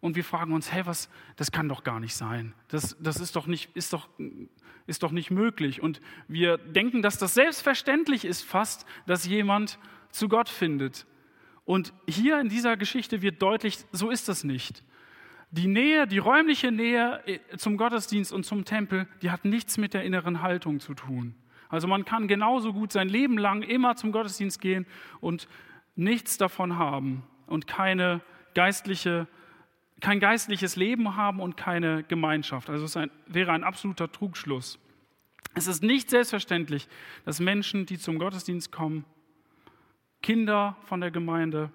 und 0.00 0.16
wir 0.16 0.24
fragen 0.24 0.52
uns, 0.52 0.72
hey, 0.72 0.86
was, 0.86 1.10
das 1.36 1.52
kann 1.52 1.68
doch 1.68 1.84
gar 1.84 2.00
nicht 2.00 2.14
sein. 2.14 2.54
Das, 2.68 2.96
das 3.00 3.20
ist, 3.20 3.36
doch 3.36 3.46
nicht, 3.46 3.76
ist, 3.76 3.92
doch, 3.92 4.08
ist 4.86 5.02
doch 5.02 5.12
nicht 5.12 5.30
möglich. 5.30 5.82
Und 5.82 6.00
wir 6.26 6.56
denken, 6.56 7.02
dass 7.02 7.18
das 7.18 7.34
selbstverständlich 7.34 8.24
ist 8.24 8.42
fast, 8.42 8.86
dass 9.06 9.26
jemand 9.26 9.78
zu 10.10 10.28
Gott 10.28 10.48
findet. 10.48 11.06
Und 11.64 11.92
hier 12.06 12.40
in 12.40 12.48
dieser 12.48 12.76
Geschichte 12.76 13.20
wird 13.20 13.42
deutlich, 13.42 13.78
so 13.92 14.10
ist 14.10 14.28
das 14.28 14.42
nicht. 14.42 14.82
Die 15.50 15.66
Nähe, 15.66 16.06
die 16.06 16.18
räumliche 16.18 16.72
Nähe 16.72 17.20
äh, 17.26 17.56
zum 17.56 17.76
Gottesdienst 17.76 18.32
und 18.32 18.44
zum 18.44 18.64
Tempel, 18.64 19.06
die 19.20 19.30
hat 19.30 19.44
nichts 19.44 19.76
mit 19.78 19.94
der 19.94 20.04
inneren 20.04 20.42
Haltung 20.42 20.80
zu 20.80 20.94
tun. 20.94 21.34
Also 21.70 21.88
man 21.88 22.04
kann 22.04 22.28
genauso 22.28 22.72
gut 22.72 22.92
sein 22.92 23.08
Leben 23.08 23.38
lang 23.38 23.62
immer 23.62 23.96
zum 23.96 24.12
Gottesdienst 24.12 24.60
gehen 24.60 24.86
und 25.20 25.48
nichts 25.96 26.36
davon 26.36 26.76
haben 26.78 27.22
und 27.46 27.66
keine 27.66 28.20
geistliche 28.54 29.26
kein 30.00 30.18
geistliches 30.18 30.76
Leben 30.76 31.16
haben 31.16 31.40
und 31.40 31.56
keine 31.56 32.02
Gemeinschaft. 32.04 32.70
Also 32.70 32.84
es 32.84 33.10
wäre 33.26 33.52
ein 33.52 33.64
absoluter 33.64 34.10
Trugschluss. 34.10 34.78
Es 35.54 35.66
ist 35.66 35.82
nicht 35.82 36.10
selbstverständlich, 36.10 36.88
dass 37.24 37.40
Menschen, 37.40 37.86
die 37.86 37.98
zum 37.98 38.18
Gottesdienst 38.18 38.72
kommen, 38.72 39.04
Kinder 40.22 40.76
von 40.84 41.00
der 41.00 41.10
Gemeinde, 41.10 41.70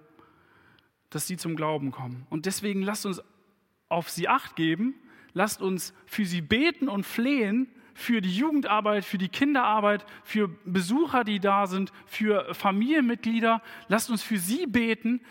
dass 1.10 1.28
sie 1.28 1.38
zum 1.38 1.56
Glauben 1.56 1.92
kommen. 1.92 2.26
Und 2.30 2.46
deswegen 2.46 2.82
lasst 2.82 3.06
uns 3.06 3.22
auf 3.90 4.10
sie 4.10 4.28
acht 4.28 4.56
geben, 4.56 4.96
lasst 5.34 5.62
uns 5.62 5.94
für 6.06 6.26
sie 6.26 6.42
beten 6.42 6.88
und 6.88 7.06
flehen, 7.06 7.68
für 7.96 8.20
die 8.22 8.36
Jugendarbeit, 8.36 9.06
für 9.06 9.18
die 9.18 9.30
Kinderarbeit, 9.30 10.06
für 10.24 10.50
Besucher, 10.66 11.24
die 11.24 11.40
da 11.40 11.66
sind, 11.66 11.92
für 12.06 12.54
Familienmitglieder. 12.54 13.62
Lasst 13.88 14.12
uns 14.12 14.22
für 14.22 14.38
sie 14.38 14.68
beten, 14.68 15.22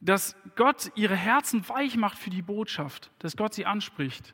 dass 0.00 0.36
Gott 0.54 0.92
ihre 0.94 1.16
Herzen 1.16 1.68
weich 1.68 1.96
macht 1.96 2.16
für 2.16 2.30
die 2.30 2.40
Botschaft, 2.40 3.10
dass 3.18 3.36
Gott 3.36 3.52
sie 3.52 3.66
anspricht. 3.66 4.32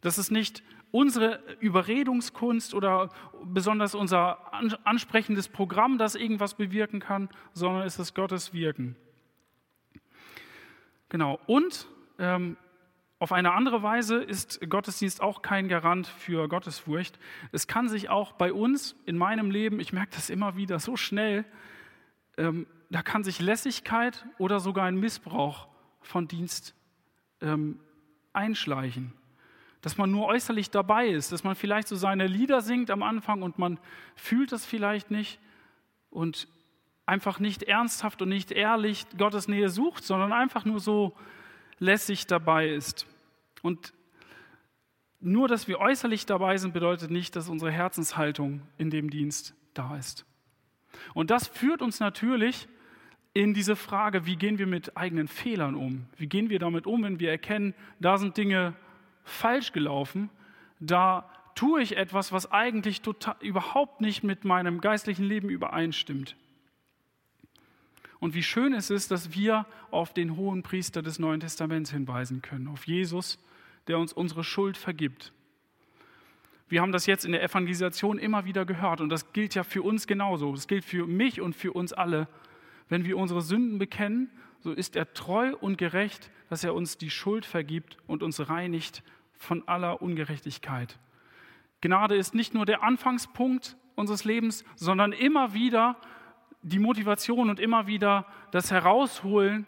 Dass 0.00 0.16
es 0.16 0.30
nicht 0.30 0.62
unsere 0.90 1.40
Überredungskunst 1.60 2.72
oder 2.72 3.10
besonders 3.44 3.94
unser 3.94 4.38
ansprechendes 4.84 5.48
Programm, 5.48 5.98
das 5.98 6.14
irgendwas 6.14 6.54
bewirken 6.54 7.00
kann, 7.00 7.28
sondern 7.52 7.86
es 7.86 7.98
ist 7.98 8.14
Gottes 8.14 8.54
Wirken. 8.54 8.96
Genau. 11.10 11.38
Und 11.46 11.88
ähm, 12.18 12.56
auf 13.18 13.32
eine 13.32 13.52
andere 13.52 13.82
Weise 13.82 14.16
ist 14.16 14.60
Gottesdienst 14.68 15.20
auch 15.20 15.40
kein 15.40 15.68
Garant 15.68 16.06
für 16.06 16.48
Gottesfurcht. 16.48 17.18
Es 17.52 17.66
kann 17.66 17.88
sich 17.88 18.10
auch 18.10 18.32
bei 18.32 18.52
uns 18.52 18.96
in 19.06 19.16
meinem 19.16 19.50
Leben, 19.50 19.80
ich 19.80 19.92
merke 19.92 20.12
das 20.14 20.30
immer 20.30 20.56
wieder 20.56 20.78
so 20.78 20.96
schnell, 20.96 21.44
ähm, 22.36 22.66
da 22.90 23.02
kann 23.02 23.24
sich 23.24 23.40
Lässigkeit 23.40 24.24
oder 24.38 24.60
sogar 24.60 24.86
ein 24.86 24.96
Missbrauch 24.96 25.68
von 26.02 26.28
Dienst 26.28 26.74
ähm, 27.40 27.80
einschleichen. 28.32 29.12
Dass 29.80 29.96
man 29.96 30.10
nur 30.10 30.26
äußerlich 30.26 30.70
dabei 30.70 31.08
ist, 31.08 31.32
dass 31.32 31.44
man 31.44 31.54
vielleicht 31.54 31.88
so 31.88 31.96
seine 31.96 32.26
Lieder 32.26 32.60
singt 32.60 32.90
am 32.90 33.02
Anfang 33.02 33.42
und 33.42 33.58
man 33.58 33.78
fühlt 34.16 34.52
das 34.52 34.64
vielleicht 34.64 35.10
nicht 35.10 35.38
und 36.10 36.48
einfach 37.06 37.38
nicht 37.38 37.62
ernsthaft 37.64 38.22
und 38.22 38.28
nicht 38.28 38.50
ehrlich 38.50 39.06
Gottes 39.16 39.46
Nähe 39.46 39.68
sucht, 39.68 40.04
sondern 40.04 40.32
einfach 40.32 40.64
nur 40.64 40.80
so 40.80 41.14
lässig 41.84 42.26
dabei 42.26 42.68
ist. 42.68 43.06
Und 43.62 43.92
nur, 45.20 45.48
dass 45.48 45.68
wir 45.68 45.78
äußerlich 45.78 46.26
dabei 46.26 46.56
sind, 46.56 46.74
bedeutet 46.74 47.10
nicht, 47.10 47.36
dass 47.36 47.48
unsere 47.48 47.70
Herzenshaltung 47.70 48.62
in 48.78 48.90
dem 48.90 49.10
Dienst 49.10 49.54
da 49.74 49.96
ist. 49.96 50.26
Und 51.14 51.30
das 51.30 51.46
führt 51.46 51.82
uns 51.82 52.00
natürlich 52.00 52.68
in 53.32 53.52
diese 53.52 53.74
Frage, 53.74 54.26
wie 54.26 54.36
gehen 54.36 54.58
wir 54.58 54.66
mit 54.66 54.96
eigenen 54.96 55.28
Fehlern 55.28 55.74
um? 55.74 56.06
Wie 56.16 56.28
gehen 56.28 56.50
wir 56.50 56.58
damit 56.58 56.86
um, 56.86 57.02
wenn 57.02 57.18
wir 57.18 57.30
erkennen, 57.30 57.74
da 57.98 58.16
sind 58.16 58.36
Dinge 58.36 58.74
falsch 59.24 59.72
gelaufen, 59.72 60.30
da 60.78 61.28
tue 61.54 61.82
ich 61.82 61.96
etwas, 61.96 62.32
was 62.32 62.50
eigentlich 62.52 63.00
total, 63.00 63.36
überhaupt 63.40 64.00
nicht 64.00 64.22
mit 64.22 64.44
meinem 64.44 64.80
geistlichen 64.80 65.24
Leben 65.24 65.48
übereinstimmt. 65.48 66.36
Und 68.24 68.34
wie 68.34 68.42
schön 68.42 68.72
es 68.72 68.88
ist, 68.88 69.10
dass 69.10 69.34
wir 69.34 69.66
auf 69.90 70.14
den 70.14 70.36
hohen 70.36 70.62
Priester 70.62 71.02
des 71.02 71.18
Neuen 71.18 71.40
Testaments 71.40 71.90
hinweisen 71.90 72.40
können, 72.40 72.68
auf 72.68 72.86
Jesus, 72.86 73.38
der 73.86 73.98
uns 73.98 74.14
unsere 74.14 74.44
Schuld 74.44 74.78
vergibt. 74.78 75.34
Wir 76.70 76.80
haben 76.80 76.90
das 76.92 77.04
jetzt 77.04 77.26
in 77.26 77.32
der 77.32 77.42
Evangelisation 77.42 78.16
immer 78.16 78.46
wieder 78.46 78.64
gehört 78.64 79.02
und 79.02 79.10
das 79.10 79.34
gilt 79.34 79.54
ja 79.54 79.62
für 79.62 79.82
uns 79.82 80.06
genauso. 80.06 80.52
Das 80.52 80.68
gilt 80.68 80.86
für 80.86 81.06
mich 81.06 81.42
und 81.42 81.54
für 81.54 81.74
uns 81.74 81.92
alle 81.92 82.26
wenn 82.88 83.04
wir 83.04 83.18
unsere 83.18 83.42
Sünden 83.42 83.78
bekennen, 83.78 84.30
so 84.60 84.72
ist 84.72 84.96
er 84.96 85.12
treu 85.12 85.54
und 85.60 85.76
gerecht, 85.76 86.30
dass 86.48 86.64
er 86.64 86.74
uns 86.74 86.96
die 86.96 87.10
Schuld 87.10 87.44
vergibt 87.44 87.98
und 88.06 88.22
uns 88.22 88.48
reinigt 88.48 89.02
von 89.34 89.66
aller 89.68 90.00
Ungerechtigkeit. 90.00 90.98
Gnade 91.82 92.16
ist 92.16 92.34
nicht 92.34 92.54
nur 92.54 92.64
der 92.64 92.82
Anfangspunkt 92.82 93.76
unseres 93.94 94.24
Lebens, 94.24 94.64
sondern 94.76 95.12
immer 95.12 95.54
wieder 95.54 95.96
die 96.64 96.78
Motivation 96.78 97.50
und 97.50 97.60
immer 97.60 97.86
wieder 97.86 98.26
das 98.50 98.70
Herausholen 98.70 99.66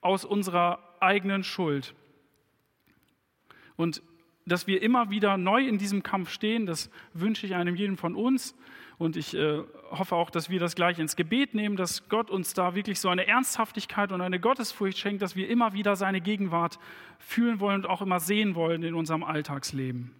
aus 0.00 0.24
unserer 0.24 0.78
eigenen 1.00 1.42
Schuld. 1.44 1.94
Und 3.76 4.02
dass 4.46 4.66
wir 4.66 4.82
immer 4.82 5.10
wieder 5.10 5.36
neu 5.36 5.66
in 5.66 5.78
diesem 5.78 6.02
Kampf 6.02 6.30
stehen, 6.30 6.64
das 6.64 6.90
wünsche 7.12 7.46
ich 7.46 7.54
einem 7.54 7.74
jeden 7.74 7.96
von 7.96 8.14
uns. 8.14 8.54
Und 8.98 9.16
ich 9.16 9.34
äh, 9.34 9.62
hoffe 9.90 10.14
auch, 10.14 10.30
dass 10.30 10.50
wir 10.50 10.60
das 10.60 10.74
gleich 10.74 10.98
ins 10.98 11.16
Gebet 11.16 11.54
nehmen, 11.54 11.76
dass 11.76 12.08
Gott 12.08 12.30
uns 12.30 12.52
da 12.54 12.74
wirklich 12.74 13.00
so 13.00 13.08
eine 13.08 13.26
Ernsthaftigkeit 13.26 14.12
und 14.12 14.20
eine 14.20 14.38
Gottesfurcht 14.38 14.98
schenkt, 14.98 15.22
dass 15.22 15.36
wir 15.36 15.48
immer 15.48 15.72
wieder 15.72 15.96
seine 15.96 16.20
Gegenwart 16.20 16.78
fühlen 17.18 17.60
wollen 17.60 17.82
und 17.82 17.86
auch 17.86 18.02
immer 18.02 18.20
sehen 18.20 18.54
wollen 18.54 18.82
in 18.82 18.94
unserem 18.94 19.24
Alltagsleben. 19.24 20.14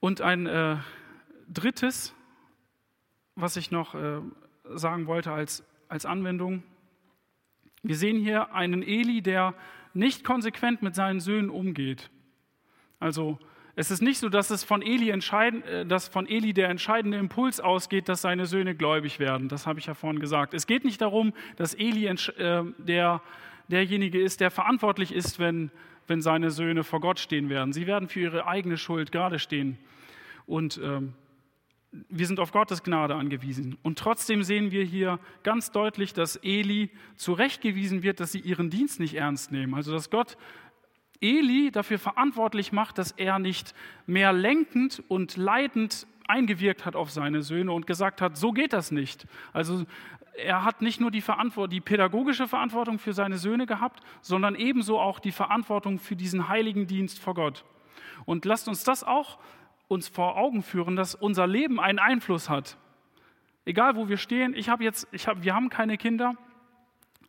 Und 0.00 0.20
ein 0.20 0.46
äh, 0.46 0.76
drittes, 1.48 2.14
was 3.36 3.56
ich 3.56 3.70
noch 3.70 3.94
äh, 3.94 4.20
sagen 4.74 5.06
wollte 5.06 5.30
als, 5.30 5.64
als 5.88 6.06
Anwendung. 6.06 6.62
Wir 7.82 7.96
sehen 7.96 8.18
hier 8.18 8.52
einen 8.52 8.82
Eli, 8.82 9.22
der 9.22 9.54
nicht 9.94 10.24
konsequent 10.24 10.82
mit 10.82 10.94
seinen 10.94 11.20
Söhnen 11.20 11.50
umgeht. 11.50 12.10
Also 12.98 13.38
es 13.76 13.90
ist 13.90 14.00
nicht 14.00 14.18
so, 14.18 14.30
dass 14.30 14.48
es 14.48 14.64
von 14.64 14.80
Eli, 14.80 15.10
äh, 15.10 15.84
dass 15.84 16.08
von 16.08 16.26
Eli 16.26 16.54
der 16.54 16.70
entscheidende 16.70 17.18
Impuls 17.18 17.60
ausgeht, 17.60 18.08
dass 18.08 18.22
seine 18.22 18.46
Söhne 18.46 18.74
gläubig 18.74 19.18
werden. 19.18 19.48
Das 19.48 19.66
habe 19.66 19.78
ich 19.78 19.86
ja 19.86 19.94
vorhin 19.94 20.18
gesagt. 20.18 20.54
Es 20.54 20.66
geht 20.66 20.84
nicht 20.84 21.02
darum, 21.02 21.34
dass 21.56 21.74
Eli 21.74 22.06
äh, 22.06 22.64
der, 22.78 23.20
derjenige 23.68 24.20
ist, 24.20 24.40
der 24.40 24.50
verantwortlich 24.50 25.12
ist, 25.12 25.38
wenn, 25.38 25.70
wenn 26.06 26.22
seine 26.22 26.50
Söhne 26.50 26.84
vor 26.84 27.00
Gott 27.00 27.20
stehen 27.20 27.50
werden. 27.50 27.74
Sie 27.74 27.86
werden 27.86 28.08
für 28.08 28.20
ihre 28.20 28.46
eigene 28.46 28.78
Schuld 28.78 29.12
gerade 29.12 29.38
stehen. 29.38 29.78
Und 30.46 30.80
ähm, 30.82 31.12
wir 31.92 32.26
sind 32.26 32.40
auf 32.40 32.52
Gottes 32.52 32.82
Gnade 32.82 33.14
angewiesen. 33.14 33.78
Und 33.82 33.98
trotzdem 33.98 34.42
sehen 34.42 34.70
wir 34.70 34.84
hier 34.84 35.18
ganz 35.42 35.70
deutlich, 35.70 36.12
dass 36.12 36.36
Eli 36.36 36.90
zurechtgewiesen 37.16 38.02
wird, 38.02 38.20
dass 38.20 38.32
sie 38.32 38.40
ihren 38.40 38.70
Dienst 38.70 39.00
nicht 39.00 39.14
ernst 39.14 39.52
nehmen. 39.52 39.74
Also 39.74 39.92
dass 39.92 40.10
Gott 40.10 40.36
Eli 41.20 41.70
dafür 41.70 41.98
verantwortlich 41.98 42.72
macht, 42.72 42.98
dass 42.98 43.12
er 43.12 43.38
nicht 43.38 43.74
mehr 44.06 44.32
lenkend 44.32 45.02
und 45.08 45.36
leidend 45.36 46.06
eingewirkt 46.28 46.84
hat 46.84 46.96
auf 46.96 47.10
seine 47.10 47.42
Söhne 47.42 47.72
und 47.72 47.86
gesagt 47.86 48.20
hat, 48.20 48.36
so 48.36 48.52
geht 48.52 48.72
das 48.72 48.90
nicht. 48.90 49.26
Also 49.52 49.86
er 50.36 50.64
hat 50.64 50.82
nicht 50.82 51.00
nur 51.00 51.10
die, 51.10 51.20
Verantwortung, 51.20 51.70
die 51.70 51.80
pädagogische 51.80 52.48
Verantwortung 52.48 52.98
für 52.98 53.12
seine 53.12 53.38
Söhne 53.38 53.66
gehabt, 53.66 54.00
sondern 54.20 54.54
ebenso 54.54 54.98
auch 54.98 55.18
die 55.18 55.32
Verantwortung 55.32 55.98
für 55.98 56.16
diesen 56.16 56.48
heiligen 56.48 56.86
Dienst 56.86 57.18
vor 57.18 57.34
Gott. 57.34 57.64
Und 58.24 58.44
lasst 58.44 58.68
uns 58.68 58.84
das 58.84 59.04
auch 59.04 59.38
uns 59.88 60.08
vor 60.08 60.36
Augen 60.36 60.62
führen, 60.62 60.96
dass 60.96 61.14
unser 61.14 61.46
Leben 61.46 61.80
einen 61.80 61.98
Einfluss 61.98 62.48
hat. 62.48 62.76
Egal 63.64 63.96
wo 63.96 64.08
wir 64.08 64.16
stehen, 64.16 64.54
ich 64.54 64.68
habe 64.68 64.84
jetzt, 64.84 65.08
ich 65.12 65.26
hab, 65.26 65.42
wir 65.42 65.54
haben 65.54 65.70
keine 65.70 65.96
Kinder. 65.96 66.36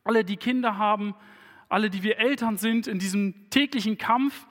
Alle, 0.03 0.24
die 0.24 0.38
Kinder 0.38 0.78
haben, 0.78 1.16
alle, 1.70 1.89
die 1.89 2.03
wir 2.03 2.20
Eltern 2.20 2.58
sind, 2.58 2.88
in 2.88 2.99
diesem 2.99 3.49
täglichen 3.49 3.97
Kampf 3.97 4.47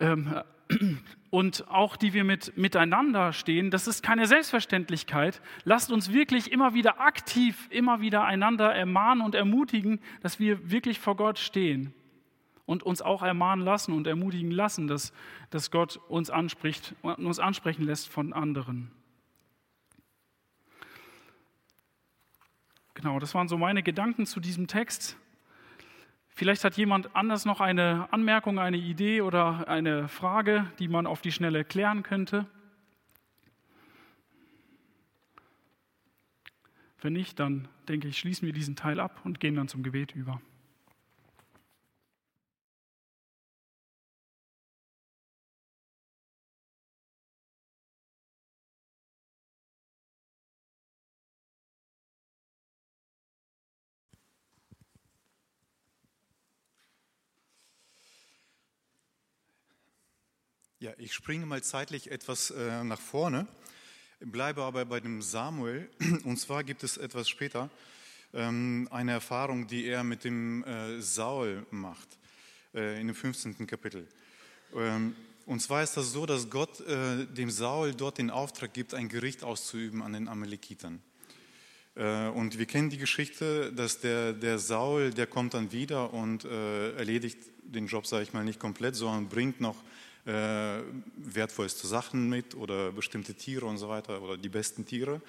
ähm, 0.00 0.42
und 1.30 1.68
auch 1.68 1.96
die 1.96 2.12
wir 2.12 2.24
mit, 2.24 2.56
miteinander 2.56 3.32
stehen, 3.32 3.70
das 3.70 3.86
ist 3.86 4.02
keine 4.02 4.26
Selbstverständlichkeit. 4.26 5.40
Lasst 5.64 5.90
uns 5.90 6.12
wirklich 6.12 6.52
immer 6.52 6.74
wieder 6.74 7.00
aktiv, 7.00 7.68
immer 7.70 8.00
wieder 8.00 8.24
einander 8.24 8.72
ermahnen 8.74 9.24
und 9.24 9.34
ermutigen, 9.34 10.00
dass 10.22 10.38
wir 10.38 10.70
wirklich 10.70 11.00
vor 11.00 11.16
Gott 11.16 11.38
stehen 11.38 11.94
und 12.66 12.82
uns 12.82 13.02
auch 13.02 13.22
ermahnen 13.22 13.64
lassen 13.64 13.92
und 13.92 14.06
ermutigen 14.06 14.50
lassen, 14.50 14.86
dass, 14.86 15.12
dass 15.50 15.70
Gott 15.70 15.98
uns 16.08 16.30
anspricht, 16.30 16.94
uns 17.02 17.38
ansprechen 17.38 17.84
lässt 17.84 18.08
von 18.08 18.32
anderen. 18.32 18.90
Genau, 22.94 23.18
das 23.18 23.34
waren 23.34 23.48
so 23.48 23.58
meine 23.58 23.82
Gedanken 23.82 24.24
zu 24.24 24.40
diesem 24.40 24.66
Text. 24.66 25.16
Vielleicht 26.28 26.64
hat 26.64 26.76
jemand 26.76 27.14
anders 27.14 27.44
noch 27.44 27.60
eine 27.60 28.08
Anmerkung, 28.12 28.58
eine 28.58 28.76
Idee 28.76 29.20
oder 29.20 29.68
eine 29.68 30.08
Frage, 30.08 30.70
die 30.78 30.88
man 30.88 31.06
auf 31.06 31.20
die 31.20 31.32
Schnelle 31.32 31.64
klären 31.64 32.02
könnte. 32.02 32.46
Wenn 37.00 37.12
nicht, 37.12 37.38
dann 37.38 37.68
denke 37.88 38.08
ich, 38.08 38.18
schließen 38.18 38.46
wir 38.46 38.54
diesen 38.54 38.76
Teil 38.76 38.98
ab 38.98 39.20
und 39.24 39.38
gehen 39.38 39.54
dann 39.54 39.68
zum 39.68 39.82
Gebet 39.82 40.14
über. 40.14 40.40
Ja, 60.84 60.92
ich 60.98 61.14
springe 61.14 61.46
mal 61.46 61.62
zeitlich 61.62 62.10
etwas 62.10 62.50
äh, 62.50 62.84
nach 62.84 63.00
vorne, 63.00 63.46
bleibe 64.20 64.64
aber 64.64 64.84
bei 64.84 65.00
dem 65.00 65.22
Samuel. 65.22 65.88
Und 66.24 66.36
zwar 66.36 66.62
gibt 66.62 66.82
es 66.82 66.98
etwas 66.98 67.26
später 67.26 67.70
ähm, 68.34 68.86
eine 68.90 69.12
Erfahrung, 69.12 69.66
die 69.66 69.86
er 69.86 70.04
mit 70.04 70.24
dem 70.24 70.62
äh, 70.64 71.00
Saul 71.00 71.64
macht, 71.70 72.18
äh, 72.74 73.00
in 73.00 73.06
dem 73.06 73.16
15. 73.16 73.66
Kapitel. 73.66 74.06
Ähm, 74.76 75.16
und 75.46 75.60
zwar 75.60 75.82
ist 75.82 75.96
das 75.96 76.12
so, 76.12 76.26
dass 76.26 76.50
Gott 76.50 76.80
äh, 76.80 77.24
dem 77.28 77.50
Saul 77.50 77.94
dort 77.94 78.18
den 78.18 78.28
Auftrag 78.28 78.74
gibt, 78.74 78.92
ein 78.92 79.08
Gericht 79.08 79.42
auszuüben 79.42 80.02
an 80.02 80.12
den 80.12 80.28
Amalekitern. 80.28 81.00
Äh, 81.94 82.28
und 82.28 82.58
wir 82.58 82.66
kennen 82.66 82.90
die 82.90 82.98
Geschichte, 82.98 83.72
dass 83.72 84.00
der, 84.00 84.34
der 84.34 84.58
Saul, 84.58 85.14
der 85.14 85.28
kommt 85.28 85.54
dann 85.54 85.72
wieder 85.72 86.12
und 86.12 86.44
äh, 86.44 86.94
erledigt 86.94 87.38
den 87.62 87.86
Job, 87.86 88.06
sage 88.06 88.24
ich 88.24 88.34
mal, 88.34 88.44
nicht 88.44 88.60
komplett, 88.60 88.96
sondern 88.96 89.30
bringt 89.30 89.62
noch 89.62 89.76
äh, 90.26 90.80
wertvollste 91.16 91.86
Sachen 91.86 92.28
mit 92.28 92.54
oder 92.54 92.92
bestimmte 92.92 93.34
Tiere 93.34 93.66
und 93.66 93.78
so 93.78 93.88
weiter 93.88 94.22
oder 94.22 94.36
die 94.36 94.48
besten 94.48 94.86
Tiere. 94.86 95.20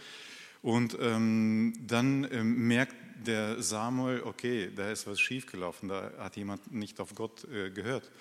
Und 0.61 0.97
ähm, 0.99 1.73
dann 1.85 2.27
ähm, 2.31 2.67
merkt 2.67 2.95
der 3.25 3.61
Samuel, 3.61 4.23
okay, 4.23 4.71
da 4.75 4.91
ist 4.91 5.05
was 5.05 5.19
schiefgelaufen, 5.19 5.89
da 5.89 6.11
hat 6.17 6.37
jemand 6.37 6.71
nicht 6.71 6.99
auf 6.99 7.13
Gott 7.13 7.45
äh, 7.45 7.69
gehört. 7.69 8.11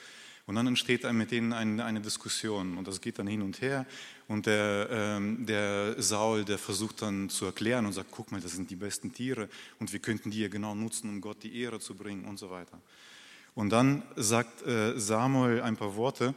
Und 0.47 0.57
dann 0.57 0.67
entsteht 0.67 1.11
mit 1.11 1.31
denen 1.31 1.55
eine, 1.55 2.01
Diskussion 2.03 2.77
und 2.77 2.87
das 2.87 3.01
geht 3.01 3.19
dann 3.19 3.27
hin 3.27 3.41
und 3.41 3.63
her. 3.63 3.87
Und 4.29 4.45
der, 4.45 4.89
ähm, 4.91 5.47
der 5.47 5.95
Saul, 6.03 6.45
der 6.45 6.59
versucht 6.59 7.01
dann 7.01 7.31
zu 7.31 7.47
erklären 7.47 7.87
und 7.87 7.95
sagt, 7.95 8.11
guck 8.11 8.31
mal, 8.31 8.43
das 8.43 8.53
sind 8.53 8.71
die 8.71 8.77
besten 8.77 9.15
Tiere 9.15 9.49
und 9.81 9.93
wir 9.93 10.01
könnten 10.01 10.31
die 10.31 10.41
ja 10.41 10.49
genau 10.49 10.75
nutzen, 10.75 11.09
um 11.09 11.21
Gott 11.23 11.43
die 11.43 11.63
Ehre 11.63 11.81
zu 11.81 11.95
bringen 11.95 12.27
und 12.27 12.39
so 12.39 12.51
weiter. 12.51 12.79
Und 13.55 13.71
dann 13.71 14.03
sagt 14.17 14.67
äh, 14.67 14.99
Samuel 14.99 15.63
ein 15.63 15.77
paar 15.77 15.97
Worte 15.97 16.35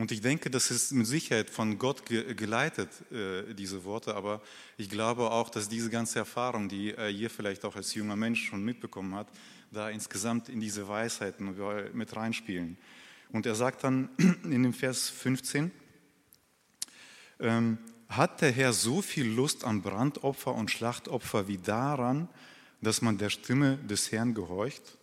und 0.00 0.12
ich 0.12 0.22
denke, 0.22 0.48
das 0.48 0.70
ist 0.70 0.92
mit 0.92 1.06
Sicherheit 1.06 1.50
von 1.50 1.76
Gott 1.76 2.06
geleitet, 2.06 2.88
äh, 3.12 3.52
diese 3.52 3.84
Worte, 3.84 4.14
aber 4.14 4.40
ich 4.78 4.88
glaube 4.88 5.30
auch, 5.30 5.50
dass 5.50 5.68
diese 5.68 5.90
ganze 5.90 6.20
Erfahrung, 6.20 6.70
die 6.70 6.94
er 6.94 7.08
hier 7.08 7.28
vielleicht 7.28 7.66
auch 7.66 7.76
als 7.76 7.92
junger 7.92 8.16
Mensch 8.16 8.46
schon 8.46 8.64
mitbekommen 8.64 9.14
hat, 9.14 9.28
da 9.70 9.90
insgesamt 9.90 10.48
in 10.48 10.58
diese 10.58 10.88
Weisheiten 10.88 11.54
mit 11.92 12.16
reinspielen. 12.16 12.78
Und 13.28 13.44
er 13.44 13.54
sagt 13.54 13.84
dann 13.84 14.08
in 14.44 14.62
dem 14.62 14.72
Vers 14.72 15.10
15, 15.10 15.70
ähm, 17.38 17.76
hat 18.08 18.40
der 18.40 18.52
Herr 18.52 18.72
so 18.72 19.02
viel 19.02 19.26
Lust 19.26 19.64
am 19.64 19.82
Brandopfer 19.82 20.54
und 20.54 20.70
Schlachtopfer 20.70 21.46
wie 21.46 21.58
daran, 21.58 22.26
dass 22.80 23.02
man 23.02 23.18
der 23.18 23.28
Stimme 23.28 23.76
des 23.76 24.10
Herrn 24.12 24.32
gehorcht? 24.32 24.96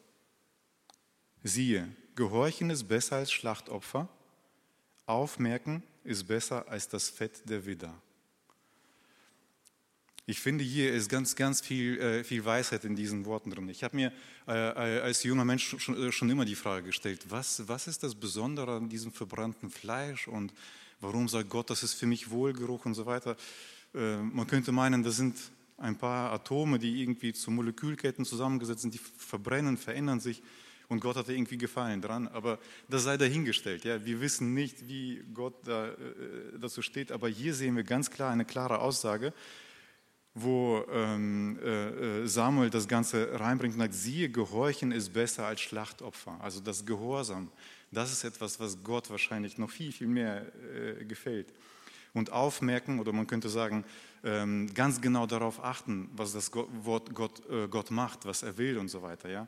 Siehe, 1.44 1.88
Gehorchen 2.16 2.72
ist 2.72 2.86
besser 2.86 3.18
als 3.18 3.32
Schlachtopfer 3.32 4.10
Aufmerken 5.08 5.82
ist 6.04 6.28
besser 6.28 6.68
als 6.68 6.88
das 6.88 7.10
Fett 7.10 7.50
der 7.50 7.66
Widder. 7.66 7.94
Ich 10.30 10.42
finde, 10.42 10.66
hier 10.66 10.94
ist 10.94 11.08
ganz, 11.08 11.38
ganz 11.38 11.62
viel, 11.62 11.98
äh, 12.00 12.24
viel 12.26 12.44
Weisheit 12.44 12.84
in 12.84 12.98
diesen 12.98 13.24
Worten 13.24 13.50
drin. 13.50 13.70
Ich 13.70 13.86
habe 13.86 13.96
mir 13.96 14.12
äh, 14.46 14.52
als 14.52 15.24
junger 15.24 15.46
Mensch 15.46 15.76
schon, 15.80 15.96
äh, 15.96 16.12
schon, 16.12 16.30
immer 16.30 16.44
die 16.44 16.56
Frage 16.56 16.88
gestellt, 16.88 17.26
was, 17.30 17.66
was 17.70 17.88
ist 17.88 18.04
das 18.04 18.14
Besondere 18.14 18.76
an 18.76 18.90
diesem 18.90 19.14
verbrannten 19.14 19.70
Fleisch 19.70 20.28
und 20.28 20.54
warum 21.00 21.30
sagt 21.30 21.50
Gott, 21.50 21.70
das 21.70 21.82
ist 21.82 21.94
für 21.94 22.08
mich 22.08 22.30
Wohlgeruch 22.30 22.86
und 22.86 22.94
so 22.94 23.06
weiter. 23.06 23.38
Man 23.94 24.46
könnte 24.48 24.72
meinen, 24.74 25.02
das 25.02 25.16
sind 25.16 25.38
ein 25.78 25.98
paar 25.98 26.34
Atome, 26.34 26.78
die 26.78 27.02
irgendwie 27.02 27.34
zu 27.34 27.50
Molekülketten 27.50 28.26
zusammengesetzt 28.26 28.82
sind, 28.82 28.94
die 28.94 29.00
verbrennen, 29.00 29.78
verändern 29.78 30.20
sich 30.20 30.44
und 30.90 31.02
Gott 31.02 31.18
hatte 31.18 31.34
irgendwie 31.34 31.58
Gefallen 31.58 32.02
dran, 32.02 32.28
aber 32.30 32.60
das 32.88 33.04
sei 33.04 33.18
dahingestellt. 33.18 33.84
Ja. 33.84 34.06
Wir 34.06 34.22
wissen 34.22 34.54
nicht, 34.54 34.88
wie 34.88 35.24
Gott 35.34 35.56
da, 35.66 35.90
äh, 35.90 35.96
dazu 36.60 36.82
steht, 36.82 37.12
aber 37.12 37.28
hier 37.28 37.54
sehen 37.54 37.76
wir 37.76 37.84
ganz 37.84 38.10
klar 38.10 38.32
eine 38.32 38.46
klare 38.46 38.80
Aussage, 38.80 39.34
wo 40.34 40.86
ähm, 40.92 41.60
äh, 41.64 42.22
äh, 42.22 42.28
Samuel 42.28 42.70
das 42.70 42.88
Ganze 42.88 43.40
reinbringt 43.40 43.74
und 43.74 43.82
sagt, 43.82 43.94
siehe, 43.96 44.30
Gehorchen 44.30 44.92
ist 44.92 45.12
besser 45.12 45.46
als 45.46 45.62
Schlachtopfer. 45.62 46.40
Also 46.40 46.62
das 46.62 46.86
Gehorsam, 46.86 47.52
das 47.92 48.12
ist 48.12 48.24
etwas, 48.24 48.60
was 48.60 48.82
Gott 48.84 49.10
wahrscheinlich 49.10 49.58
noch 49.58 49.70
viel, 49.70 49.92
viel 49.92 50.08
mehr 50.08 50.46
äh, 50.74 51.06
gefällt. 51.06 51.54
und 52.14 52.32
aufmerken 52.32 53.00
oder 53.00 53.12
man 53.14 53.28
könnte 53.28 53.50
sagen, 53.50 53.84
ähm, 54.24 54.74
ganz 54.74 55.02
genau 55.02 55.26
darauf 55.28 55.64
achten, 55.64 56.10
was 56.16 56.34
das 56.34 56.52
Wort 56.54 57.14
Gott, 57.14 57.48
äh, 57.50 57.68
Gott 57.68 57.92
macht, 57.92 58.26
was 58.26 58.44
er 58.44 58.58
will 58.58 58.78
und 58.78 58.90
so 58.90 59.02
weiter. 59.02 59.30
Ja? 59.30 59.48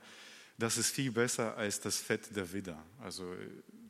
Das 0.59 0.77
ist 0.77 0.93
viel 0.93 1.11
besser 1.11 1.55
als 1.55 1.79
das 1.79 1.99
Fett 2.01 2.35
der 2.35 2.51
Widder. 2.51 2.83
Also 3.01 3.23
äh, 3.33 3.37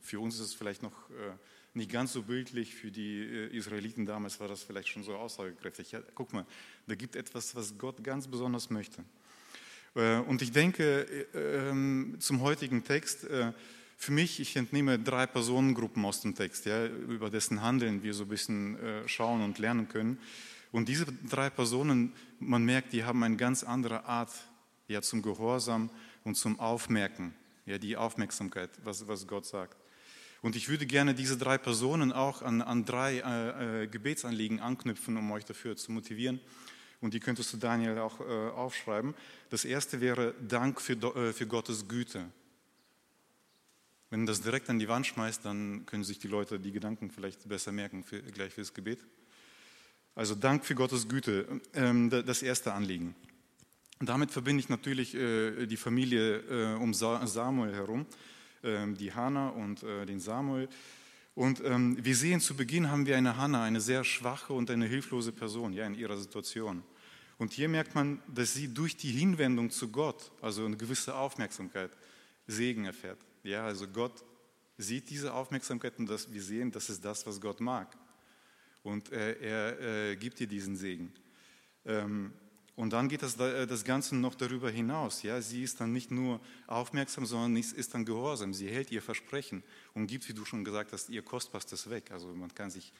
für 0.00 0.20
uns 0.20 0.36
ist 0.36 0.40
es 0.40 0.54
vielleicht 0.54 0.84
noch 0.84 1.10
äh, 1.10 1.32
nicht 1.74 1.90
ganz 1.90 2.12
so 2.12 2.22
bildlich, 2.22 2.76
für 2.76 2.92
die 2.92 3.22
Israeliten 3.52 4.06
damals 4.06 4.38
war 4.38 4.46
das 4.46 4.62
vielleicht 4.62 4.88
schon 4.88 5.02
so 5.02 5.16
aussagekräftig. 5.16 5.90
Ja, 5.90 6.00
guck 6.14 6.32
mal, 6.32 6.46
da 6.86 6.94
gibt 6.94 7.16
etwas, 7.16 7.56
was 7.56 7.76
Gott 7.76 8.02
ganz 8.04 8.26
besonders 8.26 8.70
möchte. 8.70 9.04
Und 9.94 10.42
ich 10.42 10.50
denke 10.52 11.26
ähm, 11.32 12.16
zum 12.18 12.40
heutigen 12.40 12.82
Text, 12.82 13.26
für 14.00 14.12
mich, 14.12 14.40
ich 14.40 14.56
entnehme 14.56 14.98
drei 14.98 15.26
Personengruppen 15.26 16.04
aus 16.04 16.22
dem 16.22 16.34
Text, 16.34 16.66
ja, 16.66 16.86
über 16.86 17.30
dessen 17.30 17.62
Handeln 17.62 18.02
wir 18.02 18.14
so 18.14 18.24
ein 18.24 18.28
bisschen 18.30 18.78
äh, 18.80 19.06
schauen 19.06 19.42
und 19.42 19.58
lernen 19.58 19.88
können. 19.88 20.18
Und 20.72 20.88
diese 20.88 21.06
drei 21.28 21.50
Personen, 21.50 22.12
man 22.38 22.64
merkt, 22.64 22.92
die 22.92 23.04
haben 23.04 23.22
eine 23.22 23.36
ganz 23.36 23.62
andere 23.62 24.06
Art 24.06 24.30
ja, 24.88 25.02
zum 25.02 25.22
Gehorsam 25.22 25.90
und 26.24 26.36
zum 26.36 26.58
Aufmerken, 26.60 27.34
ja, 27.66 27.78
die 27.78 27.96
Aufmerksamkeit, 27.96 28.70
was, 28.84 29.06
was 29.08 29.26
Gott 29.26 29.46
sagt. 29.46 29.76
Und 30.42 30.56
ich 30.56 30.68
würde 30.68 30.86
gerne 30.86 31.14
diese 31.14 31.36
drei 31.36 31.58
Personen 31.58 32.12
auch 32.12 32.42
an, 32.42 32.62
an 32.62 32.84
drei 32.84 33.18
äh, 33.18 33.82
äh, 33.82 33.86
Gebetsanliegen 33.86 34.60
anknüpfen, 34.60 35.16
um 35.16 35.30
euch 35.32 35.44
dafür 35.44 35.76
zu 35.76 35.92
motivieren. 35.92 36.40
Und 37.00 37.14
die 37.14 37.20
könntest 37.20 37.52
du 37.52 37.56
Daniel 37.56 37.98
auch 37.98 38.20
äh, 38.20 38.24
aufschreiben. 38.24 39.14
Das 39.50 39.64
erste 39.64 40.00
wäre 40.00 40.34
Dank 40.46 40.80
für, 40.80 40.94
äh, 40.94 41.32
für 41.32 41.46
Gottes 41.46 41.88
Güte. 41.88 42.26
Wenn 44.10 44.26
das 44.26 44.40
direkt 44.40 44.68
an 44.68 44.78
die 44.78 44.88
Wand 44.88 45.06
schmeißt, 45.06 45.44
dann 45.44 45.86
können 45.86 46.04
sich 46.04 46.18
die 46.18 46.28
Leute 46.28 46.58
die 46.58 46.72
Gedanken 46.72 47.10
vielleicht 47.10 47.48
besser 47.48 47.70
merken, 47.70 48.02
für, 48.02 48.22
gleich 48.22 48.52
fürs 48.52 48.74
Gebet. 48.74 48.98
Also 50.14 50.34
Dank 50.34 50.64
für 50.64 50.74
Gottes 50.74 51.08
Güte, 51.08 51.60
ähm, 51.74 52.10
das 52.10 52.42
erste 52.42 52.72
Anliegen. 52.72 53.14
Damit 54.02 54.30
verbinde 54.30 54.60
ich 54.60 54.70
natürlich 54.70 55.14
äh, 55.14 55.66
die 55.66 55.76
Familie 55.76 56.38
äh, 56.38 56.74
um 56.76 56.94
Samuel 56.94 57.74
herum, 57.74 58.06
ähm, 58.64 58.96
die 58.96 59.12
Hannah 59.12 59.50
und 59.50 59.82
äh, 59.82 60.06
den 60.06 60.20
Samuel. 60.20 60.70
Und 61.34 61.62
ähm, 61.62 62.02
wir 62.02 62.16
sehen, 62.16 62.40
zu 62.40 62.56
Beginn 62.56 62.90
haben 62.90 63.04
wir 63.04 63.18
eine 63.18 63.36
Hannah, 63.36 63.64
eine 63.64 63.80
sehr 63.80 64.02
schwache 64.02 64.54
und 64.54 64.70
eine 64.70 64.86
hilflose 64.86 65.32
Person 65.32 65.74
ja, 65.74 65.86
in 65.86 65.94
ihrer 65.94 66.16
Situation. 66.16 66.82
Und 67.36 67.52
hier 67.52 67.68
merkt 67.68 67.94
man, 67.94 68.22
dass 68.26 68.54
sie 68.54 68.72
durch 68.72 68.96
die 68.96 69.10
Hinwendung 69.10 69.68
zu 69.70 69.90
Gott, 69.90 70.32
also 70.40 70.64
eine 70.64 70.78
gewisse 70.78 71.14
Aufmerksamkeit, 71.14 71.90
Segen 72.46 72.86
erfährt. 72.86 73.18
Ja, 73.42 73.66
also 73.66 73.86
Gott 73.86 74.24
sieht 74.78 75.10
diese 75.10 75.32
Aufmerksamkeit 75.32 75.98
und 75.98 76.08
das, 76.08 76.32
wir 76.32 76.42
sehen, 76.42 76.70
das 76.70 76.88
ist 76.88 77.04
das, 77.04 77.26
was 77.26 77.38
Gott 77.38 77.60
mag. 77.60 77.94
Und 78.82 79.12
äh, 79.12 79.38
er 79.40 80.10
äh, 80.10 80.16
gibt 80.16 80.40
ihr 80.40 80.46
diesen 80.46 80.74
Segen. 80.74 81.12
Ähm, 81.84 82.32
und 82.80 82.94
dann 82.94 83.10
geht 83.10 83.20
das, 83.20 83.38
äh, 83.38 83.66
das 83.66 83.84
Ganze 83.84 84.16
noch 84.16 84.34
darüber 84.34 84.70
hinaus. 84.70 85.22
Ja? 85.22 85.42
Sie 85.42 85.62
ist 85.62 85.82
dann 85.82 85.92
nicht 85.92 86.10
nur 86.10 86.40
aufmerksam, 86.66 87.26
sondern 87.26 87.54
ist, 87.58 87.92
dann 87.92 88.06
gehorsam. 88.06 88.54
Sie 88.54 88.70
hält 88.70 88.90
ihr 88.90 89.02
Versprechen 89.02 89.62
und 89.92 90.06
gibt, 90.06 90.26
wie 90.30 90.32
du 90.32 90.46
schon 90.46 90.64
gesagt 90.64 90.94
hast, 90.94 91.10
ihr 91.10 91.20
Kostbarstes 91.20 91.90
weg. 91.90 92.10
Also 92.10 92.28
man 92.28 92.54
kann 92.54 92.70
sich 92.70 92.94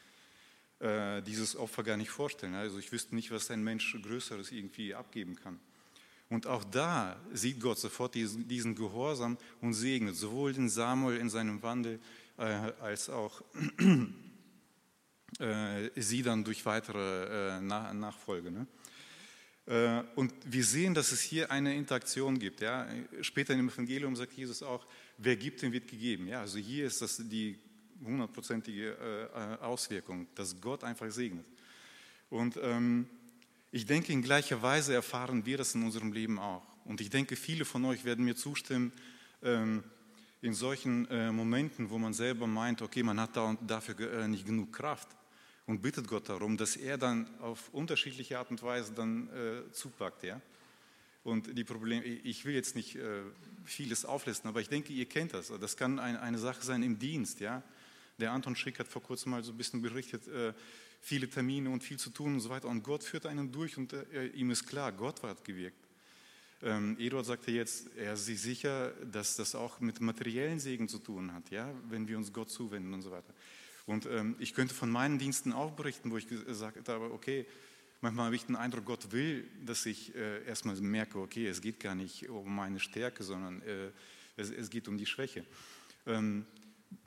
äh, 0.77 1.23
dieses 1.23 1.55
Opfer 1.55 1.81
gar 1.81 1.97
nicht 1.97 2.11
vorstellen. 2.11 2.53
Also 2.53 2.77
ich 2.77 2.91
wüsste 2.91 3.15
nicht, 3.15 3.31
was 3.31 3.49
ein 3.49 3.63
Mensch 3.63 3.97
Größeres 4.03 4.51
irgendwie 4.51 4.93
abgeben 4.93 5.35
kann. 5.35 5.59
Und 6.29 6.45
auch 6.45 6.63
da 6.63 7.19
sieht 7.33 7.59
Gott 7.59 7.79
sofort 7.79 8.13
diesen, 8.13 8.75
Gehorsam 8.75 9.35
und 9.61 9.73
segnet 9.73 10.15
sowohl 10.15 10.53
den 10.53 10.69
Samuel 10.69 11.17
in 11.17 11.31
seinem 11.31 11.59
Wandel 11.63 11.99
äh, 12.37 12.43
als 12.81 13.09
auch 13.09 13.41
äh, 15.39 15.89
sie 15.95 16.21
dann 16.21 16.43
durch 16.43 16.63
weitere 16.67 17.57
äh, 17.57 17.61
Nach 17.61 17.91
Nachfolge. 17.93 18.51
Ne? 18.51 18.67
Äh, 19.71 20.03
und 20.15 20.33
wir 20.43 20.65
sehen, 20.65 20.93
dass 20.93 21.13
es 21.13 21.21
hier 21.21 21.49
eine 21.49 21.73
Interaktion 21.73 22.37
gibt. 22.37 22.59
Ja? 22.59 22.87
Später 23.21 23.53
im 23.53 23.69
Evangelium 23.69 24.15
sagt 24.17 24.33
Jesus 24.33 24.61
auch, 24.61 24.85
wer 25.17 25.37
gibt, 25.37 25.61
dem 25.61 25.71
wird 25.71 25.87
gegeben. 25.87 26.27
Ja? 26.27 26.41
Also 26.41 26.59
hier 26.59 26.85
ist 26.85 27.01
das 27.01 27.17
die 27.17 27.57
hundertprozentige 28.03 28.97
äh, 29.33 29.63
Auswirkung, 29.63 30.27
dass 30.35 30.59
Gott 30.59 30.83
einfach 30.83 31.09
segnet. 31.09 31.45
Und 32.29 32.59
ähm, 32.61 33.07
ich 33.71 33.85
denke, 33.85 34.11
in 34.11 34.21
gleicher 34.21 34.61
Weise 34.61 34.93
erfahren 34.93 35.45
wir 35.45 35.57
das 35.57 35.73
in 35.73 35.83
unserem 35.83 36.11
Leben 36.11 36.37
auch. 36.37 36.65
Und 36.83 36.99
ich 36.99 37.09
denke, 37.09 37.37
viele 37.37 37.63
von 37.63 37.85
euch 37.85 38.03
werden 38.03 38.25
mir 38.25 38.35
zustimmen, 38.35 38.91
ähm, 39.41 39.83
in 40.41 40.53
solchen 40.53 41.07
äh, 41.09 41.31
Momenten, 41.31 41.89
wo 41.89 41.97
man 41.97 42.13
selber 42.13 42.47
meint, 42.47 42.81
okay, 42.81 43.03
man 43.03 43.19
hat 43.19 43.37
da 43.37 43.55
dafür 43.65 44.11
äh, 44.11 44.27
nicht 44.27 44.45
genug 44.45 44.73
Kraft 44.73 45.07
und 45.67 45.81
bittet 45.81 46.07
Gott 46.07 46.29
darum, 46.29 46.57
dass 46.57 46.75
er 46.75 46.97
dann 46.97 47.27
auf 47.39 47.69
unterschiedliche 47.73 48.39
Art 48.39 48.51
und 48.51 48.61
Weise 48.63 48.93
dann 48.93 49.29
äh, 49.29 49.71
zupackt. 49.71 50.23
Ja? 50.23 50.41
Und 51.23 51.57
die 51.57 51.63
Probleme, 51.63 52.03
ich 52.03 52.45
will 52.45 52.55
jetzt 52.55 52.75
nicht 52.75 52.95
äh, 52.95 53.21
vieles 53.63 54.05
auflisten, 54.05 54.49
aber 54.49 54.61
ich 54.61 54.69
denke, 54.69 54.91
ihr 54.91 55.05
kennt 55.05 55.33
das. 55.33 55.51
Das 55.59 55.77
kann 55.77 55.99
ein, 55.99 56.17
eine 56.17 56.39
Sache 56.39 56.63
sein 56.63 56.83
im 56.83 56.97
Dienst. 56.97 57.39
Ja? 57.39 57.61
Der 58.19 58.31
Anton 58.31 58.55
Schick 58.55 58.79
hat 58.79 58.87
vor 58.87 59.03
kurzem 59.03 59.31
mal 59.31 59.43
so 59.43 59.51
ein 59.51 59.57
bisschen 59.57 59.81
berichtet, 59.81 60.27
äh, 60.27 60.53
viele 61.01 61.29
Termine 61.29 61.69
und 61.69 61.83
viel 61.83 61.97
zu 61.97 62.09
tun 62.09 62.33
und 62.33 62.39
so 62.39 62.49
weiter. 62.49 62.67
Und 62.67 62.83
Gott 62.83 63.03
führt 63.03 63.25
einen 63.25 63.51
durch 63.51 63.77
und 63.77 63.93
äh, 63.93 64.27
ihm 64.27 64.51
ist 64.51 64.67
klar, 64.67 64.91
Gott 64.91 65.21
hat 65.23 65.43
gewirkt. 65.43 65.77
Ähm, 66.63 66.95
Eduard 66.99 67.25
sagte 67.25 67.51
jetzt, 67.51 67.87
er 67.97 68.13
ist 68.13 68.25
sich 68.25 68.39
sicher, 68.39 68.91
dass 69.11 69.35
das 69.35 69.55
auch 69.55 69.79
mit 69.79 69.99
materiellen 69.99 70.59
Segen 70.59 70.87
zu 70.87 70.99
tun 70.99 71.33
hat, 71.33 71.49
ja, 71.49 71.73
wenn 71.89 72.07
wir 72.07 72.17
uns 72.17 72.31
Gott 72.31 72.51
zuwenden 72.51 72.93
und 72.93 73.01
so 73.01 73.09
weiter. 73.09 73.33
Und 73.85 74.05
ähm, 74.05 74.35
ich 74.39 74.53
könnte 74.53 74.73
von 74.73 74.89
meinen 74.89 75.17
Diensten 75.17 75.53
auch 75.53 75.71
berichten, 75.71 76.11
wo 76.11 76.17
ich 76.17 76.27
gesagt 76.27 76.87
habe, 76.89 77.11
okay, 77.11 77.45
manchmal 78.01 78.25
habe 78.25 78.35
ich 78.35 78.45
den 78.45 78.55
Eindruck, 78.55 78.85
Gott 78.85 79.11
will, 79.11 79.47
dass 79.65 79.85
ich 79.85 80.15
äh, 80.15 80.45
erstmal 80.45 80.75
merke, 80.75 81.19
okay, 81.19 81.47
es 81.47 81.61
geht 81.61 81.79
gar 81.79 81.95
nicht 81.95 82.29
um 82.29 82.55
meine 82.55 82.79
Stärke, 82.79 83.23
sondern 83.23 83.61
äh, 83.61 83.91
es, 84.37 84.49
es, 84.49 84.69
geht 84.69 84.87
um 84.87 84.97
die 84.97 85.05
Schwäche. 85.05 85.45
Ähm, 86.05 86.45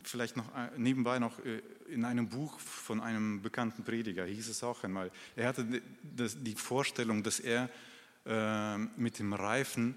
vielleicht 0.03 0.37
noch 0.37 0.55
äh, 0.55 0.71
nebenbei 0.77 1.19
noch 1.19 1.39
äh, 1.45 1.63
in 1.89 2.05
einem 2.05 2.29
Buch 2.29 2.59
von 2.59 3.01
einem 3.01 3.43
bekannten 3.43 3.85
Prediger 3.85 4.25
hieß 4.25 4.49
es 4.49 4.63
auch 4.63 4.83
einmal, 4.85 5.11
er 5.37 5.49
hatte 5.49 5.67
die 6.13 6.55
Vorstellung, 6.55 7.23
dass 7.23 7.41
er 7.41 7.71
äh, 8.27 8.79
mit 8.79 9.19
dem 9.19 9.33
Reifen 9.33 9.97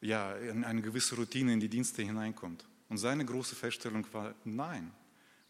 ja, 0.00 0.34
in 0.36 0.64
eine 0.64 0.82
gewisse 0.82 1.16
Routine 1.16 1.54
in 1.54 1.60
die 1.60 1.68
Dienste 1.68 2.02
hineinkommt. 2.02 2.66
Und 2.90 2.98
seine 2.98 3.24
große 3.24 3.56
Feststellung 3.56 4.06
war, 4.12 4.34
nein, 4.44 4.92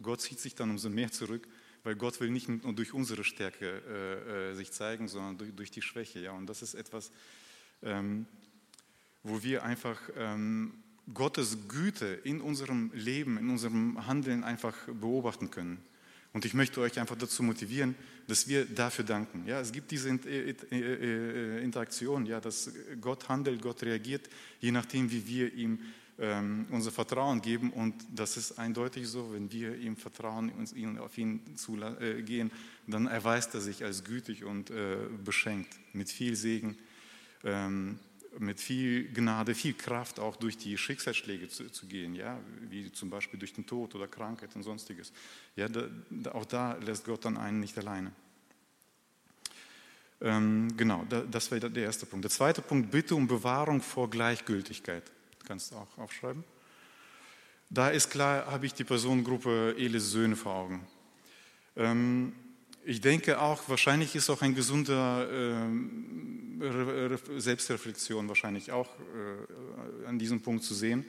Gott 0.04 0.20
zieht 0.20 0.38
sich 0.38 0.54
dann 0.54 0.70
umso 0.70 0.88
mehr 0.88 1.10
zurück, 1.10 1.48
weil 1.82 1.96
Gott 1.96 2.20
will 2.20 2.30
nicht 2.30 2.48
nur 2.48 2.72
durch 2.72 2.94
unsere 2.94 3.24
Stärke 3.24 3.82
äh, 3.88 4.50
äh, 4.50 4.54
sich 4.54 4.70
zeigen, 4.70 5.08
sondern 5.08 5.38
durch, 5.38 5.52
durch, 5.54 5.70
die 5.70 5.82
Schwäche. 5.82 6.20
Ja? 6.20 6.32
Und 6.32 6.46
das 6.46 6.62
ist 6.62 6.74
etwas, 6.74 7.10
ähm, 7.82 8.26
wo 9.22 9.42
wir 9.42 9.64
einfach 9.64 10.00
ähm, 10.16 10.74
Gottes 11.12 11.58
Güte 11.68 12.06
in 12.24 12.40
unserem 12.40 12.90
Leben, 12.94 13.36
in 13.36 13.50
unserem 13.50 14.06
Handeln 14.06 14.44
einfach 14.44 14.76
beobachten 14.86 15.50
können. 15.50 15.82
Und 16.32 16.44
ich 16.44 16.54
möchte 16.54 16.80
euch 16.80 16.98
einfach 16.98 17.16
dazu 17.16 17.42
motivieren, 17.42 17.94
dass 18.26 18.48
wir 18.48 18.64
dafür 18.64 19.04
danken. 19.04 19.46
Ja, 19.46 19.60
es 19.60 19.70
gibt 19.70 19.90
diese 19.90 20.08
äh, 20.08 20.54
äh, 20.70 21.62
Interaktion, 21.62 22.26
ja, 22.26 22.40
dass 22.40 22.70
Gott 23.00 23.28
handelt, 23.28 23.62
Gott 23.62 23.82
reagiert, 23.82 24.28
je 24.60 24.72
nachdem, 24.72 25.10
wie 25.10 25.26
wir 25.26 25.52
ihm 25.54 25.78
unser 26.16 26.92
Vertrauen 26.92 27.42
geben. 27.42 27.70
Und 27.70 27.94
das 28.14 28.36
ist 28.36 28.58
eindeutig 28.58 29.08
so, 29.08 29.32
wenn 29.32 29.50
wir 29.50 29.76
ihm 29.76 29.96
vertrauen, 29.96 30.50
uns 30.50 30.74
auf 31.00 31.18
ihn 31.18 31.40
zugehen, 31.56 32.52
dann 32.86 33.06
erweist 33.06 33.54
er 33.54 33.60
sich 33.60 33.82
als 33.84 34.04
gütig 34.04 34.44
und 34.44 34.70
äh, 34.70 34.96
beschenkt 35.24 35.74
mit 35.92 36.08
viel 36.10 36.36
Segen. 36.36 36.76
Ähm, 37.42 37.98
mit 38.38 38.60
viel 38.60 39.12
Gnade, 39.12 39.54
viel 39.54 39.74
Kraft 39.74 40.18
auch 40.18 40.36
durch 40.36 40.56
die 40.56 40.76
Schicksalsschläge 40.76 41.48
zu, 41.48 41.70
zu, 41.70 41.86
gehen, 41.86 42.14
ja, 42.14 42.38
wie 42.68 42.90
zum 42.90 43.10
Beispiel 43.10 43.38
durch 43.38 43.52
den 43.52 43.66
Tod 43.66 43.94
oder 43.94 44.08
Krankheit 44.08 44.54
und 44.56 44.62
sonstiges. 44.62 45.12
Ja, 45.56 45.68
da, 45.68 45.88
auch 46.32 46.44
da 46.44 46.74
lässt 46.78 47.04
Gott 47.04 47.24
dann 47.24 47.36
einen 47.36 47.60
nicht 47.60 47.78
alleine. 47.78 48.10
Ähm, 50.20 50.68
genau, 50.76 51.04
da, 51.08 51.20
das 51.22 51.50
wäre 51.50 51.70
der 51.70 51.84
erste 51.84 52.06
Punkt. 52.06 52.24
Der 52.24 52.30
zweite 52.30 52.62
Punkt, 52.62 52.90
bitte 52.90 53.14
um 53.14 53.26
Bewahrung 53.26 53.80
vor 53.80 54.10
Gleichgültigkeit. 54.10 55.04
Kannst 55.46 55.72
du 55.72 55.76
auch 55.76 55.98
aufschreiben. 55.98 56.42
Da 57.68 57.90
ist 57.90 58.08
klar, 58.08 58.46
habe 58.46 58.64
ich 58.64 58.72
die 58.72 58.84
Personengruppe 58.84 59.74
Elis 59.76 60.10
Söhne 60.10 60.36
vor 60.36 60.54
Augen. 60.54 60.86
Ähm, 61.76 62.32
ich 62.86 63.02
denke 63.02 63.38
auch, 63.40 63.68
wahrscheinlich 63.68 64.14
ist 64.14 64.30
auch 64.30 64.40
ein 64.40 64.54
gesunder 64.54 65.28
äh, 65.30 67.18
Selbstreflexion 67.38 68.26
wahrscheinlich 68.28 68.72
auch 68.72 68.88
äh, 68.88 70.06
an 70.06 70.18
diesem 70.18 70.40
Punkt 70.40 70.64
zu 70.64 70.72
sehen, 70.72 71.04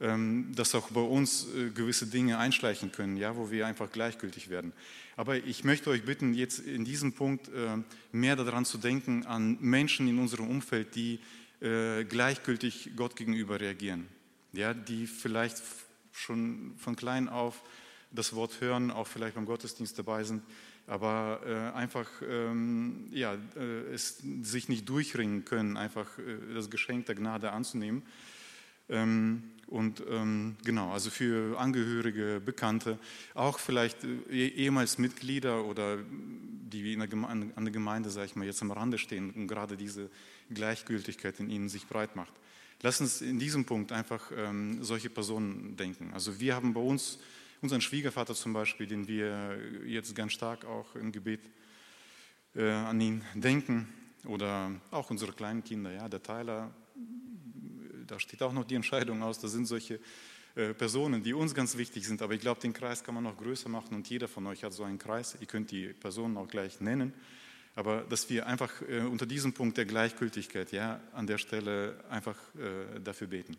ähm, 0.00 0.50
dass 0.54 0.74
auch 0.74 0.88
bei 0.90 1.00
uns 1.00 1.46
äh, 1.54 1.68
gewisse 1.70 2.06
Dinge 2.06 2.38
einschleichen 2.38 2.90
können, 2.90 3.18
ja, 3.18 3.36
wo 3.36 3.50
wir 3.50 3.66
einfach 3.66 3.92
gleichgültig 3.92 4.48
werden. 4.48 4.72
Aber 5.16 5.36
ich 5.36 5.64
möchte 5.64 5.90
euch 5.90 6.04
bitten, 6.04 6.32
jetzt 6.32 6.60
in 6.60 6.86
diesem 6.86 7.12
Punkt 7.12 7.48
äh, 7.48 7.76
mehr 8.12 8.36
daran 8.36 8.64
zu 8.64 8.78
denken, 8.78 9.26
an 9.26 9.58
Menschen 9.60 10.08
in 10.08 10.18
unserem 10.18 10.48
Umfeld, 10.48 10.94
die 10.94 11.18
äh, 11.60 12.04
gleichgültig 12.04 12.92
Gott 12.96 13.16
gegenüber 13.16 13.60
reagieren, 13.60 14.06
ja, 14.52 14.74
die 14.74 15.06
vielleicht 15.06 15.62
schon 16.12 16.74
von 16.76 16.96
klein 16.96 17.28
auf 17.28 17.62
das 18.10 18.34
Wort 18.34 18.60
hören, 18.60 18.90
auch 18.90 19.06
vielleicht 19.06 19.34
beim 19.34 19.46
Gottesdienst 19.46 19.98
dabei 19.98 20.24
sind, 20.24 20.42
aber 20.86 21.40
äh, 21.46 21.76
einfach 21.76 22.08
ähm, 22.26 23.08
ja, 23.10 23.34
äh, 23.56 23.92
es 23.92 24.22
sich 24.42 24.68
nicht 24.68 24.88
durchringen 24.88 25.44
können, 25.44 25.76
einfach 25.76 26.06
äh, 26.18 26.54
das 26.54 26.70
Geschenk 26.70 27.06
der 27.06 27.14
Gnade 27.14 27.52
anzunehmen. 27.52 28.02
Ähm, 28.88 29.42
und 29.66 30.02
ähm, 30.08 30.56
genau, 30.64 30.92
also 30.92 31.10
für 31.10 31.58
Angehörige, 31.58 32.40
Bekannte, 32.42 32.98
auch 33.34 33.58
vielleicht 33.58 34.02
äh, 34.04 34.48
ehemals 34.48 34.96
Mitglieder 34.96 35.66
oder 35.66 35.98
die 35.98 36.94
in 36.94 37.00
der 37.00 37.12
an 37.28 37.52
der 37.64 37.72
Gemeinde, 37.72 38.08
sage 38.08 38.26
ich 38.26 38.36
mal, 38.36 38.46
jetzt 38.46 38.62
am 38.62 38.70
Rande 38.70 38.96
stehen 38.96 39.30
und 39.30 39.46
gerade 39.46 39.76
diese 39.76 40.08
Gleichgültigkeit 40.52 41.38
in 41.40 41.50
ihnen 41.50 41.68
sich 41.68 41.86
breit 41.86 42.16
macht. 42.16 42.32
Lass 42.82 43.00
uns 43.00 43.20
in 43.20 43.38
diesem 43.38 43.64
Punkt 43.64 43.92
einfach 43.92 44.30
ähm, 44.36 44.82
solche 44.84 45.10
Personen 45.10 45.76
denken. 45.76 46.12
Also 46.14 46.38
wir 46.38 46.54
haben 46.54 46.74
bei 46.74 46.80
uns 46.80 47.18
unseren 47.60 47.80
Schwiegervater 47.80 48.34
zum 48.34 48.52
Beispiel, 48.52 48.86
den 48.86 49.08
wir 49.08 49.58
jetzt 49.84 50.14
ganz 50.14 50.32
stark 50.32 50.64
auch 50.64 50.94
im 50.94 51.10
Gebet 51.10 51.40
äh, 52.54 52.70
an 52.70 53.00
ihn 53.00 53.24
denken 53.34 53.88
oder 54.26 54.70
auch 54.90 55.10
unsere 55.10 55.32
kleinen 55.32 55.64
Kinder, 55.64 55.92
ja, 55.92 56.08
der 56.08 56.22
Tyler, 56.22 56.70
da 58.06 58.18
steht 58.18 58.42
auch 58.42 58.52
noch 58.52 58.64
die 58.64 58.74
Entscheidung 58.74 59.22
aus. 59.22 59.38
Das 59.38 59.52
sind 59.52 59.66
solche 59.66 60.00
äh, 60.54 60.74
Personen, 60.74 61.22
die 61.22 61.34
uns 61.34 61.54
ganz 61.54 61.76
wichtig 61.76 62.06
sind. 62.06 62.22
Aber 62.22 62.34
ich 62.34 62.40
glaube, 62.40 62.60
den 62.60 62.72
Kreis 62.72 63.04
kann 63.04 63.14
man 63.14 63.24
noch 63.24 63.36
größer 63.36 63.68
machen 63.68 63.94
und 63.94 64.08
jeder 64.08 64.28
von 64.28 64.46
euch 64.46 64.64
hat 64.64 64.72
so 64.72 64.84
einen 64.84 64.98
Kreis. 64.98 65.36
Ihr 65.40 65.46
könnt 65.46 65.70
die 65.70 65.88
Personen 65.88 66.36
auch 66.36 66.48
gleich 66.48 66.80
nennen. 66.80 67.12
Aber 67.78 68.00
dass 68.00 68.28
wir 68.28 68.48
einfach 68.48 68.72
äh, 68.88 69.02
unter 69.02 69.24
diesem 69.24 69.52
Punkt 69.52 69.76
der 69.76 69.84
Gleichgültigkeit 69.84 70.72
ja, 70.72 70.98
an 71.12 71.28
der 71.28 71.38
Stelle 71.38 72.02
einfach 72.10 72.36
äh, 72.56 72.98
dafür 72.98 73.28
beten. 73.28 73.56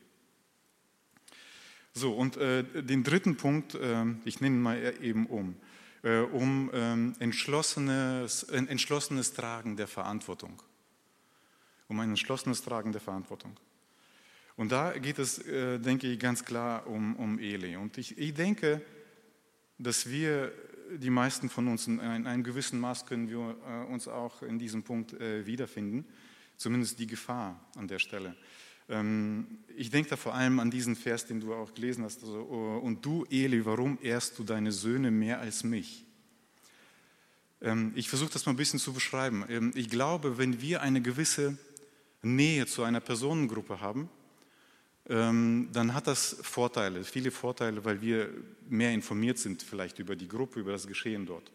So, 1.93 2.11
und 2.11 2.35
äh, 2.35 2.65
den 2.83 3.05
dritten 3.05 3.37
Punkt, 3.37 3.75
äh, 3.75 4.03
ich 4.25 4.41
nenne 4.41 4.57
mal 4.57 4.93
eben 5.01 5.25
um, 5.25 5.55
äh, 6.03 6.17
um 6.17 6.69
ähm, 6.73 7.15
entschlossenes, 7.19 8.43
entschlossenes 8.43 9.31
Tragen 9.31 9.77
der 9.77 9.87
Verantwortung. 9.87 10.61
Um 11.87 11.97
ein 12.01 12.09
entschlossenes 12.09 12.61
Tragen 12.61 12.91
der 12.91 12.99
Verantwortung. 12.99 13.55
Und 14.57 14.73
da 14.73 14.97
geht 14.97 15.17
es, 15.19 15.39
äh, 15.47 15.79
denke 15.79 16.07
ich, 16.07 16.19
ganz 16.19 16.43
klar 16.43 16.85
um, 16.87 17.15
um 17.15 17.39
Eli. 17.39 17.77
Und 17.77 17.97
ich, 17.97 18.17
ich 18.17 18.33
denke, 18.33 18.81
dass 19.77 20.09
wir, 20.09 20.51
die 20.97 21.09
meisten 21.09 21.49
von 21.49 21.67
uns, 21.67 21.87
in, 21.87 21.99
einem 21.99 22.43
gewissen 22.43 22.79
Maß 22.79 23.05
können 23.05 23.29
wir 23.29 23.55
äh, 23.67 23.91
uns 23.91 24.07
auch 24.07 24.41
in 24.41 24.59
diesem 24.59 24.83
Punkt 24.83 25.13
äh, 25.13 25.45
wiederfinden, 25.45 26.05
zumindest 26.57 26.99
die 26.99 27.07
Gefahr 27.07 27.59
an 27.75 27.87
der 27.87 27.99
Stelle. 27.99 28.35
Ähm, 28.89 29.59
ich 29.75 29.91
denke 29.91 30.09
da 30.09 30.15
vor 30.15 30.33
allem 30.33 30.59
an 30.59 30.71
diesen 30.71 30.95
Vers, 30.95 31.25
den 31.25 31.39
du 31.39 31.53
auch 31.53 31.73
gelesen 31.73 32.03
hast. 32.03 32.23
Also, 32.23 32.47
oh, 32.49 32.77
und 32.79 33.05
du, 33.05 33.25
Eli, 33.29 33.65
warum 33.65 33.99
ehrst 34.01 34.39
du 34.39 34.43
deine 34.43 34.71
Söhne 34.71 35.11
mehr 35.11 35.39
als 35.39 35.63
mich? 35.63 36.05
Ähm, 37.61 37.91
ich 37.95 38.09
versuche 38.09 38.31
das 38.31 38.45
mal 38.45 38.53
ein 38.53 38.57
bisschen 38.57 38.79
zu 38.79 38.93
beschreiben. 38.93 39.45
Ähm, 39.47 39.71
ich 39.75 39.89
glaube, 39.89 40.37
wenn 40.37 40.61
wir 40.61 40.81
eine 40.81 41.01
gewisse 41.01 41.57
Nähe 42.21 42.65
zu 42.65 42.83
einer 42.83 42.99
Personengruppe 42.99 43.79
haben, 43.79 44.09
dann 45.05 45.93
hat 45.93 46.05
das 46.05 46.37
Vorteile, 46.43 47.03
viele 47.03 47.31
Vorteile, 47.31 47.83
weil 47.83 47.99
wir 48.01 48.29
mehr 48.69 48.91
informiert 48.91 49.39
sind 49.39 49.63
vielleicht 49.63 49.97
über 49.97 50.15
die 50.15 50.27
Gruppe, 50.27 50.59
über 50.59 50.71
das 50.71 50.85
Geschehen 50.85 51.25
dort. 51.25 51.51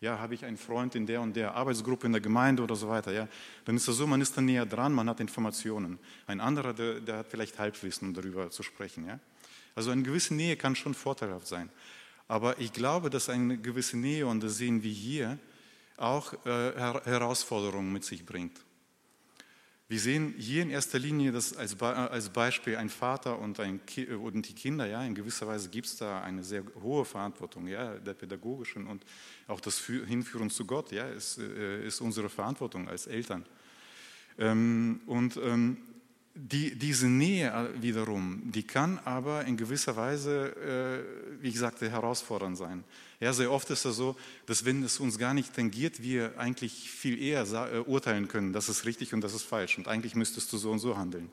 Ja, 0.00 0.18
habe 0.18 0.34
ich 0.34 0.44
einen 0.44 0.58
Freund 0.58 0.94
in 0.94 1.06
der 1.06 1.20
und 1.20 1.34
der 1.36 1.54
Arbeitsgruppe 1.54 2.06
in 2.06 2.12
der 2.12 2.20
Gemeinde 2.20 2.62
oder 2.62 2.76
so 2.76 2.88
weiter, 2.88 3.12
ja, 3.12 3.28
dann 3.64 3.76
ist 3.76 3.88
das 3.88 3.96
so, 3.96 4.06
man 4.06 4.20
ist 4.20 4.36
dann 4.36 4.44
näher 4.44 4.66
dran, 4.66 4.92
man 4.92 5.08
hat 5.08 5.20
Informationen. 5.20 5.98
Ein 6.26 6.40
anderer, 6.40 6.74
der, 6.74 7.00
der 7.00 7.18
hat 7.18 7.28
vielleicht 7.28 7.58
Halbwissen, 7.58 8.08
um 8.08 8.14
darüber 8.14 8.50
zu 8.50 8.62
sprechen, 8.62 9.06
ja. 9.06 9.18
Also 9.74 9.90
eine 9.90 10.02
gewisse 10.02 10.34
Nähe 10.34 10.56
kann 10.56 10.74
schon 10.74 10.94
vorteilhaft 10.94 11.46
sein. 11.46 11.70
Aber 12.28 12.58
ich 12.58 12.72
glaube, 12.72 13.08
dass 13.08 13.28
eine 13.28 13.56
gewisse 13.56 13.96
Nähe, 13.96 14.26
und 14.26 14.42
das 14.42 14.56
sehen 14.56 14.82
wir 14.82 14.90
hier, 14.90 15.38
auch 15.96 16.32
äh, 16.44 16.72
Herausforderungen 17.04 17.92
mit 17.92 18.04
sich 18.04 18.26
bringt. 18.26 18.58
Wir 19.88 20.00
sehen 20.00 20.34
hier 20.36 20.62
in 20.62 20.70
erster 20.70 20.98
Linie 20.98 21.30
das 21.30 21.56
als, 21.56 21.80
als 21.80 22.28
Beispiel 22.30 22.76
ein 22.76 22.88
Vater 22.88 23.38
und, 23.38 23.60
ein 23.60 23.86
Ki 23.86 24.06
und 24.06 24.48
die 24.48 24.52
Kinder. 24.52 24.84
Ja, 24.86 25.04
in 25.04 25.14
gewisser 25.14 25.46
Weise 25.46 25.68
gibt 25.68 25.86
es 25.86 25.96
da 25.96 26.22
eine 26.22 26.42
sehr 26.42 26.64
hohe 26.82 27.04
Verantwortung, 27.04 27.68
ja, 27.68 27.94
der 27.94 28.14
pädagogischen 28.14 28.88
und 28.88 29.04
auch 29.46 29.60
das 29.60 29.78
Hinführen 29.78 30.50
zu 30.50 30.64
Gott, 30.64 30.90
ja, 30.90 31.06
ist, 31.06 31.38
äh, 31.38 31.86
ist 31.86 32.00
unsere 32.00 32.28
Verantwortung 32.28 32.88
als 32.88 33.06
Eltern. 33.06 33.46
Ähm, 34.38 35.02
und 35.06 35.36
ähm, 35.36 35.76
die, 36.36 36.74
diese 36.76 37.06
Nähe 37.06 37.50
äh, 37.50 37.82
wiederum, 37.82 38.42
die 38.44 38.62
kann 38.62 38.98
aber 39.04 39.46
in 39.46 39.56
gewisser 39.56 39.96
Weise, 39.96 40.54
äh, 41.38 41.42
wie 41.42 41.48
ich 41.48 41.58
sagte, 41.58 41.90
herausfordernd 41.90 42.58
sein. 42.58 42.84
Ja, 43.20 43.32
sehr 43.32 43.50
oft 43.50 43.70
ist 43.70 43.86
es 43.86 43.96
so, 43.96 44.16
dass 44.44 44.66
wenn 44.66 44.82
es 44.82 45.00
uns 45.00 45.18
gar 45.18 45.32
nicht 45.32 45.54
tangiert, 45.54 46.02
wir 46.02 46.38
eigentlich 46.38 46.90
viel 46.90 47.18
eher 47.20 47.42
äh, 47.72 47.78
urteilen 47.78 48.28
können, 48.28 48.52
das 48.52 48.68
ist 48.68 48.84
richtig 48.84 49.14
und 49.14 49.22
das 49.22 49.32
ist 49.32 49.44
falsch 49.44 49.78
und 49.78 49.88
eigentlich 49.88 50.14
müsstest 50.14 50.52
du 50.52 50.58
so 50.58 50.70
und 50.70 50.78
so 50.78 50.96
handeln. 50.98 51.30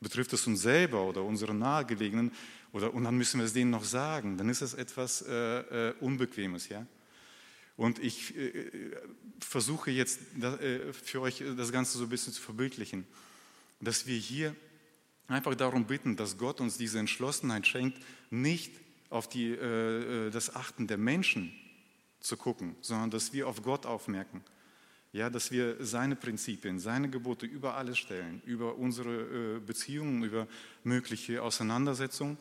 Betrifft 0.00 0.34
es 0.34 0.46
uns 0.46 0.60
selber 0.60 1.02
oder 1.04 1.22
unsere 1.22 1.54
Nahegelegenen 1.54 2.30
oder, 2.72 2.92
und 2.92 3.04
dann 3.04 3.16
müssen 3.16 3.40
wir 3.40 3.46
es 3.46 3.54
denen 3.54 3.70
noch 3.70 3.84
sagen, 3.84 4.36
dann 4.36 4.50
ist 4.50 4.60
es 4.60 4.74
etwas 4.74 5.22
äh, 5.22 5.88
äh, 5.88 5.94
Unbequemes. 6.00 6.68
Ja? 6.68 6.86
Und 7.78 7.98
ich 7.98 8.36
äh, 8.36 8.70
versuche 9.40 9.90
jetzt 9.90 10.20
für 11.02 11.22
euch 11.22 11.42
das 11.56 11.72
Ganze 11.72 11.96
so 11.96 12.04
ein 12.04 12.10
bisschen 12.10 12.34
zu 12.34 12.42
verbildlichen 12.42 13.06
dass 13.84 14.06
wir 14.06 14.16
hier 14.16 14.54
einfach 15.28 15.54
darum 15.54 15.86
bitten, 15.86 16.16
dass 16.16 16.38
Gott 16.38 16.60
uns 16.60 16.76
diese 16.76 16.98
Entschlossenheit 16.98 17.66
schenkt, 17.66 17.98
nicht 18.30 18.72
auf 19.10 19.28
die, 19.28 19.50
äh, 19.50 20.26
äh, 20.26 20.30
das 20.30 20.54
Achten 20.54 20.86
der 20.86 20.98
Menschen 20.98 21.52
zu 22.20 22.36
gucken, 22.36 22.74
sondern 22.80 23.10
dass 23.10 23.32
wir 23.32 23.48
auf 23.48 23.62
Gott 23.62 23.86
aufmerken. 23.86 24.42
Ja, 25.12 25.30
dass 25.30 25.52
wir 25.52 25.76
seine 25.78 26.16
Prinzipien, 26.16 26.80
seine 26.80 27.08
Gebote 27.08 27.46
über 27.46 27.76
alles 27.76 27.98
stellen, 27.98 28.42
über 28.46 28.76
unsere 28.76 29.56
äh, 29.56 29.60
Beziehungen, 29.60 30.24
über 30.24 30.48
mögliche 30.82 31.40
Auseinandersetzungen. 31.40 32.36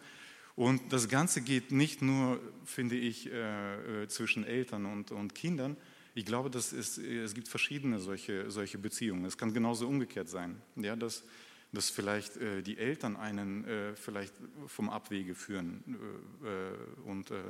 Und 0.55 0.91
das 0.91 1.07
Ganze 1.07 1.41
geht 1.41 1.71
nicht 1.71 2.01
nur, 2.01 2.39
finde 2.65 2.95
ich, 2.95 3.31
äh, 3.31 4.03
äh 4.03 4.07
zwischen 4.07 4.43
Eltern 4.43 4.87
und, 4.87 5.11
und 5.11 5.35
Kindern, 5.35 5.77
ich 6.15 6.25
glaube, 6.25 6.49
dass 6.49 6.71
es, 6.71 6.97
es 6.97 7.33
gibt 7.33 7.47
verschiedene 7.47 7.99
solche, 7.99 8.51
solche 8.51 8.77
Beziehungen. 8.77 9.25
Es 9.25 9.37
kann 9.37 9.53
genauso 9.53 9.87
umgekehrt 9.87 10.29
sein, 10.29 10.61
ja, 10.75 10.95
dass, 10.95 11.23
dass 11.71 11.89
vielleicht 11.89 12.37
äh, 12.37 12.61
die 12.61 12.77
Eltern 12.77 13.15
einen 13.15 13.65
äh, 13.65 13.95
vielleicht 13.95 14.33
vom 14.67 14.89
Abwege 14.89 15.33
führen 15.33 15.97
äh, 16.43 17.09
und 17.09 17.31
äh, 17.31 17.41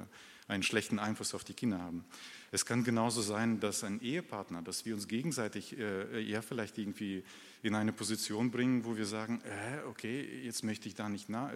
einen 0.47 0.63
schlechten 0.63 0.99
Einfluss 0.99 1.33
auf 1.33 1.43
die 1.43 1.53
Kinder 1.53 1.79
haben. 1.79 2.05
Es 2.51 2.65
kann 2.65 2.83
genauso 2.83 3.21
sein, 3.21 3.59
dass 3.59 3.83
ein 3.83 4.01
Ehepartner, 4.01 4.61
dass 4.61 4.85
wir 4.85 4.93
uns 4.93 5.07
gegenseitig 5.07 5.77
äh, 5.77 6.19
ja 6.21 6.41
vielleicht 6.41 6.77
irgendwie 6.77 7.23
in 7.63 7.75
eine 7.75 7.93
Position 7.93 8.51
bringen, 8.51 8.85
wo 8.85 8.95
wir 8.95 9.05
sagen, 9.05 9.41
äh, 9.41 9.87
okay, 9.87 10.43
jetzt 10.43 10.63
möchte 10.63 10.87
ich 10.87 10.95
da 10.95 11.09
nicht 11.09 11.29
na, 11.29 11.51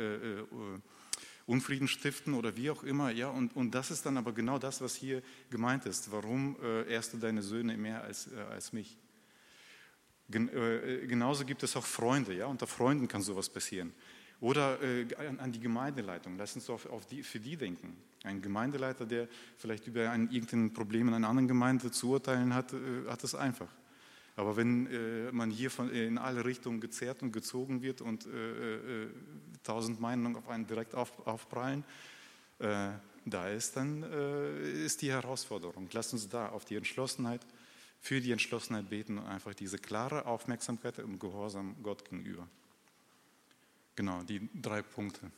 Unfrieden 1.47 1.87
stiften 1.87 2.33
oder 2.33 2.57
wie 2.57 2.69
auch 2.69 2.83
immer. 2.83 3.09
Ja, 3.09 3.29
und, 3.29 3.55
und 3.55 3.73
das 3.73 3.89
ist 3.89 4.05
dann 4.05 4.17
aber 4.17 4.33
genau 4.33 4.59
das, 4.59 4.81
was 4.81 4.95
hier 4.95 5.23
gemeint 5.49 5.85
ist. 5.85 6.11
Warum 6.11 6.57
äh, 6.61 6.91
ehrst 6.91 7.13
du 7.13 7.17
deine 7.17 7.41
Söhne 7.41 7.77
mehr 7.77 8.03
als, 8.03 8.27
äh, 8.27 8.35
als 8.51 8.73
mich? 8.73 8.97
Gen, 10.29 10.49
äh, 10.49 11.07
genauso 11.07 11.45
gibt 11.45 11.63
es 11.63 11.77
auch 11.77 11.85
Freunde. 11.85 12.33
Ja, 12.35 12.47
unter 12.47 12.67
Freunden 12.67 13.07
kann 13.07 13.21
sowas 13.21 13.47
passieren. 13.47 13.93
Oder 14.41 14.81
äh, 14.83 15.07
an, 15.15 15.39
an, 15.39 15.51
die 15.53 15.61
Gemeindeleitung. 15.61 16.37
Lass 16.37 16.53
uns 16.55 16.69
auf, 16.69 16.85
auf 16.87 17.05
die, 17.05 17.23
für 17.23 17.39
die 17.39 17.55
denken. 17.55 17.95
Ein 18.23 18.41
Gemeindeleiter, 18.41 19.05
der 19.05 19.29
vielleicht 19.57 19.87
über 19.87 20.11
ein, 20.11 20.29
irgendein 20.29 20.73
Problem 20.73 21.07
in 21.07 21.13
einer 21.13 21.29
anderen 21.29 21.47
Gemeinde 21.47 21.91
zu 21.91 22.09
urteilen 22.09 22.53
hat, 22.53 22.73
äh, 22.73 23.07
hat 23.07 23.23
es 23.23 23.33
einfach. 23.35 23.69
Aber 24.37 24.55
wenn 24.55 24.85
äh, 24.87 25.31
man 25.31 25.49
hier 25.49 25.71
von, 25.71 25.91
äh, 25.91 26.05
in 26.05 26.19
alle 26.19 26.45
Richtungen 26.45 26.79
gezerrt 26.79 27.23
und 27.23 27.31
gezogen 27.31 27.81
wird 27.81 28.01
und 28.01 28.27
äh, 28.27 29.03
äh, 29.03 29.09
tausend 29.63 29.99
Meinungen 29.99 30.35
auf 30.35 30.47
einen 30.47 30.67
direkt 30.67 30.95
auf, 30.95 31.27
aufprallen, 31.27 31.83
da 32.59 33.49
ist 33.49 33.75
dann 33.75 34.01
ist 34.01 35.03
die 35.03 35.11
Herausforderung. 35.11 35.87
Lasst 35.91 36.13
uns 36.13 36.27
da 36.27 36.49
auf 36.49 36.65
die 36.65 36.75
Entschlossenheit, 36.75 37.45
für 38.01 38.19
die 38.19 38.31
Entschlossenheit 38.31 38.89
beten 38.89 39.19
und 39.19 39.27
einfach 39.27 39.53
diese 39.53 39.77
klare 39.77 40.25
Aufmerksamkeit 40.25 40.97
und 40.97 41.19
Gehorsam 41.19 41.75
Gott 41.83 42.03
gegenüber. 42.05 42.47
Genau, 43.95 44.23
die 44.23 44.49
drei 44.59 44.81
Punkte. 44.81 45.29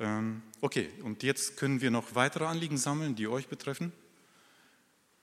Ähm, 0.00 0.42
okay, 0.60 0.90
und 1.04 1.22
jetzt 1.22 1.56
können 1.56 1.80
wir 1.80 1.92
noch 1.92 2.16
weitere 2.16 2.46
Anliegen 2.46 2.78
sammeln, 2.78 3.14
die 3.14 3.28
euch 3.28 3.46
betreffen. 3.46 3.92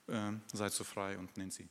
Ähm, 0.08 0.40
seid 0.54 0.72
so 0.72 0.86
frei 0.86 1.18
und 1.18 1.36
nennt 1.36 1.52
sie. 1.52 1.68